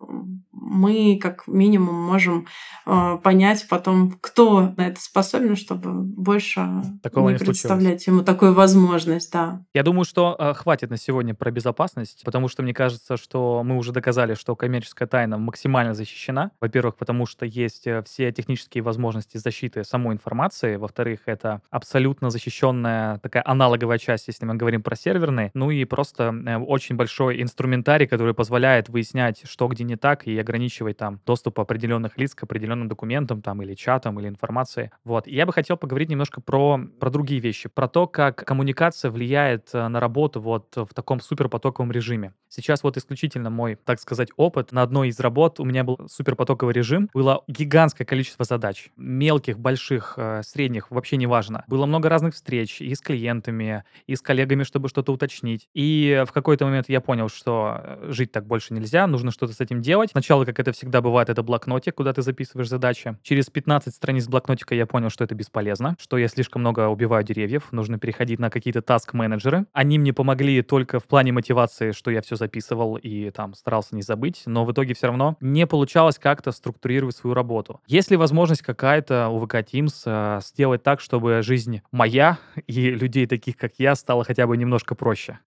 мы 0.51 1.19
как 1.21 1.47
минимум 1.47 1.95
можем 1.95 2.47
э, 2.85 3.17
понять 3.21 3.67
потом, 3.69 4.17
кто 4.21 4.73
на 4.77 4.87
это 4.87 5.01
способен, 5.01 5.55
чтобы 5.55 5.91
больше 5.91 6.65
Такого 7.01 7.29
не, 7.29 7.33
не 7.33 7.39
представлять 7.39 8.07
ему 8.07 8.23
такую 8.23 8.53
возможность. 8.53 9.31
Да. 9.33 9.61
Я 9.73 9.83
думаю, 9.83 10.05
что 10.05 10.35
э, 10.39 10.53
хватит 10.53 10.89
на 10.89 10.97
сегодня 10.97 11.35
про 11.35 11.51
безопасность, 11.51 12.21
потому 12.23 12.47
что 12.47 12.63
мне 12.63 12.73
кажется, 12.73 13.17
что 13.17 13.63
мы 13.63 13.77
уже 13.77 13.91
доказали, 13.91 14.35
что 14.35 14.55
коммерческая 14.55 15.07
тайна 15.07 15.37
максимально 15.37 15.93
защищена. 15.93 16.51
Во-первых, 16.61 16.95
потому 17.03 17.25
что 17.25 17.45
есть 17.45 17.85
э, 17.85 18.01
все 18.03 18.31
технические 18.31 18.81
возможности 18.81 19.35
защиты 19.35 19.83
самой 19.83 20.13
информации. 20.13 20.77
Во-вторых, 20.77 21.23
это 21.25 21.61
абсолютно 21.69 22.29
защищенная 22.29 23.17
такая 23.17 23.43
аналоговая 23.45 23.97
часть, 23.97 24.29
если 24.29 24.45
мы 24.45 24.55
говорим 24.55 24.81
про 24.81 24.95
серверные. 24.95 25.51
Ну 25.53 25.69
и 25.69 25.83
просто 25.83 26.33
э, 26.33 26.55
очень 26.55 26.95
большой 26.95 27.41
инструментарий, 27.41 28.07
который 28.07 28.33
позволяет 28.33 28.87
выяснять, 28.87 29.41
что 29.43 29.67
где 29.67 29.83
не 29.83 29.97
так, 29.97 30.25
и 30.25 30.39
ограничивать 30.39 30.95
там 30.95 31.19
доступ 31.25 31.59
определенных 31.59 32.17
лиц 32.17 32.35
к 32.35 32.43
определенным 32.43 32.87
документам 32.87 33.41
там 33.41 33.61
или 33.61 33.73
чатам, 33.73 34.17
или 34.21 34.29
информации. 34.29 34.89
Вот. 35.03 35.27
И 35.27 35.35
я 35.35 35.45
бы 35.45 35.51
хотел 35.51 35.75
поговорить 35.75 36.07
немножко 36.07 36.39
про, 36.39 36.79
про 37.01 37.09
другие 37.09 37.41
вещи, 37.41 37.67
про 37.67 37.89
то, 37.89 38.07
как 38.07 38.45
коммуникация 38.45 39.11
влияет 39.11 39.71
э, 39.73 39.89
на 39.89 39.99
работу 39.99 40.39
вот 40.39 40.73
в 40.73 40.93
таком 40.93 41.19
суперпотоковом 41.19 41.91
режиме. 41.91 42.31
Сейчас 42.47 42.81
вот 42.81 42.95
исключительно 42.95 43.49
мой, 43.49 43.75
так 43.75 43.99
сказать, 43.99 44.29
опыт. 44.37 44.71
На 44.71 44.83
одной 44.83 45.09
из 45.09 45.19
работ 45.19 45.59
у 45.59 45.65
меня 45.65 45.83
был 45.83 45.99
суперпотоковый 46.07 46.73
режим. 46.73 46.92
Было 47.13 47.43
гигантское 47.47 48.05
количество 48.05 48.45
задач. 48.45 48.89
Мелких, 48.97 49.59
больших, 49.59 50.13
э, 50.17 50.41
средних, 50.43 50.91
вообще 50.91 51.17
не 51.17 51.27
важно. 51.27 51.63
Было 51.67 51.85
много 51.85 52.09
разных 52.09 52.33
встреч 52.35 52.81
и 52.81 52.93
с 52.93 53.01
клиентами, 53.01 53.83
и 54.07 54.15
с 54.15 54.21
коллегами, 54.21 54.63
чтобы 54.63 54.89
что-то 54.89 55.13
уточнить. 55.13 55.67
И 55.73 56.23
в 56.27 56.31
какой-то 56.31 56.65
момент 56.65 56.89
я 56.89 57.01
понял, 57.01 57.29
что 57.29 57.81
э, 57.83 58.07
жить 58.09 58.31
так 58.31 58.45
больше 58.45 58.73
нельзя, 58.73 59.07
нужно 59.07 59.31
что-то 59.31 59.53
с 59.53 59.59
этим 59.59 59.81
делать. 59.81 60.11
Сначала, 60.11 60.45
как 60.45 60.59
это 60.59 60.71
всегда 60.71 61.01
бывает, 61.01 61.29
это 61.29 61.43
блокнотик, 61.43 61.95
куда 61.95 62.13
ты 62.13 62.21
записываешь 62.21 62.69
задачи. 62.69 63.17
Через 63.23 63.49
15 63.49 63.93
страниц 63.93 64.27
блокнотика 64.27 64.75
я 64.75 64.85
понял, 64.85 65.09
что 65.09 65.23
это 65.23 65.35
бесполезно, 65.35 65.95
что 65.99 66.17
я 66.17 66.27
слишком 66.27 66.61
много 66.61 66.87
убиваю 66.87 67.23
деревьев, 67.23 67.71
нужно 67.71 67.99
переходить 67.99 68.39
на 68.39 68.49
какие-то 68.49 68.81
таск-менеджеры. 68.81 69.65
Они 69.73 69.99
мне 69.99 70.13
помогли 70.13 70.61
только 70.61 70.99
в 70.99 71.05
плане 71.05 71.31
мотивации, 71.31 71.91
что 71.91 72.11
я 72.11 72.21
все 72.21 72.35
записывал 72.35 72.97
и 72.97 73.29
там 73.31 73.53
старался 73.53 73.95
не 73.95 74.01
забыть, 74.01 74.43
но 74.45 74.65
в 74.65 74.71
итоге 74.71 74.93
все 74.93 75.07
равно 75.07 75.37
не 75.39 75.65
получалось 75.67 76.17
как-то 76.17 76.51
структурировать 76.51 76.82
свою 77.11 77.33
работу. 77.33 77.81
Есть 77.87 78.11
ли 78.11 78.17
возможность 78.17 78.61
какая-то 78.61 79.29
у 79.29 79.43
VK 79.43 79.65
Teams 79.65 79.93
э, 80.05 80.41
сделать 80.41 80.83
так, 80.83 81.01
чтобы 81.01 81.41
жизнь 81.41 81.81
моя 81.91 82.37
и 82.67 82.89
людей 82.91 83.25
таких, 83.25 83.57
как 83.57 83.73
я, 83.77 83.95
стала 83.95 84.23
хотя 84.23 84.47
бы 84.47 84.57
немножко 84.57 84.95
проще? 84.95 85.39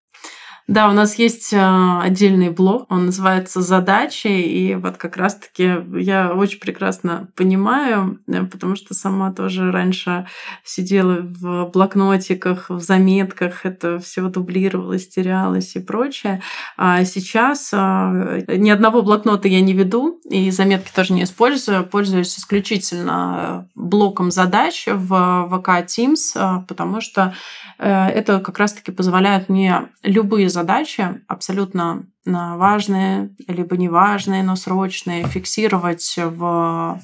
Да, 0.67 0.89
у 0.89 0.91
нас 0.91 1.15
есть 1.15 1.53
а, 1.53 2.01
отдельный 2.01 2.49
блог, 2.49 2.87
он 2.91 3.05
называется 3.05 3.61
«Задачи», 3.61 4.27
и 4.27 4.75
вот 4.75 4.97
как 4.97 5.15
раз-таки 5.15 5.77
я 5.97 6.33
очень 6.33 6.59
прекрасно 6.59 7.29
понимаю, 7.37 8.19
э, 8.27 8.43
потому 8.43 8.75
что 8.75 8.93
сама 8.93 9.31
тоже 9.31 9.71
раньше 9.71 10.27
сидела 10.65 11.19
в 11.21 11.71
блокнотиках, 11.71 12.69
в 12.69 12.81
заметках, 12.81 13.65
это 13.65 13.99
все 13.99 14.27
дублировалось, 14.27 15.07
терялось 15.07 15.77
и 15.77 15.79
прочее. 15.79 16.41
А 16.75 17.05
сейчас 17.05 17.69
а, 17.73 18.41
ни 18.49 18.69
одного 18.69 19.03
блокнота 19.03 19.47
я 19.47 19.61
не 19.61 19.71
веду, 19.71 20.19
и 20.29 20.51
заметки 20.51 20.91
тоже 20.93 21.13
не 21.13 21.23
использую, 21.23 21.85
пользуюсь 21.85 22.37
исключительно 22.37 23.69
блоком 23.73 24.31
задач 24.31 24.85
в 24.85 25.13
VK 25.49 25.85
Teams, 25.85 26.65
потому 26.67 26.99
что 26.99 27.33
э, 27.79 28.07
это 28.09 28.41
как 28.41 28.59
раз-таки 28.59 28.91
позволяет 28.91 29.47
мне 29.47 29.83
любые 30.03 30.49
задачи 30.57 31.21
абсолютно 31.27 32.07
важные, 32.25 33.33
либо 33.47 33.77
неважные, 33.77 34.43
но 34.43 34.55
срочные, 34.55 35.25
фиксировать 35.25 36.15
в 36.17 36.99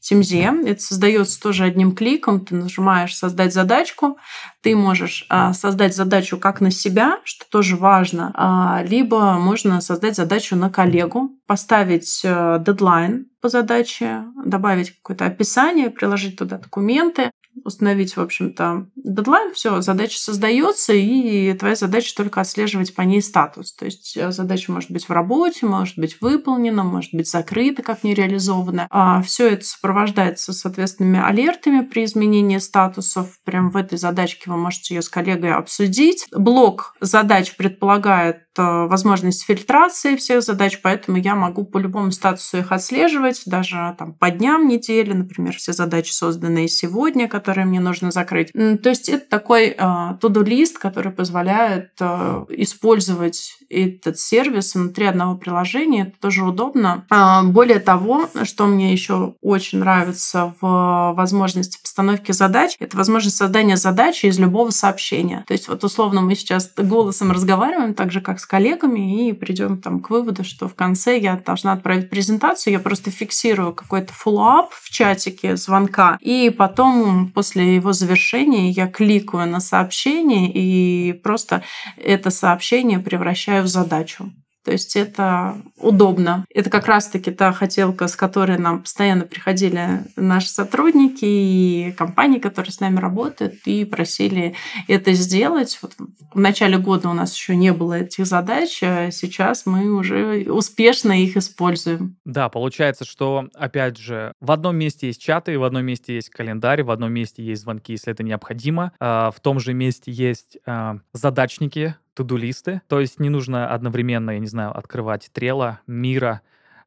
Тимзе. 0.00 0.52
Это 0.66 0.82
создается 0.82 1.40
тоже 1.40 1.64
одним 1.64 1.94
кликом. 1.94 2.44
Ты 2.44 2.56
нажимаешь 2.56 3.16
«Создать 3.16 3.54
задачку». 3.54 4.18
Ты 4.62 4.76
можешь 4.76 5.24
а, 5.28 5.52
создать 5.52 5.94
задачу 5.94 6.38
как 6.38 6.60
на 6.60 6.70
себя, 6.70 7.20
что 7.24 7.48
тоже 7.48 7.76
важно, 7.76 8.32
а, 8.34 8.82
либо 8.84 9.34
можно 9.34 9.80
создать 9.80 10.16
задачу 10.16 10.56
на 10.56 10.70
коллегу, 10.70 11.30
поставить 11.46 12.22
э, 12.24 12.58
дедлайн 12.60 13.26
по 13.40 13.48
задаче, 13.48 14.24
добавить 14.44 14.96
какое-то 14.96 15.26
описание, 15.26 15.90
приложить 15.90 16.36
туда 16.36 16.58
документы, 16.58 17.30
установить, 17.64 18.16
в 18.16 18.20
общем-то, 18.20 18.86
дедлайн, 18.96 19.52
все, 19.54 19.80
задача 19.80 20.18
создается, 20.18 20.92
и 20.92 21.52
твоя 21.54 21.74
задача 21.74 22.14
только 22.16 22.40
отслеживать 22.40 22.94
по 22.94 23.02
ней 23.02 23.22
статус. 23.22 23.72
То 23.72 23.84
есть 23.84 24.16
э, 24.16 24.30
задача 24.30 24.72
может 24.72 24.90
быть 24.90 25.08
в 25.08 25.12
работе, 25.12 25.66
может 25.66 25.98
быть 25.98 26.20
выполнена, 26.20 26.84
может 26.84 27.14
быть 27.14 27.28
закрыта, 27.28 27.82
как 27.82 28.04
нереализована. 28.04 28.86
А 28.90 29.22
все 29.22 29.48
это 29.48 29.64
сопровождается 29.64 30.52
соответственными 30.52 31.20
алертами 31.20 31.84
при 31.84 32.04
изменении 32.04 32.58
статусов. 32.58 33.38
Прям 33.44 33.70
в 33.70 33.76
этой 33.76 33.98
задачке 33.98 34.50
вы 34.50 34.56
можете 34.56 34.94
ее 34.94 35.02
с 35.02 35.08
коллегой 35.08 35.52
обсудить. 35.52 36.26
Блок 36.32 36.94
задач 37.00 37.56
предполагает 37.56 38.46
Э, 38.58 38.86
возможность 38.86 39.44
фильтрации 39.44 40.16
всех 40.16 40.42
задач, 40.42 40.80
поэтому 40.82 41.18
я 41.18 41.34
могу 41.34 41.64
по 41.64 41.78
любому 41.78 42.10
статусу 42.10 42.58
их 42.58 42.72
отслеживать, 42.72 43.42
даже 43.46 43.94
там 43.98 44.14
по 44.14 44.30
дням 44.30 44.66
недели, 44.66 45.12
например, 45.12 45.56
все 45.56 45.72
задачи, 45.72 46.12
созданные 46.12 46.68
сегодня, 46.68 47.28
которые 47.28 47.45
мне 47.54 47.80
нужно 47.80 48.10
закрыть. 48.10 48.52
То 48.52 48.88
есть 48.88 49.08
это 49.08 49.28
такой 49.28 49.70
to-do 49.70 50.44
э, 50.44 50.78
который 50.78 51.12
позволяет 51.12 51.90
э, 52.00 52.44
использовать 52.50 53.58
этот 53.68 54.18
сервис 54.18 54.74
внутри 54.74 55.06
одного 55.06 55.36
приложения. 55.36 56.02
Это 56.02 56.20
тоже 56.20 56.44
удобно. 56.44 57.04
А, 57.10 57.42
более 57.42 57.80
того, 57.80 58.28
что 58.44 58.66
мне 58.66 58.92
еще 58.92 59.34
очень 59.40 59.80
нравится 59.80 60.54
в 60.60 61.14
возможности 61.16 61.78
постановки 61.82 62.32
задач, 62.32 62.76
это 62.78 62.96
возможность 62.96 63.36
создания 63.36 63.76
задачи 63.76 64.26
из 64.26 64.38
любого 64.38 64.70
сообщения. 64.70 65.44
То 65.46 65.52
есть 65.52 65.68
вот 65.68 65.82
условно 65.84 66.20
мы 66.20 66.34
сейчас 66.34 66.70
голосом 66.76 67.32
разговариваем, 67.32 67.94
так 67.94 68.12
же 68.12 68.20
как 68.20 68.40
с 68.40 68.46
коллегами, 68.46 69.28
и 69.28 69.32
придем 69.32 69.80
там 69.80 70.00
к 70.00 70.10
выводу, 70.10 70.44
что 70.44 70.68
в 70.68 70.74
конце 70.74 71.18
я 71.18 71.36
должна 71.44 71.72
отправить 71.72 72.10
презентацию, 72.10 72.72
я 72.72 72.80
просто 72.80 73.10
фиксирую 73.10 73.74
какой-то 73.74 74.12
follow-up 74.12 74.72
в 74.72 74.90
чатике 74.90 75.56
звонка, 75.56 76.18
и 76.20 76.50
потом 76.50 77.32
после 77.36 77.74
его 77.76 77.92
завершения 77.92 78.70
я 78.70 78.86
кликаю 78.86 79.46
на 79.46 79.60
сообщение 79.60 80.50
и 80.50 81.12
просто 81.12 81.62
это 81.98 82.30
сообщение 82.30 82.98
превращаю 82.98 83.62
в 83.62 83.66
задачу. 83.66 84.32
То 84.66 84.72
есть 84.72 84.96
это 84.96 85.62
удобно. 85.78 86.44
Это 86.52 86.70
как 86.70 86.88
раз-таки 86.88 87.30
та 87.30 87.52
хотелка, 87.52 88.08
с 88.08 88.16
которой 88.16 88.58
нам 88.58 88.82
постоянно 88.82 89.24
приходили 89.24 90.02
наши 90.16 90.48
сотрудники 90.48 91.24
и 91.24 91.94
компании, 91.96 92.40
которые 92.40 92.72
с 92.72 92.80
нами 92.80 92.98
работают, 92.98 93.54
и 93.64 93.84
просили 93.84 94.56
это 94.88 95.12
сделать. 95.12 95.78
Вот 95.82 95.92
в 96.34 96.40
начале 96.40 96.78
года 96.78 97.08
у 97.08 97.12
нас 97.12 97.32
еще 97.32 97.54
не 97.54 97.72
было 97.72 98.00
этих 98.00 98.26
задач, 98.26 98.82
а 98.82 99.12
сейчас 99.12 99.66
мы 99.66 99.88
уже 99.88 100.50
успешно 100.50 101.12
их 101.12 101.36
используем. 101.36 102.16
Да, 102.24 102.48
получается, 102.48 103.04
что, 103.04 103.48
опять 103.54 103.98
же, 103.98 104.32
в 104.40 104.50
одном 104.50 104.74
месте 104.74 105.06
есть 105.06 105.22
чаты, 105.22 105.60
в 105.60 105.62
одном 105.62 105.84
месте 105.84 106.16
есть 106.16 106.30
календарь, 106.30 106.82
в 106.82 106.90
одном 106.90 107.12
месте 107.12 107.44
есть 107.44 107.62
звонки, 107.62 107.92
если 107.92 108.10
это 108.10 108.24
необходимо. 108.24 108.90
А 108.98 109.30
в 109.30 109.38
том 109.38 109.60
же 109.60 109.74
месте 109.74 110.10
есть 110.10 110.58
а, 110.66 110.98
задачники, 111.12 111.94
тудулисты. 112.16 112.80
То 112.88 112.98
есть 112.98 113.20
не 113.20 113.28
нужно 113.28 113.72
одновременно, 113.72 114.32
я 114.32 114.38
не 114.40 114.46
знаю, 114.48 114.76
открывать 114.76 115.30
Трело, 115.32 115.80
Мира, 115.86 116.40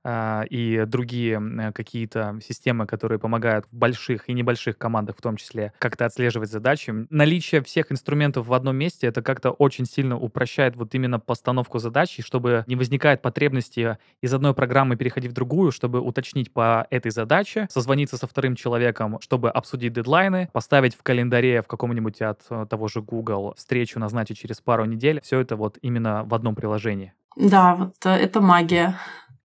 и 0.06 0.84
другие 0.88 1.34
м, 1.36 1.74
какие-то 1.74 2.39
системы, 2.45 2.86
которые 2.88 3.20
помогают 3.20 3.66
в 3.72 3.76
больших 3.76 4.30
и 4.30 4.34
небольших 4.34 4.78
командах 4.78 5.18
в 5.18 5.22
том 5.22 5.36
числе 5.36 5.74
как-то 5.80 6.06
отслеживать 6.06 6.50
задачи. 6.50 6.93
Наличие 7.10 7.62
всех 7.62 7.91
инструментов 7.91 8.47
в 8.47 8.54
одном 8.54 8.76
месте 8.76 9.08
это 9.08 9.22
как-то 9.22 9.52
очень 9.52 9.86
сильно 9.86 10.18
упрощает 10.18 10.76
вот 10.76 10.95
именно 10.95 11.20
постановку 11.20 11.80
задач, 11.80 12.18
и 12.20 12.22
чтобы 12.22 12.64
не 12.68 12.76
возникает 12.76 13.22
потребности 13.22 13.97
из 14.22 14.34
одной 14.34 14.54
программы 14.54 14.95
переходить 14.95 15.32
в 15.32 15.34
другую, 15.36 15.72
чтобы 15.72 16.00
уточнить 16.02 16.52
по 16.54 16.88
этой 16.89 17.12
задаче, 17.12 17.68
созвониться 17.70 18.18
со 18.18 18.28
вторым 18.28 18.56
человеком, 18.56 19.20
чтобы 19.22 19.50
обсудить 19.50 19.93
дедлайны, 19.93 20.50
поставить 20.54 20.95
в 20.95 21.04
календаре 21.04 21.62
в 21.62 21.68
каком-нибудь 21.68 22.22
от 22.22 22.41
э, 22.50 22.66
того 22.70 22.88
же 22.88 23.02
Google 23.02 23.54
встречу 23.58 24.00
назначить 24.00 24.38
через 24.39 24.62
пару 24.62 24.86
недель. 24.86 25.22
Все 25.24 25.39
это 25.39 25.56
вот 25.56 25.78
именно 25.82 26.24
в 26.24 26.34
одном 26.34 26.56
приложении. 26.56 27.14
Да, 27.36 27.76
вот 27.76 27.95
э, 28.06 28.10
это 28.10 28.41
магия. 28.41 28.97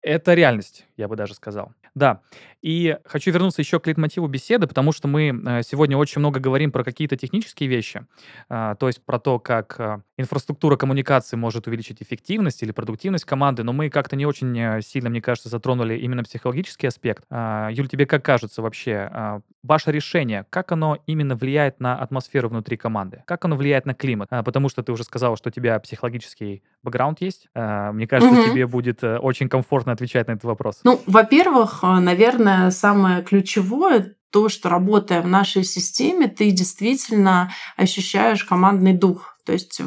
Это 0.04 0.34
реальность, 0.34 0.86
я 0.96 1.08
бы 1.08 1.16
даже 1.16 1.34
сказал. 1.34 1.72
Да, 1.94 2.22
и 2.62 2.96
хочу 3.04 3.30
вернуться 3.30 3.62
еще 3.62 3.78
к 3.78 3.86
лейтмотиву 3.86 4.26
беседы, 4.26 4.66
потому 4.66 4.92
что 4.92 5.08
мы 5.08 5.28
э, 5.28 5.62
сегодня 5.62 5.96
очень 5.96 6.18
много 6.18 6.40
говорим 6.40 6.72
про 6.72 6.84
какие-то 6.84 7.16
технические 7.16 7.68
вещи, 7.68 8.06
а, 8.48 8.74
то 8.74 8.88
есть 8.88 9.04
про 9.04 9.18
то, 9.18 9.38
как 9.38 9.76
э, 9.78 10.00
инфраструктура 10.16 10.76
коммуникации 10.76 11.36
может 11.36 11.66
увеличить 11.68 12.02
эффективность 12.02 12.62
или 12.62 12.72
продуктивность 12.72 13.24
команды, 13.24 13.62
но 13.62 13.72
мы 13.72 13.88
как-то 13.88 14.16
не 14.16 14.26
очень 14.26 14.58
э, 14.58 14.80
сильно, 14.82 15.08
мне 15.08 15.22
кажется, 15.22 15.48
затронули 15.48 15.96
именно 15.96 16.24
психологический 16.24 16.88
аспект. 16.88 17.24
А, 17.30 17.68
Юль, 17.70 17.88
тебе 17.88 18.06
как 18.06 18.24
кажется 18.24 18.60
вообще, 18.60 19.08
а, 19.12 19.40
ваше 19.62 19.92
решение, 19.92 20.44
как 20.50 20.72
оно 20.72 20.98
именно 21.06 21.36
влияет 21.36 21.78
на 21.78 21.96
атмосферу 21.96 22.48
внутри 22.48 22.76
команды? 22.76 23.22
Как 23.26 23.44
оно 23.44 23.56
влияет 23.56 23.86
на 23.86 23.94
климат? 23.94 24.28
Потому 24.30 24.68
что 24.68 24.82
ты 24.82 24.92
уже 24.92 25.04
сказала, 25.04 25.36
что 25.36 25.50
у 25.50 25.52
тебя 25.52 25.78
психологический 25.78 26.62
бэкграунд 26.82 27.20
есть. 27.20 27.48
Мне 27.54 28.06
кажется, 28.06 28.40
угу. 28.40 28.50
тебе 28.50 28.66
будет 28.66 29.02
очень 29.02 29.48
комфортно 29.48 29.92
отвечать 29.92 30.28
на 30.28 30.32
этот 30.32 30.44
вопрос. 30.44 30.80
Ну, 30.84 31.00
во-первых, 31.06 31.82
наверное, 31.82 32.47
самое 32.70 33.22
ключевое 33.22 34.14
то, 34.30 34.48
что 34.48 34.68
работая 34.68 35.22
в 35.22 35.26
нашей 35.26 35.64
системе, 35.64 36.28
ты 36.28 36.50
действительно 36.50 37.50
ощущаешь 37.76 38.44
командный 38.44 38.92
дух. 38.92 39.36
То 39.44 39.52
есть 39.52 39.80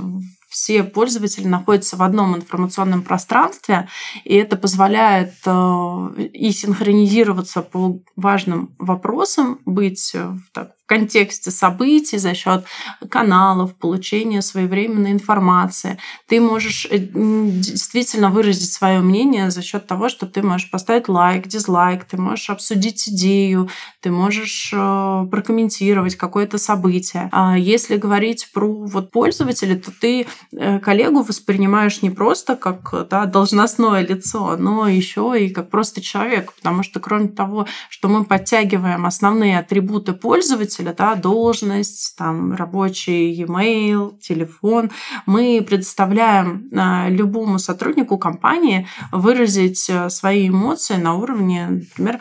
все 0.50 0.84
пользователи 0.84 1.48
находятся 1.48 1.96
в 1.96 2.02
одном 2.02 2.36
информационном 2.36 3.04
пространстве, 3.04 3.88
и 4.26 4.36
это 4.36 4.58
позволяет 4.58 5.34
э, 5.46 6.30
и 6.34 6.52
синхронизироваться 6.52 7.62
по 7.62 8.02
важным 8.18 8.76
вопросам, 8.80 9.60
быть 9.66 10.14
в, 10.14 10.42
так, 10.52 10.72
контексте 10.92 11.52
событий 11.52 12.18
за 12.18 12.34
счет 12.34 12.66
каналов, 13.10 13.76
получения 13.76 14.42
своевременной 14.42 15.14
информации. 15.14 15.98
Ты 16.28 16.42
можешь 16.42 16.86
э, 16.92 16.98
действительно 17.00 18.30
выразить 18.30 18.74
свое 18.74 19.00
мнение 19.00 19.52
за 19.52 19.62
счет 19.62 19.88
того, 19.88 20.10
что 20.10 20.26
ты 20.28 20.42
можешь 20.42 20.70
поставить 20.70 21.08
лайк, 21.08 21.48
дизлайк, 21.48 22.04
ты 22.04 22.18
можешь 22.18 22.50
обсудить 22.50 23.08
идею, 23.08 23.70
ты 24.02 24.12
можешь 24.12 24.72
э, 24.74 25.28
прокомментировать 25.32 26.18
какое-то 26.18 26.58
событие. 26.58 27.30
А 27.32 27.58
если 27.58 27.96
говорить 27.96 28.50
про 28.54 28.68
вот 28.68 29.12
пользователя, 29.12 29.78
то 29.78 29.92
ты 29.92 30.28
Э, 30.54 30.80
коллегу 30.80 31.22
воспринимаешь 31.22 32.02
не 32.02 32.10
просто 32.10 32.56
как 32.56 33.08
да, 33.10 33.26
должностное 33.26 34.06
лицо, 34.06 34.58
но 34.58 34.88
еще 34.88 35.34
и 35.40 35.50
как 35.50 35.70
просто 35.70 36.02
человек, 36.02 36.54
потому 36.54 36.84
что 36.84 37.00
кроме 37.00 37.30
того, 37.30 37.68
что 37.90 38.10
мы 38.10 38.26
подтягиваем 38.26 39.06
основные 39.06 39.60
атрибуты 39.60 40.14
пользователя, 40.14 40.81
да, 40.82 41.16
должность, 41.16 42.16
там, 42.18 42.54
рабочий 42.54 43.32
e-mail, 43.34 44.18
телефон, 44.20 44.92
мы 45.26 45.64
предоставляем 45.68 46.70
э, 46.72 47.10
любому 47.10 47.60
сотруднику 47.60 48.18
компании 48.18 48.88
выразить 49.12 49.90
э, 49.90 50.10
свои 50.10 50.50
эмоции 50.50 50.96
на 50.96 51.16
уровне, 51.16 51.86
например, 51.98 52.20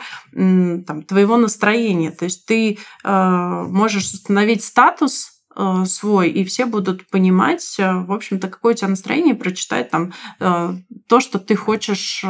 там, 0.85 1.03
твоего 1.03 1.37
настроения. 1.37 2.11
То 2.11 2.25
есть 2.25 2.45
ты 2.45 2.77
можешь 3.03 4.13
установить 4.13 4.63
статус 4.63 5.30
Э, 5.30 5.30
свой, 5.85 6.29
и 6.29 6.43
все 6.43 6.65
будут 6.65 7.07
понимать, 7.07 7.75
э, 7.77 7.93
в 7.93 8.11
общем-то, 8.11 8.47
какое 8.47 8.73
у 8.73 8.75
тебя 8.75 8.87
настроение, 8.87 9.35
прочитать 9.35 9.89
там 9.89 10.13
э, 10.39 10.73
то, 11.07 11.19
что 11.19 11.39
ты 11.39 11.55
хочешь 11.55 12.23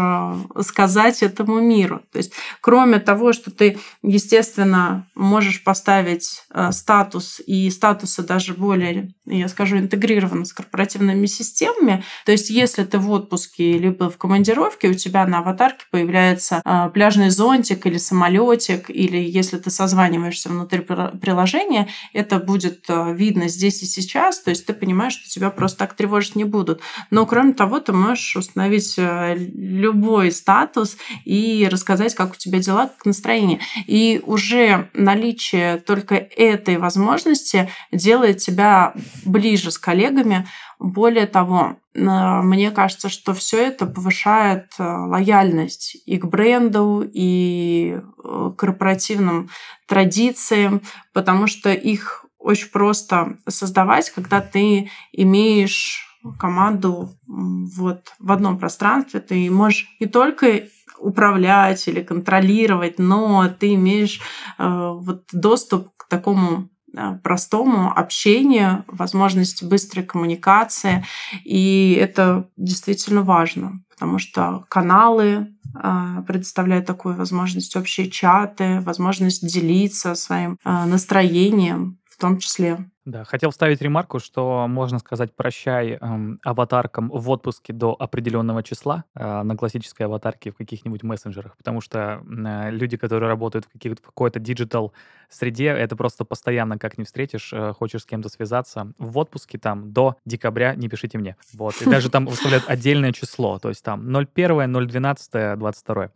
сказать 0.61 1.23
этому 1.23 1.59
миру. 1.59 2.01
То 2.11 2.17
есть, 2.17 2.33
кроме 2.61 2.99
того, 2.99 3.33
что 3.33 3.51
ты, 3.51 3.77
естественно, 4.01 5.07
можешь 5.15 5.63
поставить 5.63 6.43
статус, 6.71 7.39
и 7.45 7.69
статусы 7.69 8.23
даже 8.23 8.53
более, 8.53 9.13
я 9.25 9.47
скажу, 9.47 9.77
интегрированы 9.77 10.45
с 10.45 10.53
корпоративными 10.53 11.27
системами, 11.27 12.03
то 12.25 12.31
есть, 12.31 12.49
если 12.49 12.83
ты 12.83 12.97
в 12.97 13.09
отпуске 13.11 13.77
либо 13.77 14.09
в 14.09 14.17
командировке, 14.17 14.89
у 14.89 14.93
тебя 14.93 15.25
на 15.27 15.39
аватарке 15.39 15.85
появляется 15.91 16.61
пляжный 16.93 17.29
зонтик 17.29 17.85
или 17.85 17.97
самолетик, 17.97 18.89
или 18.89 19.17
если 19.17 19.57
ты 19.57 19.69
созваниваешься 19.69 20.49
внутри 20.49 20.79
приложения, 20.79 21.87
это 22.13 22.39
будет 22.39 22.85
видно 23.13 23.47
здесь 23.47 23.83
и 23.83 23.85
сейчас, 23.85 24.41
то 24.41 24.49
есть 24.49 24.65
ты 24.65 24.73
понимаешь, 24.73 25.13
что 25.13 25.29
тебя 25.29 25.49
просто 25.49 25.79
так 25.79 25.93
тревожить 25.93 26.35
не 26.35 26.43
будут. 26.43 26.81
Но 27.09 27.25
кроме 27.25 27.53
того, 27.53 27.79
ты 27.79 27.93
можешь 27.93 28.35
установить 28.35 28.95
э, 28.97 29.35
любой 29.35 30.31
статус 30.31 30.97
и 31.25 31.67
рассказать, 31.71 32.15
как 32.15 32.33
у 32.33 32.35
тебя 32.35 32.59
дела, 32.59 32.87
как 32.87 33.05
настроение. 33.05 33.59
И 33.87 34.21
уже 34.25 34.89
наличие 34.93 35.77
только 35.77 36.15
этой 36.15 36.77
возможности 36.77 37.69
делает 37.91 38.37
тебя 38.37 38.93
ближе 39.25 39.71
с 39.71 39.77
коллегами. 39.77 40.47
Более 40.79 41.27
того, 41.27 41.77
э, 41.93 41.99
мне 41.99 42.71
кажется, 42.71 43.09
что 43.09 43.33
все 43.33 43.65
это 43.67 43.85
повышает 43.85 44.73
э, 44.79 44.83
лояльность 44.83 45.97
и 46.05 46.17
к 46.17 46.25
бренду, 46.25 47.07
и 47.11 47.99
к 48.17 48.51
корпоративным 48.55 49.49
традициям, 49.87 50.81
потому 51.13 51.47
что 51.47 51.71
их 51.73 52.20
очень 52.41 52.69
просто 52.69 53.37
создавать, 53.47 54.09
когда 54.09 54.41
ты 54.41 54.89
имеешь 55.11 56.07
команду 56.37 57.09
вот 57.27 58.13
в 58.19 58.31
одном 58.31 58.57
пространстве. 58.59 59.19
Ты 59.19 59.49
можешь 59.49 59.87
не 59.99 60.07
только 60.07 60.63
управлять 60.99 61.87
или 61.87 62.01
контролировать, 62.01 62.99
но 62.99 63.47
ты 63.47 63.73
имеешь 63.73 64.21
э, 64.57 64.67
вот 64.67 65.23
доступ 65.33 65.89
к 65.97 66.07
такому 66.07 66.69
э, 66.95 67.17
простому 67.23 67.91
общению, 67.97 68.85
возможности 68.87 69.65
быстрой 69.65 70.05
коммуникации. 70.05 71.03
И 71.43 71.97
это 71.99 72.49
действительно 72.55 73.23
важно, 73.23 73.81
потому 73.89 74.19
что 74.19 74.63
каналы 74.69 75.47
э, 75.73 76.23
предоставляют 76.27 76.85
такую 76.85 77.15
возможность, 77.15 77.75
общие 77.75 78.11
чаты, 78.11 78.81
возможность 78.81 79.47
делиться 79.47 80.13
своим 80.13 80.59
настроением, 80.63 81.97
том 82.21 82.37
числе. 82.39 82.89
Да, 83.03 83.23
хотел 83.23 83.49
вставить 83.49 83.81
ремарку, 83.81 84.19
что 84.19 84.67
можно 84.67 84.99
сказать 84.99 85.35
прощай 85.35 85.97
эм, 85.99 86.39
аватаркам 86.43 87.09
в 87.09 87.29
отпуске 87.31 87.73
до 87.73 87.95
определенного 87.97 88.61
числа 88.61 89.05
э, 89.15 89.41
на 89.41 89.57
классической 89.57 90.03
аватарке 90.03 90.51
в 90.51 90.55
каких-нибудь 90.55 91.01
мессенджерах, 91.01 91.57
потому 91.57 91.81
что 91.81 92.21
э, 92.23 92.69
люди, 92.69 92.97
которые 92.97 93.27
работают 93.27 93.65
в, 93.65 93.69
каких- 93.69 93.97
в 93.97 94.01
какой-то 94.01 94.39
digital 94.39 94.93
среде, 95.29 95.65
это 95.65 95.95
просто 95.95 96.25
постоянно 96.25 96.77
как 96.77 96.97
не 96.99 97.03
встретишь, 97.03 97.51
э, 97.53 97.73
хочешь 97.73 98.03
с 98.03 98.05
кем-то 98.05 98.29
связаться. 98.29 98.93
В 98.99 99.17
отпуске 99.17 99.57
там 99.57 99.91
до 99.91 100.15
декабря 100.25 100.75
не 100.75 100.87
пишите 100.87 101.17
мне. 101.17 101.35
Вот. 101.53 101.81
И 101.81 101.89
даже 101.89 102.09
там 102.11 102.27
выставляют 102.27 102.65
отдельное 102.67 103.13
число, 103.13 103.57
то 103.57 103.69
есть 103.69 103.83
там 103.83 104.15
01, 104.15 104.87
012, 104.87 105.57
22. 105.57 106.11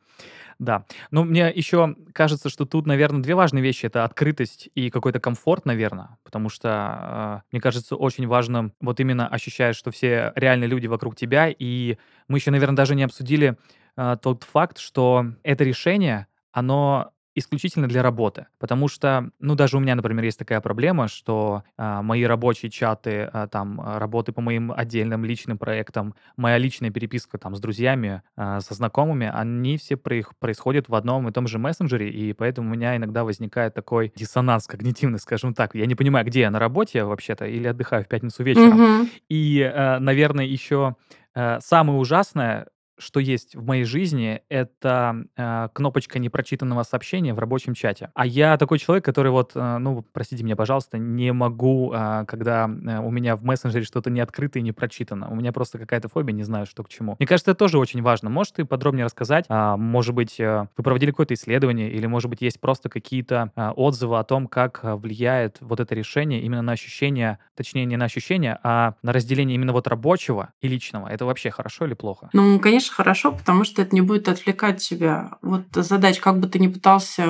Да. 0.60 0.86
Но 1.12 1.24
мне 1.26 1.52
еще 1.54 1.96
кажется, 2.14 2.50
что 2.50 2.66
тут, 2.66 2.86
наверное, 2.88 3.22
две 3.22 3.36
важные 3.36 3.62
вещи. 3.62 3.86
Это 3.88 4.06
открытость 4.06 4.70
и 4.74 4.90
какой-то 4.90 5.20
комфорт, 5.20 5.66
наверное. 5.66 6.18
Потому 6.24 6.50
что, 6.50 7.42
э, 7.44 7.48
мне 7.52 7.62
кажется, 7.62 7.96
очень 7.96 8.28
важно 8.28 8.72
вот 8.80 9.00
именно 9.00 9.28
ощущаешь, 9.28 9.76
что 9.76 9.92
все 9.92 10.32
реальные 10.36 10.68
люди 10.70 10.88
вокруг 10.88 11.16
тебя. 11.16 11.50
И 11.50 11.98
мы 12.28 12.38
еще, 12.38 12.52
наверное, 12.52 12.78
даже 12.78 12.96
не 12.96 13.04
обсудили 13.04 13.58
э, 13.98 14.18
тот 14.22 14.44
факт, 14.44 14.78
что 14.78 15.26
это 15.44 15.64
решение, 15.64 16.28
оно 16.52 17.12
исключительно 17.36 17.88
для 17.88 18.02
работы. 18.02 18.48
Потому 18.58 18.88
что, 18.88 19.30
ну, 19.40 19.56
даже 19.56 19.78
у 19.78 19.80
меня, 19.82 19.96
например, 19.96 20.24
есть 20.24 20.40
такая 20.40 20.62
проблема, 20.62 21.08
что 21.08 21.64
а, 21.78 22.02
мои 22.02 22.24
рабочие 22.24 22.72
чаты, 22.72 23.30
а, 23.32 23.48
там, 23.48 23.82
а, 23.82 24.00
работы 24.00 24.32
по 24.32 24.42
моим 24.42 24.72
отдельным 24.72 25.26
личным 25.26 25.58
проектам, 25.58 26.16
моя 26.38 26.58
личная 26.58 26.90
переписка 26.90 27.38
там 27.38 27.56
с 27.56 27.60
друзьями, 27.60 28.22
а, 28.38 28.62
со 28.62 28.74
знакомыми, 28.74 29.30
они 29.34 29.78
все 29.78 29.98
происходят 29.98 30.88
в 30.88 30.96
одном 30.96 31.28
и 31.28 31.32
том 31.32 31.48
же 31.48 31.60
мессенджере, 31.60 32.10
и 32.10 32.34
поэтому 32.34 32.70
у 32.70 32.74
меня 32.74 32.96
иногда 32.96 33.26
возникает 33.26 33.74
такой 33.74 34.14
диссонанс 34.16 34.66
когнитивный, 34.68 35.20
скажем 35.20 35.54
так. 35.54 35.76
Я 35.76 35.86
не 35.86 35.96
понимаю, 35.96 36.26
где 36.26 36.42
я 36.42 36.52
на 36.52 36.60
работе 36.60 37.04
вообще-то 37.04 37.46
или 37.46 37.68
отдыхаю 37.68 38.06
в 38.06 38.08
пятницу 38.08 38.44
вечером. 38.44 38.82
Мгм. 38.82 39.10
И, 39.30 39.60
э, 39.60 40.00
наверное, 40.00 40.46
еще 40.46 40.96
э, 41.36 41.60
самое 41.60 42.00
ужасное 42.00 42.68
что 42.98 43.20
есть 43.20 43.56
в 43.56 43.66
моей 43.66 43.84
жизни, 43.84 44.42
это 44.50 45.26
э, 45.36 45.70
кнопочка 45.74 46.20
непрочитанного 46.20 46.84
сообщения 46.84 47.34
в 47.34 47.40
рабочем 47.40 47.74
чате. 47.74 48.12
А 48.14 48.26
я 48.26 48.58
такой 48.58 48.80
человек, 48.80 49.04
который 49.06 49.32
вот, 49.32 49.52
э, 49.56 49.78
ну, 49.78 50.06
простите 50.14 50.44
меня, 50.44 50.56
пожалуйста, 50.56 50.98
не 50.98 51.32
могу, 51.34 51.94
э, 51.94 52.26
когда 52.28 52.66
э, 52.66 53.00
у 53.00 53.12
меня 53.12 53.36
в 53.36 53.44
мессенджере 53.44 53.86
что-то 53.86 54.10
не 54.10 54.20
открыто 54.20 54.60
и 54.60 54.62
не 54.62 54.72
прочитано. 54.72 55.30
У 55.30 55.36
меня 55.36 55.52
просто 55.52 55.78
какая-то 55.78 56.10
фобия, 56.10 56.34
не 56.34 56.44
знаю, 56.44 56.66
что 56.66 56.84
к 56.84 56.90
чему. 56.90 57.16
Мне 57.20 57.28
кажется, 57.28 57.52
это 57.52 57.60
тоже 57.60 57.78
очень 57.80 58.02
важно. 58.02 58.30
Можешь 58.30 58.54
ты 58.54 58.66
подробнее 58.66 59.06
рассказать? 59.06 59.46
А, 59.50 59.78
может 59.78 60.14
быть, 60.16 60.40
э, 60.40 60.68
вы 60.78 60.84
проводили 60.84 61.12
какое-то 61.12 61.34
исследование, 61.34 61.92
или, 61.92 62.06
может 62.06 62.30
быть, 62.30 62.42
есть 62.42 62.60
просто 62.60 62.90
какие-то 62.90 63.52
э, 63.56 63.70
отзывы 63.76 64.20
о 64.20 64.24
том, 64.24 64.48
как 64.48 64.80
э, 64.84 64.96
влияет 64.96 65.58
вот 65.62 65.80
это 65.80 65.96
решение 65.96 66.42
именно 66.42 66.62
на 66.62 66.72
ощущение, 66.74 67.40
точнее, 67.56 67.86
не 67.86 67.98
на 67.98 68.06
ощущение, 68.06 68.60
а 68.64 68.96
на 69.02 69.14
разделение 69.14 69.56
именно 69.56 69.74
вот 69.74 69.88
рабочего 69.88 70.50
и 70.62 70.68
личного. 70.68 71.08
Это 71.08 71.26
вообще 71.26 71.52
хорошо 71.52 71.86
или 71.86 71.94
плохо? 71.94 72.30
Ну, 72.34 72.60
конечно, 72.60 72.85
конечно, 72.86 72.96
хорошо, 72.96 73.32
потому 73.32 73.64
что 73.64 73.82
это 73.82 73.96
не 73.96 74.02
будет 74.02 74.30
отвлекать 74.30 74.82
тебя. 74.82 75.38
Вот 75.42 75.64
задач, 75.74 76.20
как 76.20 76.40
бы 76.40 76.48
ты 76.48 76.60
ни 76.60 76.68
пытался 76.68 77.24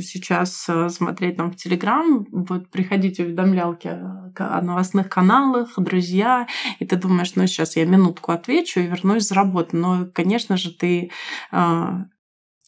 сейчас 0.00 0.66
э, 0.68 0.88
смотреть 0.88 1.36
там 1.36 1.50
в 1.50 1.56
Телеграм, 1.56 2.26
вот 2.30 2.68
приходить 2.70 3.20
уведомлялки 3.20 3.88
о 3.88 4.62
новостных 4.62 5.08
каналах, 5.08 5.70
друзья, 5.76 6.46
и 6.78 6.84
ты 6.84 6.96
думаешь, 6.96 7.34
ну 7.36 7.46
сейчас 7.46 7.76
я 7.76 7.84
минутку 7.84 8.32
отвечу 8.32 8.80
и 8.80 8.86
вернусь 8.86 9.28
за 9.28 9.34
работу. 9.34 9.76
Но, 9.76 10.06
конечно 10.12 10.56
же, 10.56 10.70
ты 10.70 11.10
э, 11.52 12.04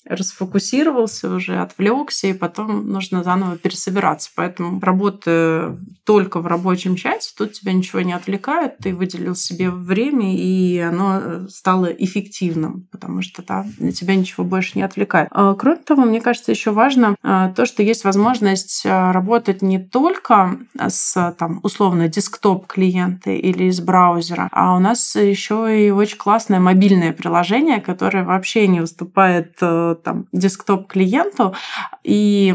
расфокусировался 0.07 1.31
уже, 1.35 1.59
отвлекся, 1.59 2.27
и 2.27 2.33
потом 2.33 2.89
нужно 2.89 3.23
заново 3.23 3.57
пересобираться. 3.57 4.31
Поэтому 4.35 4.81
работа 4.81 5.79
только 6.05 6.41
в 6.41 6.47
рабочем 6.47 6.97
чате, 6.97 7.31
тут 7.37 7.53
тебя 7.53 7.73
ничего 7.73 8.03
не 8.03 8.13
отвлекает, 8.13 8.79
ты 8.79 8.95
выделил 8.95 9.35
себе 9.35 9.71
время, 9.71 10.37
и 10.37 10.79
оно 10.79 11.49
стало 11.49 11.87
эффективным, 11.87 12.87
потому 12.91 13.23
что 13.23 13.43
да, 13.43 13.65
тебя 13.93 14.15
ничего 14.15 14.45
больше 14.45 14.73
не 14.75 14.83
отвлекает. 14.83 15.29
А, 15.31 15.55
кроме 15.55 15.77
того, 15.77 16.05
мне 16.05 16.21
кажется, 16.21 16.53
еще 16.53 16.71
важно 16.71 17.17
а, 17.23 17.51
то, 17.51 17.67
что 17.67 17.83
есть 17.83 18.05
возможность 18.05 18.85
а, 18.85 19.13
работать 19.13 19.63
не 19.63 19.79
только 19.79 20.59
с 20.77 21.35
там, 21.39 21.61
условно 21.63 22.09
десктоп 22.09 22.67
клиента 22.67 23.31
или 23.31 23.65
из 23.65 23.81
браузера, 23.81 24.49
а 24.53 24.77
у 24.77 24.79
нас 24.79 25.17
еще 25.17 25.87
и 25.87 25.91
очень 25.91 26.19
классное 26.19 26.61
мобильное 26.61 27.13
приложение, 27.13 27.81
которое 27.81 28.25
вообще 28.25 28.67
не 28.69 28.81
выступает 28.81 29.57
там 29.95 30.27
десктоп-клиенту, 30.33 31.55
и 32.03 32.55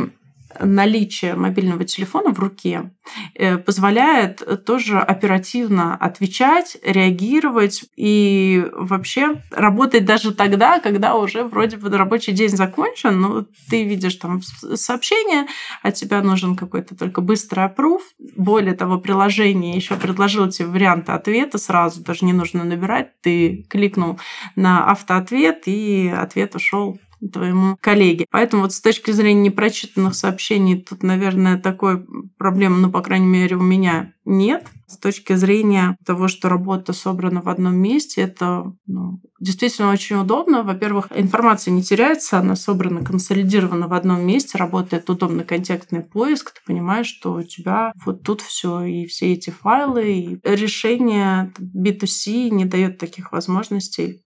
наличие 0.59 1.35
мобильного 1.35 1.85
телефона 1.85 2.33
в 2.33 2.39
руке 2.39 2.91
э, 3.35 3.57
позволяет 3.57 4.65
тоже 4.65 4.99
оперативно 4.99 5.95
отвечать, 5.95 6.77
реагировать 6.83 7.85
и 7.95 8.65
вообще 8.73 9.41
работать 9.51 10.05
даже 10.05 10.33
тогда, 10.33 10.79
когда 10.79 11.15
уже 11.15 11.43
вроде 11.43 11.77
бы 11.77 11.95
рабочий 11.95 12.31
день 12.31 12.49
закончен, 12.49 13.19
но 13.19 13.45
ты 13.69 13.83
видишь 13.83 14.15
там 14.15 14.41
сообщение, 14.41 15.45
от 15.83 15.95
тебя 15.95 16.21
нужен 16.21 16.55
какой-то 16.55 16.95
только 16.95 17.21
быстрый 17.21 17.65
опруф. 17.65 18.01
Более 18.35 18.73
того, 18.73 18.99
приложение 18.99 19.75
еще 19.75 19.95
предложило 19.95 20.51
тебе 20.51 20.67
варианты 20.67 21.11
ответа 21.11 21.57
сразу, 21.57 22.01
даже 22.03 22.25
не 22.25 22.33
нужно 22.33 22.63
набирать, 22.63 23.21
ты 23.21 23.65
кликнул 23.69 24.19
на 24.55 24.89
автоответ, 24.91 25.63
и 25.65 26.09
ответ 26.09 26.55
ушел 26.55 26.99
твоему 27.27 27.77
коллеге. 27.81 28.25
Поэтому 28.31 28.63
вот 28.63 28.73
с 28.73 28.81
точки 28.81 29.11
зрения 29.11 29.49
непрочитанных 29.49 30.15
сообщений 30.15 30.81
тут, 30.81 31.03
наверное, 31.03 31.57
такой 31.57 32.05
проблемы, 32.37 32.77
ну, 32.77 32.91
по 32.91 33.01
крайней 33.01 33.27
мере, 33.27 33.55
у 33.55 33.61
меня 33.61 34.13
нет. 34.25 34.67
С 34.87 34.97
точки 34.97 35.33
зрения 35.33 35.97
того, 36.05 36.27
что 36.27 36.49
работа 36.49 36.93
собрана 36.93 37.41
в 37.41 37.49
одном 37.49 37.75
месте, 37.75 38.21
это 38.21 38.73
ну, 38.87 39.21
действительно 39.39 39.91
очень 39.91 40.15
удобно. 40.15 40.63
Во-первых, 40.63 41.07
информация 41.15 41.71
не 41.71 41.83
теряется, 41.83 42.39
она 42.39 42.55
собрана, 42.55 43.03
консолидирована 43.03 43.87
в 43.87 43.93
одном 43.93 44.25
месте, 44.25 44.57
работает 44.57 45.09
удобный 45.09 45.43
контекстный 45.43 46.01
поиск, 46.01 46.53
ты 46.53 46.61
понимаешь, 46.65 47.07
что 47.07 47.33
у 47.33 47.43
тебя 47.43 47.91
вот 48.03 48.23
тут 48.23 48.41
все 48.41 48.81
и 48.81 49.05
все 49.05 49.33
эти 49.33 49.51
файлы, 49.51 50.11
и 50.11 50.39
решение 50.43 51.53
B2C 51.59 52.49
не 52.49 52.65
дает 52.65 52.97
таких 52.97 53.31
возможностей 53.31 54.23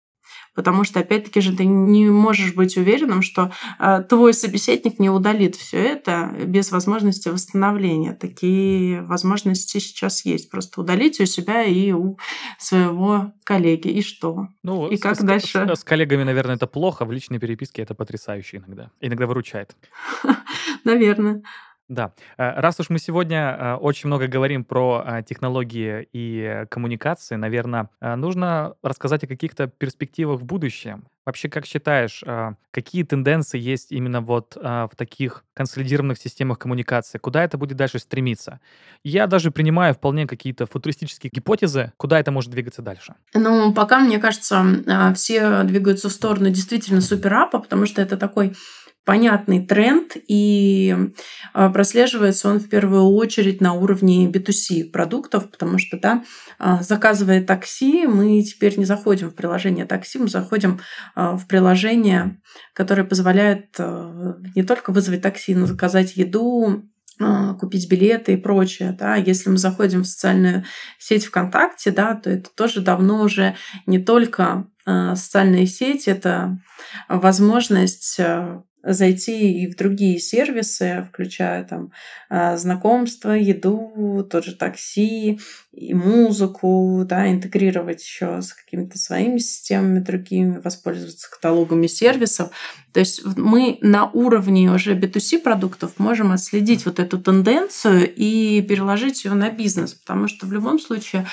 потому 0.54 0.84
что, 0.84 0.99
опять-таки 0.99 1.41
же, 1.41 1.56
ты 1.56 1.66
не 1.66 2.06
можешь 2.10 2.54
быть 2.54 2.78
уверенным, 2.78 3.22
что 3.22 3.51
э, 3.80 4.04
твой 4.08 4.34
собеседник 4.34 4.99
не 4.99 5.10
удалит 5.10 5.56
все 5.56 5.78
это 5.78 6.34
без 6.45 6.72
возможности 6.72 7.30
восстановления. 7.30 8.14
Такие 8.14 9.01
возможности 9.01 9.80
сейчас 9.80 10.26
есть. 10.26 10.49
Просто 10.49 10.82
удалить 10.82 11.20
у 11.20 11.26
себя 11.26 11.64
и 11.64 11.91
у 11.91 12.18
своего 12.58 13.34
коллеги. 13.43 13.88
И 13.89 14.01
что? 14.01 14.47
Ну, 14.64 14.88
и 14.88 14.97
с, 14.97 15.01
как 15.01 15.16
с, 15.16 15.24
дальше? 15.24 15.68
С, 15.74 15.80
с 15.80 15.84
коллегами, 15.84 16.24
наверное, 16.24 16.56
это 16.56 16.68
плохо, 16.68 17.06
в 17.06 17.12
личной 17.12 17.39
переписке 17.39 17.82
это 17.82 17.95
потрясающе 17.95 18.58
иногда. 18.58 18.91
Иногда 19.01 19.28
выручает. 19.28 19.76
Наверное. 20.84 21.43
Да. 21.89 22.13
Э, 22.38 22.59
раз 22.59 22.79
уж 22.79 22.89
мы 22.89 22.97
сегодня 22.99 23.57
э, 23.59 23.73
очень 23.75 24.07
много 24.07 24.27
говорим 24.27 24.63
про 24.63 25.03
э, 25.05 25.23
технологии 25.27 26.07
и 26.13 26.65
коммуникации, 26.69 27.36
наверное, 27.36 27.89
нужно 28.01 28.75
рассказать 28.81 29.23
о 29.23 29.27
каких-то 29.27 29.67
перспективах 29.67 30.39
в 30.39 30.43
будущем. 30.43 31.05
Вообще, 31.25 31.47
как 31.47 31.65
считаешь, 31.65 32.21
какие 32.71 33.03
тенденции 33.03 33.57
есть 33.57 33.93
именно 33.93 34.19
вот 34.19 34.57
в 34.57 34.89
таких 34.97 35.45
консолидированных 35.53 36.17
системах 36.17 36.59
коммуникации? 36.59 37.17
Куда 37.17 37.45
это 37.45 37.57
будет 37.57 37.77
дальше 37.77 37.99
стремиться? 37.99 38.59
Я 39.05 39.25
даже 39.27 39.49
принимаю 39.49 39.93
вполне 39.93 40.27
какие-то 40.27 40.65
футуристические 40.65 41.31
гипотезы, 41.34 41.93
куда 41.95 42.19
это 42.19 42.31
может 42.31 42.51
двигаться 42.51 42.81
дальше. 42.81 43.15
Ну, 43.34 43.73
пока, 43.73 43.99
мне 43.99 44.19
кажется, 44.19 44.65
все 45.15 45.63
двигаются 45.63 46.09
в 46.09 46.11
сторону 46.11 46.49
действительно 46.49 46.99
суперапа, 46.99 47.59
потому 47.59 47.86
что 47.86 48.01
это 48.01 48.17
такой 48.17 48.53
понятный 49.06 49.66
тренд, 49.66 50.16
и 50.28 50.95
а, 51.54 51.70
прослеживается 51.70 52.49
он 52.49 52.60
в 52.60 52.70
первую 52.70 53.04
очередь 53.04 53.60
на 53.60 53.74
уровне 53.74 54.30
B2C 54.30 54.91
продуктов, 54.91 55.51
потому 55.51 55.78
что, 55.78 55.99
да, 55.99 56.24
а, 56.58 56.82
заказывая 56.82 57.43
такси, 57.43 58.08
мы 58.08 58.41
теперь 58.43 58.78
не 58.78 58.86
заходим 58.86 59.30
в 59.30 59.36
приложение 59.36 59.86
такси, 59.86 60.20
мы 60.20 60.28
заходим 60.28 60.80
а, 61.16 61.36
в 61.36 61.47
приложение, 61.47 62.39
которое 62.74 63.04
позволяет 63.04 63.78
не 64.56 64.64
только 64.64 64.91
вызвать 64.91 65.22
такси, 65.22 65.56
но 65.56 65.66
заказать 65.66 66.16
еду, 66.16 66.84
купить 67.60 67.89
билеты 67.89 68.34
и 68.34 68.38
прочее. 68.38 68.95
Да. 68.97 69.16
Если 69.16 69.49
мы 69.49 69.58
заходим 69.58 70.01
в 70.01 70.08
социальную 70.08 70.64
сеть 70.97 71.26
ВКонтакте, 71.26 71.91
да, 71.91 72.16
то 72.16 72.30
это 72.30 72.49
тоже 72.56 72.82
давно 72.82 73.22
уже 73.22 73.56
не 73.86 73.99
только 73.99 74.68
социальная 74.84 75.68
сеть, 75.68 76.08
это 76.08 76.58
возможность 77.08 78.20
зайти 78.84 79.63
и 79.63 79.67
в 79.67 79.75
другие 79.75 80.19
сервисы, 80.19 81.07
включая 81.09 81.63
там 81.63 81.91
а, 82.29 82.57
знакомства, 82.57 83.31
еду, 83.31 84.27
тот 84.29 84.45
же 84.45 84.55
такси, 84.55 85.39
и 85.74 85.95
музыку, 85.95 87.03
да, 87.03 87.32
интегрировать 87.32 88.01
еще 88.03 88.41
с 88.43 88.53
какими-то 88.53 88.99
своими 88.99 89.39
системами 89.39 89.99
другими, 89.99 90.61
воспользоваться 90.63 91.30
каталогами 91.32 91.88
сервисов. 91.88 92.51
То 92.93 92.99
есть 92.99 93.26
мы 93.38 93.80
на 93.82 94.05
уровне 94.11 94.71
уже 94.71 94.93
B2C 94.93 95.39
продуктов 95.39 95.93
можем 95.97 96.32
отследить 96.32 96.86
вот 96.86 96.99
эту 96.99 97.19
тенденцию 97.19 98.13
и 98.13 98.61
переложить 98.61 99.26
ее 99.26 99.34
на 99.34 99.49
бизнес, 99.49 99.95
потому 99.95 100.28
что 100.28 100.45
в 100.45 100.53
любом 100.53 100.80
случае 100.80 101.26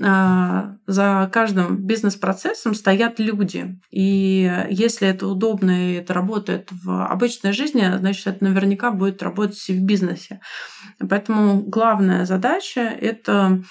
а, 0.00 0.76
за 0.86 1.28
каждым 1.32 1.76
бизнес-процессом 1.78 2.74
стоят 2.74 3.18
люди. 3.18 3.80
И 3.90 4.64
если 4.70 5.08
это 5.08 5.26
удобно 5.26 5.90
и 5.90 5.94
это 5.94 6.14
работает 6.14 6.68
в 6.70 7.04
обычной 7.04 7.50
жизни, 7.50 7.84
значит, 7.98 8.28
это 8.28 8.44
наверняка 8.44 8.92
будет 8.92 9.24
работать 9.24 9.68
и 9.68 9.72
в 9.72 9.82
бизнесе. 9.82 10.40
Поэтому 11.00 11.62
главная 11.62 12.26
задача— 12.26 12.80
это 13.00 13.62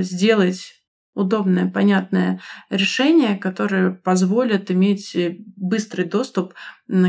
сделать 0.00 0.72
удобное, 1.14 1.70
понятное 1.70 2.40
решение, 2.68 3.36
которое 3.36 3.90
позволит 3.90 4.70
иметь 4.70 5.16
быстрый 5.56 6.04
доступ 6.04 6.54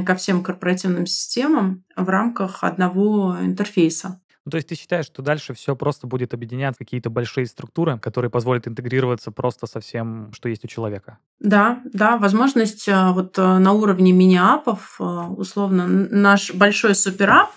ко 0.05 0.15
всем 0.15 0.43
корпоративным 0.43 1.05
системам 1.05 1.83
в 1.95 2.07
рамках 2.07 2.63
одного 2.63 3.37
интерфейса. 3.41 4.21
Ну, 4.47 4.51
то 4.51 4.55
есть 4.55 4.69
ты 4.69 4.75
считаешь, 4.75 5.05
что 5.05 5.21
дальше 5.21 5.53
все 5.53 5.75
просто 5.75 6.07
будет 6.07 6.33
объединять 6.33 6.77
какие-то 6.77 7.09
большие 7.09 7.45
структуры, 7.47 7.99
которые 7.99 8.31
позволят 8.31 8.65
интегрироваться 8.65 9.29
просто 9.29 9.67
со 9.67 9.81
всем, 9.81 10.31
что 10.31 10.47
есть 10.47 10.63
у 10.63 10.69
человека? 10.69 11.17
Да, 11.41 11.81
да, 11.83 12.15
возможность 12.15 12.87
а, 12.87 13.11
вот 13.11 13.37
а, 13.37 13.59
на 13.59 13.73
уровне 13.73 14.13
мини-апов, 14.13 15.01
условно, 15.01 15.85
наш 15.85 16.53
большой 16.53 16.95
суперап, 16.95 17.49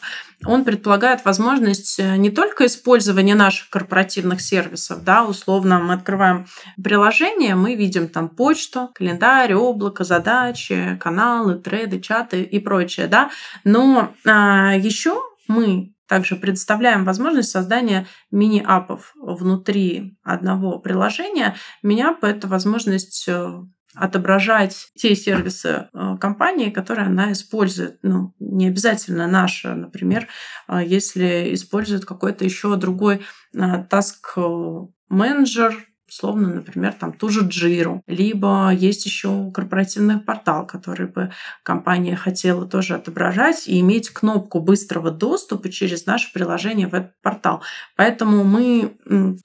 он 0.45 0.65
предполагает 0.65 1.25
возможность 1.25 2.01
э, 2.01 2.17
не 2.17 2.31
только 2.31 2.67
использования 2.67 3.37
наших 3.37 3.71
корпоративных 3.71 4.41
сервисов, 4.41 5.05
да, 5.05 5.25
условно 5.25 5.79
мы 5.79 5.95
открываем 5.95 6.47
приложение, 6.83 7.55
мы 7.55 7.77
видим 7.77 8.09
там 8.09 8.29
почту, 8.29 8.91
календарь, 8.95 9.55
облако, 9.55 10.03
задачи, 10.03 10.99
каналы, 10.99 11.55
треды, 11.55 12.01
чаты 12.01 12.43
и 12.43 12.59
прочее, 12.59 13.07
да, 13.07 13.31
но 13.63 14.13
а, 14.27 14.75
еще 14.75 15.23
мы 15.47 15.93
также 16.11 16.35
предоставляем 16.35 17.05
возможность 17.05 17.51
создания 17.51 18.05
мини-апов 18.33 19.15
внутри 19.15 20.19
одного 20.25 20.81
приложения. 20.81 21.55
Мини-ап– 21.85 22.19
это 22.25 22.49
возможность 22.49 23.29
э, 23.29 23.49
отображать 23.95 24.89
те 24.97 25.15
сервисы 25.15 25.89
э, 25.95 26.17
компании, 26.21 26.71
которые 26.71 27.07
она 27.07 27.31
использует. 27.31 28.01
Ну, 28.03 28.35
не 28.41 28.67
обязательно 28.67 29.29
наши, 29.29 29.73
например, 29.73 30.27
э, 30.67 30.81
если 30.85 31.55
использует 31.55 32.05
какой-то 32.05 32.45
еще 32.45 32.75
другой 32.75 33.25
task 33.55 34.91
менеджер, 35.09 35.90
условно, 36.11 36.49
например, 36.49 36.93
там 36.93 37.13
ту 37.13 37.29
же 37.29 37.47
Джиру, 37.47 38.03
либо 38.07 38.71
есть 38.71 39.07
еще 39.07 39.51
корпоративный 39.53 40.19
портал, 40.19 40.67
который 40.67 41.07
бы 41.07 41.31
компания 41.63 42.17
хотела 42.17 42.67
тоже 42.67 42.97
отображать 42.97 43.69
и 43.69 43.81
иметь 43.81 44.11
кнопку 44.11 44.61
быстрого 44.61 45.11
доступа 45.11 45.71
через 45.71 46.07
наше 46.07 46.33
приложение 46.33 46.89
в 46.89 46.95
этот 46.95 47.13
портал. 47.23 47.63
Поэтому 47.97 48.45
мы 48.45 48.97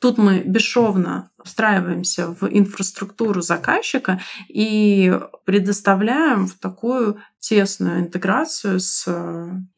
тут 0.01 0.17
мы 0.17 0.39
бесшовно 0.39 1.29
встраиваемся 1.45 2.27
в 2.27 2.43
инфраструктуру 2.49 3.41
заказчика 3.41 4.19
и 4.49 5.17
предоставляем 5.45 6.47
в 6.47 6.55
такую 6.55 7.19
тесную 7.39 7.99
интеграцию 7.99 8.79
с 8.79 9.07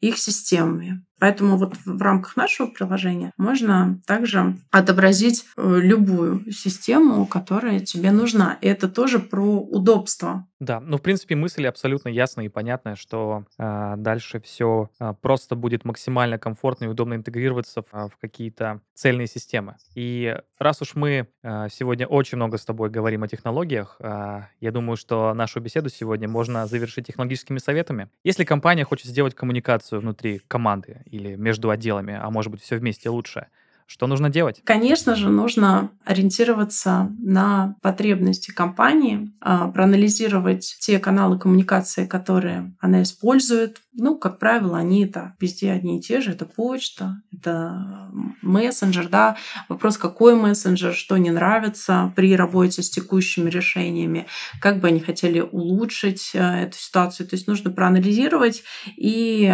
их 0.00 0.18
системами. 0.18 1.04
Поэтому 1.18 1.56
вот 1.56 1.74
в 1.84 2.00
рамках 2.00 2.36
нашего 2.36 2.68
приложения 2.68 3.32
можно 3.36 4.00
также 4.06 4.56
отобразить 4.70 5.44
э, 5.56 5.80
любую 5.80 6.50
систему, 6.52 7.26
которая 7.26 7.80
тебе 7.80 8.12
нужна. 8.12 8.56
И 8.60 8.68
это 8.68 8.88
тоже 8.88 9.18
про 9.18 9.60
удобство. 9.60 10.46
Да, 10.60 10.80
ну, 10.80 10.96
в 10.96 11.02
принципе, 11.02 11.36
мысль 11.36 11.66
абсолютно 11.68 12.08
ясная 12.08 12.46
и 12.46 12.48
понятная, 12.48 12.96
что 12.96 13.44
э, 13.58 13.94
дальше 13.96 14.40
все 14.40 14.90
э, 14.98 15.14
просто 15.20 15.54
будет 15.54 15.84
максимально 15.84 16.36
комфортно 16.36 16.86
и 16.86 16.88
удобно 16.88 17.14
интегрироваться 17.14 17.82
в, 17.82 17.92
в 17.92 18.16
какие-то 18.20 18.80
цельные 18.92 19.28
системы. 19.28 19.76
И 19.94 20.36
раз 20.58 20.82
уж 20.82 20.96
мы 20.96 21.28
э, 21.44 21.68
сегодня 21.70 22.08
очень 22.08 22.36
много 22.36 22.58
с 22.58 22.64
тобой 22.64 22.90
говорим 22.90 23.22
о 23.22 23.28
технологиях, 23.28 23.98
э, 24.00 24.42
я 24.58 24.72
думаю, 24.72 24.96
что 24.96 25.32
нашу 25.32 25.60
беседу 25.60 25.90
сегодня 25.90 26.28
можно 26.28 26.66
завершить 26.66 27.06
технологическими 27.06 27.58
советами. 27.58 28.08
Если 28.24 28.42
компания 28.42 28.84
хочет 28.84 29.06
сделать 29.06 29.36
коммуникацию 29.36 30.00
внутри 30.00 30.40
команды 30.48 31.02
или 31.04 31.36
между 31.36 31.70
отделами, 31.70 32.18
а 32.20 32.30
может 32.30 32.50
быть 32.50 32.62
все 32.62 32.78
вместе 32.78 33.10
лучше, 33.10 33.46
что 33.88 34.06
нужно 34.06 34.28
делать? 34.28 34.60
Конечно 34.64 35.16
же, 35.16 35.30
нужно 35.30 35.90
ориентироваться 36.04 37.10
на 37.18 37.74
потребности 37.80 38.50
компании, 38.50 39.32
а, 39.40 39.68
проанализировать 39.68 40.76
те 40.78 40.98
каналы 40.98 41.38
коммуникации, 41.38 42.04
которые 42.04 42.74
она 42.80 43.02
использует. 43.02 43.80
Ну, 43.94 44.18
как 44.18 44.38
правило, 44.38 44.76
они 44.76 45.06
это 45.06 45.34
везде 45.40 45.72
одни 45.72 45.98
и 45.98 46.02
те 46.02 46.20
же. 46.20 46.32
Это 46.32 46.44
почта, 46.44 47.22
это 47.32 48.10
мессенджер, 48.42 49.08
да. 49.08 49.36
Вопрос, 49.70 49.96
какой 49.96 50.34
мессенджер, 50.34 50.92
что 50.92 51.16
не 51.16 51.30
нравится 51.30 52.12
при 52.14 52.36
работе 52.36 52.82
с 52.82 52.90
текущими 52.90 53.48
решениями, 53.48 54.26
как 54.60 54.80
бы 54.80 54.88
они 54.88 55.00
хотели 55.00 55.40
улучшить 55.40 56.32
э, 56.34 56.64
эту 56.64 56.76
ситуацию. 56.76 57.26
То 57.26 57.36
есть 57.36 57.48
нужно 57.48 57.70
проанализировать 57.70 58.64
и 58.96 59.50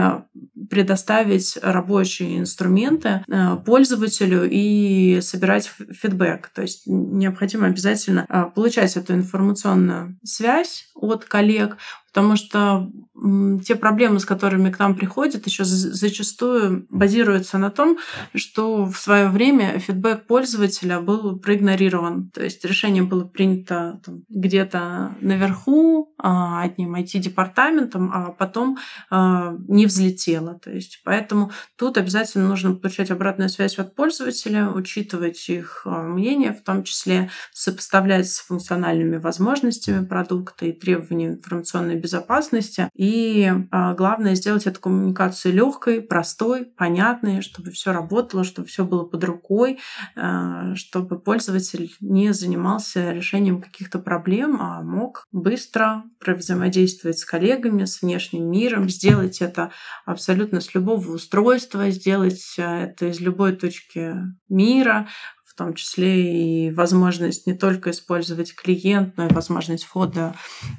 предоставить 0.68 1.57
рабочие 1.62 2.41
инструменты 2.41 3.24
э, 3.28 3.57
пользователю 3.64 4.24
пользователю 4.25 4.49
и 4.51 5.20
собирать 5.20 5.70
фидбэк. 5.91 6.49
То 6.49 6.62
есть 6.62 6.83
необходимо 6.87 7.66
обязательно 7.66 8.27
а, 8.29 8.45
получать 8.45 8.97
эту 8.97 9.14
информационную 9.14 10.18
связь 10.25 10.91
от 10.95 11.25
коллег, 11.25 11.77
потому 12.15 12.37
что 12.37 12.89
те 13.67 13.75
проблемы, 13.75 14.21
с 14.21 14.25
которыми 14.25 14.71
к 14.71 14.79
нам 14.79 14.95
приходят, 14.95 15.47
еще 15.47 15.65
зачастую 15.65 16.87
базируются 16.91 17.59
на 17.59 17.71
том, 17.71 17.99
что 18.35 18.87
в 18.87 18.97
свое 18.99 19.29
время 19.29 19.79
фидбэк 19.79 20.27
пользователя 20.27 21.01
был 21.01 21.39
проигнорирован. 21.39 22.31
То 22.31 22.43
есть 22.43 22.65
решение 22.65 23.03
было 23.03 23.25
принято 23.25 24.01
где-то 24.29 25.15
наверху 25.21 26.12
а, 26.19 26.62
одним 26.62 26.97
IT-департаментом, 26.97 28.11
а 28.12 28.31
потом 28.31 28.79
а, 29.11 29.55
не 29.69 29.87
взлетело. 29.87 30.59
То 30.59 30.71
есть 30.71 31.01
поэтому 31.05 31.53
тут 31.77 31.99
обязательно 31.99 32.49
нужно 32.49 32.75
получать 32.75 33.11
обратную 33.11 33.49
связь 33.49 33.79
от 33.79 33.95
пользователя, 33.95 34.69
учитывать 34.69 35.49
их 35.49 35.83
а, 35.85 36.03
мнение, 36.03 36.53
в 36.53 36.62
том 36.62 36.83
числе 36.83 37.31
сопоставлять 37.53 38.29
с 38.29 38.41
функциональными 38.41 39.17
возможностями 39.17 40.05
продукта 40.05 40.67
и 40.67 40.73
требованиями 40.73 41.35
информационной 41.35 42.04
безопасности. 42.05 42.91
И 42.95 43.51
а, 43.71 43.95
главное 43.95 44.35
сделать 44.35 44.67
эту 44.67 44.79
коммуникацию 44.79 45.55
легкой, 45.55 46.03
простой, 46.03 46.67
понятной, 46.67 47.41
чтобы 47.41 47.71
все 47.71 47.93
работало, 47.93 48.45
чтобы 48.45 48.69
все 48.69 48.85
было 48.85 49.05
под 49.05 49.25
рукой, 49.25 49.79
а, 50.15 50.75
чтобы 50.75 51.19
пользователь 51.19 51.95
не 52.01 52.35
занимался 52.35 53.13
решением 53.13 53.63
каких-то 53.63 53.99
проблем, 53.99 54.59
а 54.61 54.83
мог 54.83 55.27
быстро 55.33 56.05
взаимодействовать 56.27 57.19
с 57.19 57.25
коллегами, 57.25 57.87
с 57.87 58.03
внешним 58.03 58.51
миром, 58.51 58.89
сделать 58.89 59.41
это 59.41 59.71
абсолютно 60.05 60.61
с 60.61 60.75
любого 60.75 61.13
устройства, 61.13 61.91
сделать 61.91 62.57
а, 62.59 62.85
это 62.85 63.07
из 63.07 63.21
любой 63.21 63.57
точки 63.57 64.15
мира, 64.51 65.09
в 65.55 65.59
том 65.59 65.75
числе 65.75 66.67
и 66.67 66.71
возможность 66.73 67.47
не 67.47 67.55
только 67.55 67.91
использовать 67.91 68.55
клиент, 68.57 69.17
но 69.17 69.27
и 69.27 69.33
возможность 69.33 69.85
входа 69.85 70.35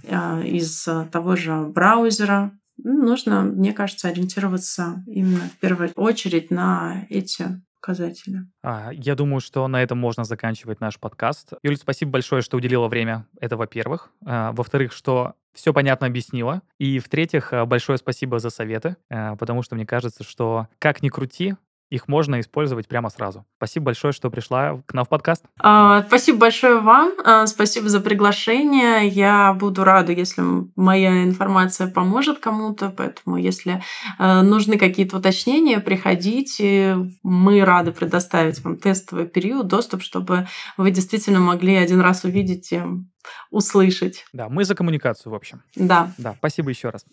а, 0.10 0.42
из 0.42 0.86
того 1.12 1.38
же 1.38 1.62
браузера. 1.62 2.52
Ну, 2.78 3.08
нужно, 3.08 3.42
мне 3.42 3.72
кажется, 3.72 4.10
ориентироваться 4.10 5.02
именно 5.08 5.48
в 5.48 5.60
первую 5.60 5.92
очередь 5.96 6.52
на 6.52 7.06
эти 7.10 7.62
показатели. 7.80 8.40
А, 8.64 8.92
я 8.92 9.16
думаю, 9.16 9.40
что 9.40 9.66
на 9.70 9.82
этом 9.82 9.98
можно 9.98 10.26
заканчивать 10.26 10.82
наш 10.82 11.00
подкаст. 11.00 11.54
Юль, 11.64 11.78
спасибо 11.78 12.12
большое, 12.12 12.42
что 12.42 12.58
уделила 12.58 12.90
время. 12.90 13.28
Это 13.40 13.56
во-первых. 13.56 14.10
А, 14.26 14.52
во-вторых, 14.52 14.92
что 14.92 15.36
все 15.54 15.72
понятно 15.72 16.08
объяснила. 16.08 16.64
И 16.80 17.00
в-третьих, 17.00 17.54
большое 17.66 17.98
спасибо 17.98 18.40
за 18.40 18.50
советы, 18.50 18.98
потому 19.08 19.64
что 19.64 19.76
мне 19.76 19.86
кажется, 19.86 20.26
что 20.26 20.68
как 20.80 21.02
ни 21.02 21.08
крути, 21.08 21.56
их 21.90 22.08
можно 22.08 22.40
использовать 22.40 22.88
прямо 22.88 23.10
сразу. 23.10 23.46
Спасибо 23.58 23.86
большое, 23.86 24.12
что 24.14 24.30
пришла 24.30 24.82
к 24.86 24.94
нам 24.94 25.06
в 25.06 25.10
подкаст. 25.10 25.46
А, 25.60 26.04
спасибо 26.04 26.40
большое 26.40 26.80
вам. 26.80 27.12
А, 27.24 27.46
спасибо 27.48 27.90
за 27.90 28.02
приглашение. 28.02 29.08
Я 29.08 29.54
буду 29.54 29.84
рада, 29.84 30.12
если 30.12 30.44
моя 30.76 31.24
информация 31.24 31.88
поможет 31.88 32.40
кому-то. 32.40 32.90
Поэтому, 32.90 33.38
если 33.38 33.84
а, 34.18 34.42
нужны 34.42 34.78
какие-то 34.78 35.18
уточнения, 35.18 35.80
приходите. 35.80 36.98
Мы 37.24 37.64
рады 37.64 37.92
предоставить 37.92 38.64
вам 38.64 38.78
тестовый 38.78 39.28
период, 39.28 39.68
доступ, 39.68 40.02
чтобы 40.02 40.48
вы 40.78 40.92
действительно 40.92 41.40
могли 41.40 41.76
один 41.76 42.02
раз 42.02 42.24
увидеть 42.24 42.72
и 42.72 42.82
услышать. 43.52 44.26
Да, 44.34 44.50
мы 44.50 44.66
за 44.66 44.76
коммуникацию, 44.76 45.32
в 45.32 45.36
общем. 45.36 45.62
Да. 45.76 46.12
Да, 46.18 46.36
спасибо 46.38 46.70
еще 46.70 46.90
раз. 46.90 47.06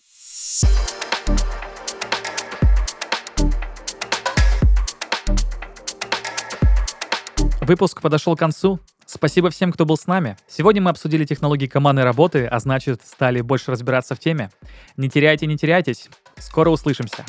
Выпуск 7.63 8.03
подошел 8.03 8.35
к 8.35 8.41
концу. 8.41 8.81
Спасибо 9.07 9.49
всем, 9.51 9.73
кто 9.73 9.85
был 9.85 9.97
с 9.97 10.09
нами. 10.09 10.37
Сегодня 10.49 10.83
мы 10.83 10.91
обсудили 10.91 11.25
технологии 11.25 11.69
командной 11.69 12.03
работы, 12.03 12.45
а 12.45 12.59
значит, 12.59 13.03
стали 13.07 13.41
больше 13.41 13.71
разбираться 13.71 14.17
в 14.17 14.19
теме. 14.19 14.51
Не 14.97 15.09
теряйте, 15.09 15.47
не 15.47 15.57
теряйтесь. 15.57 16.09
Скоро 16.39 16.71
услышимся. 16.71 17.25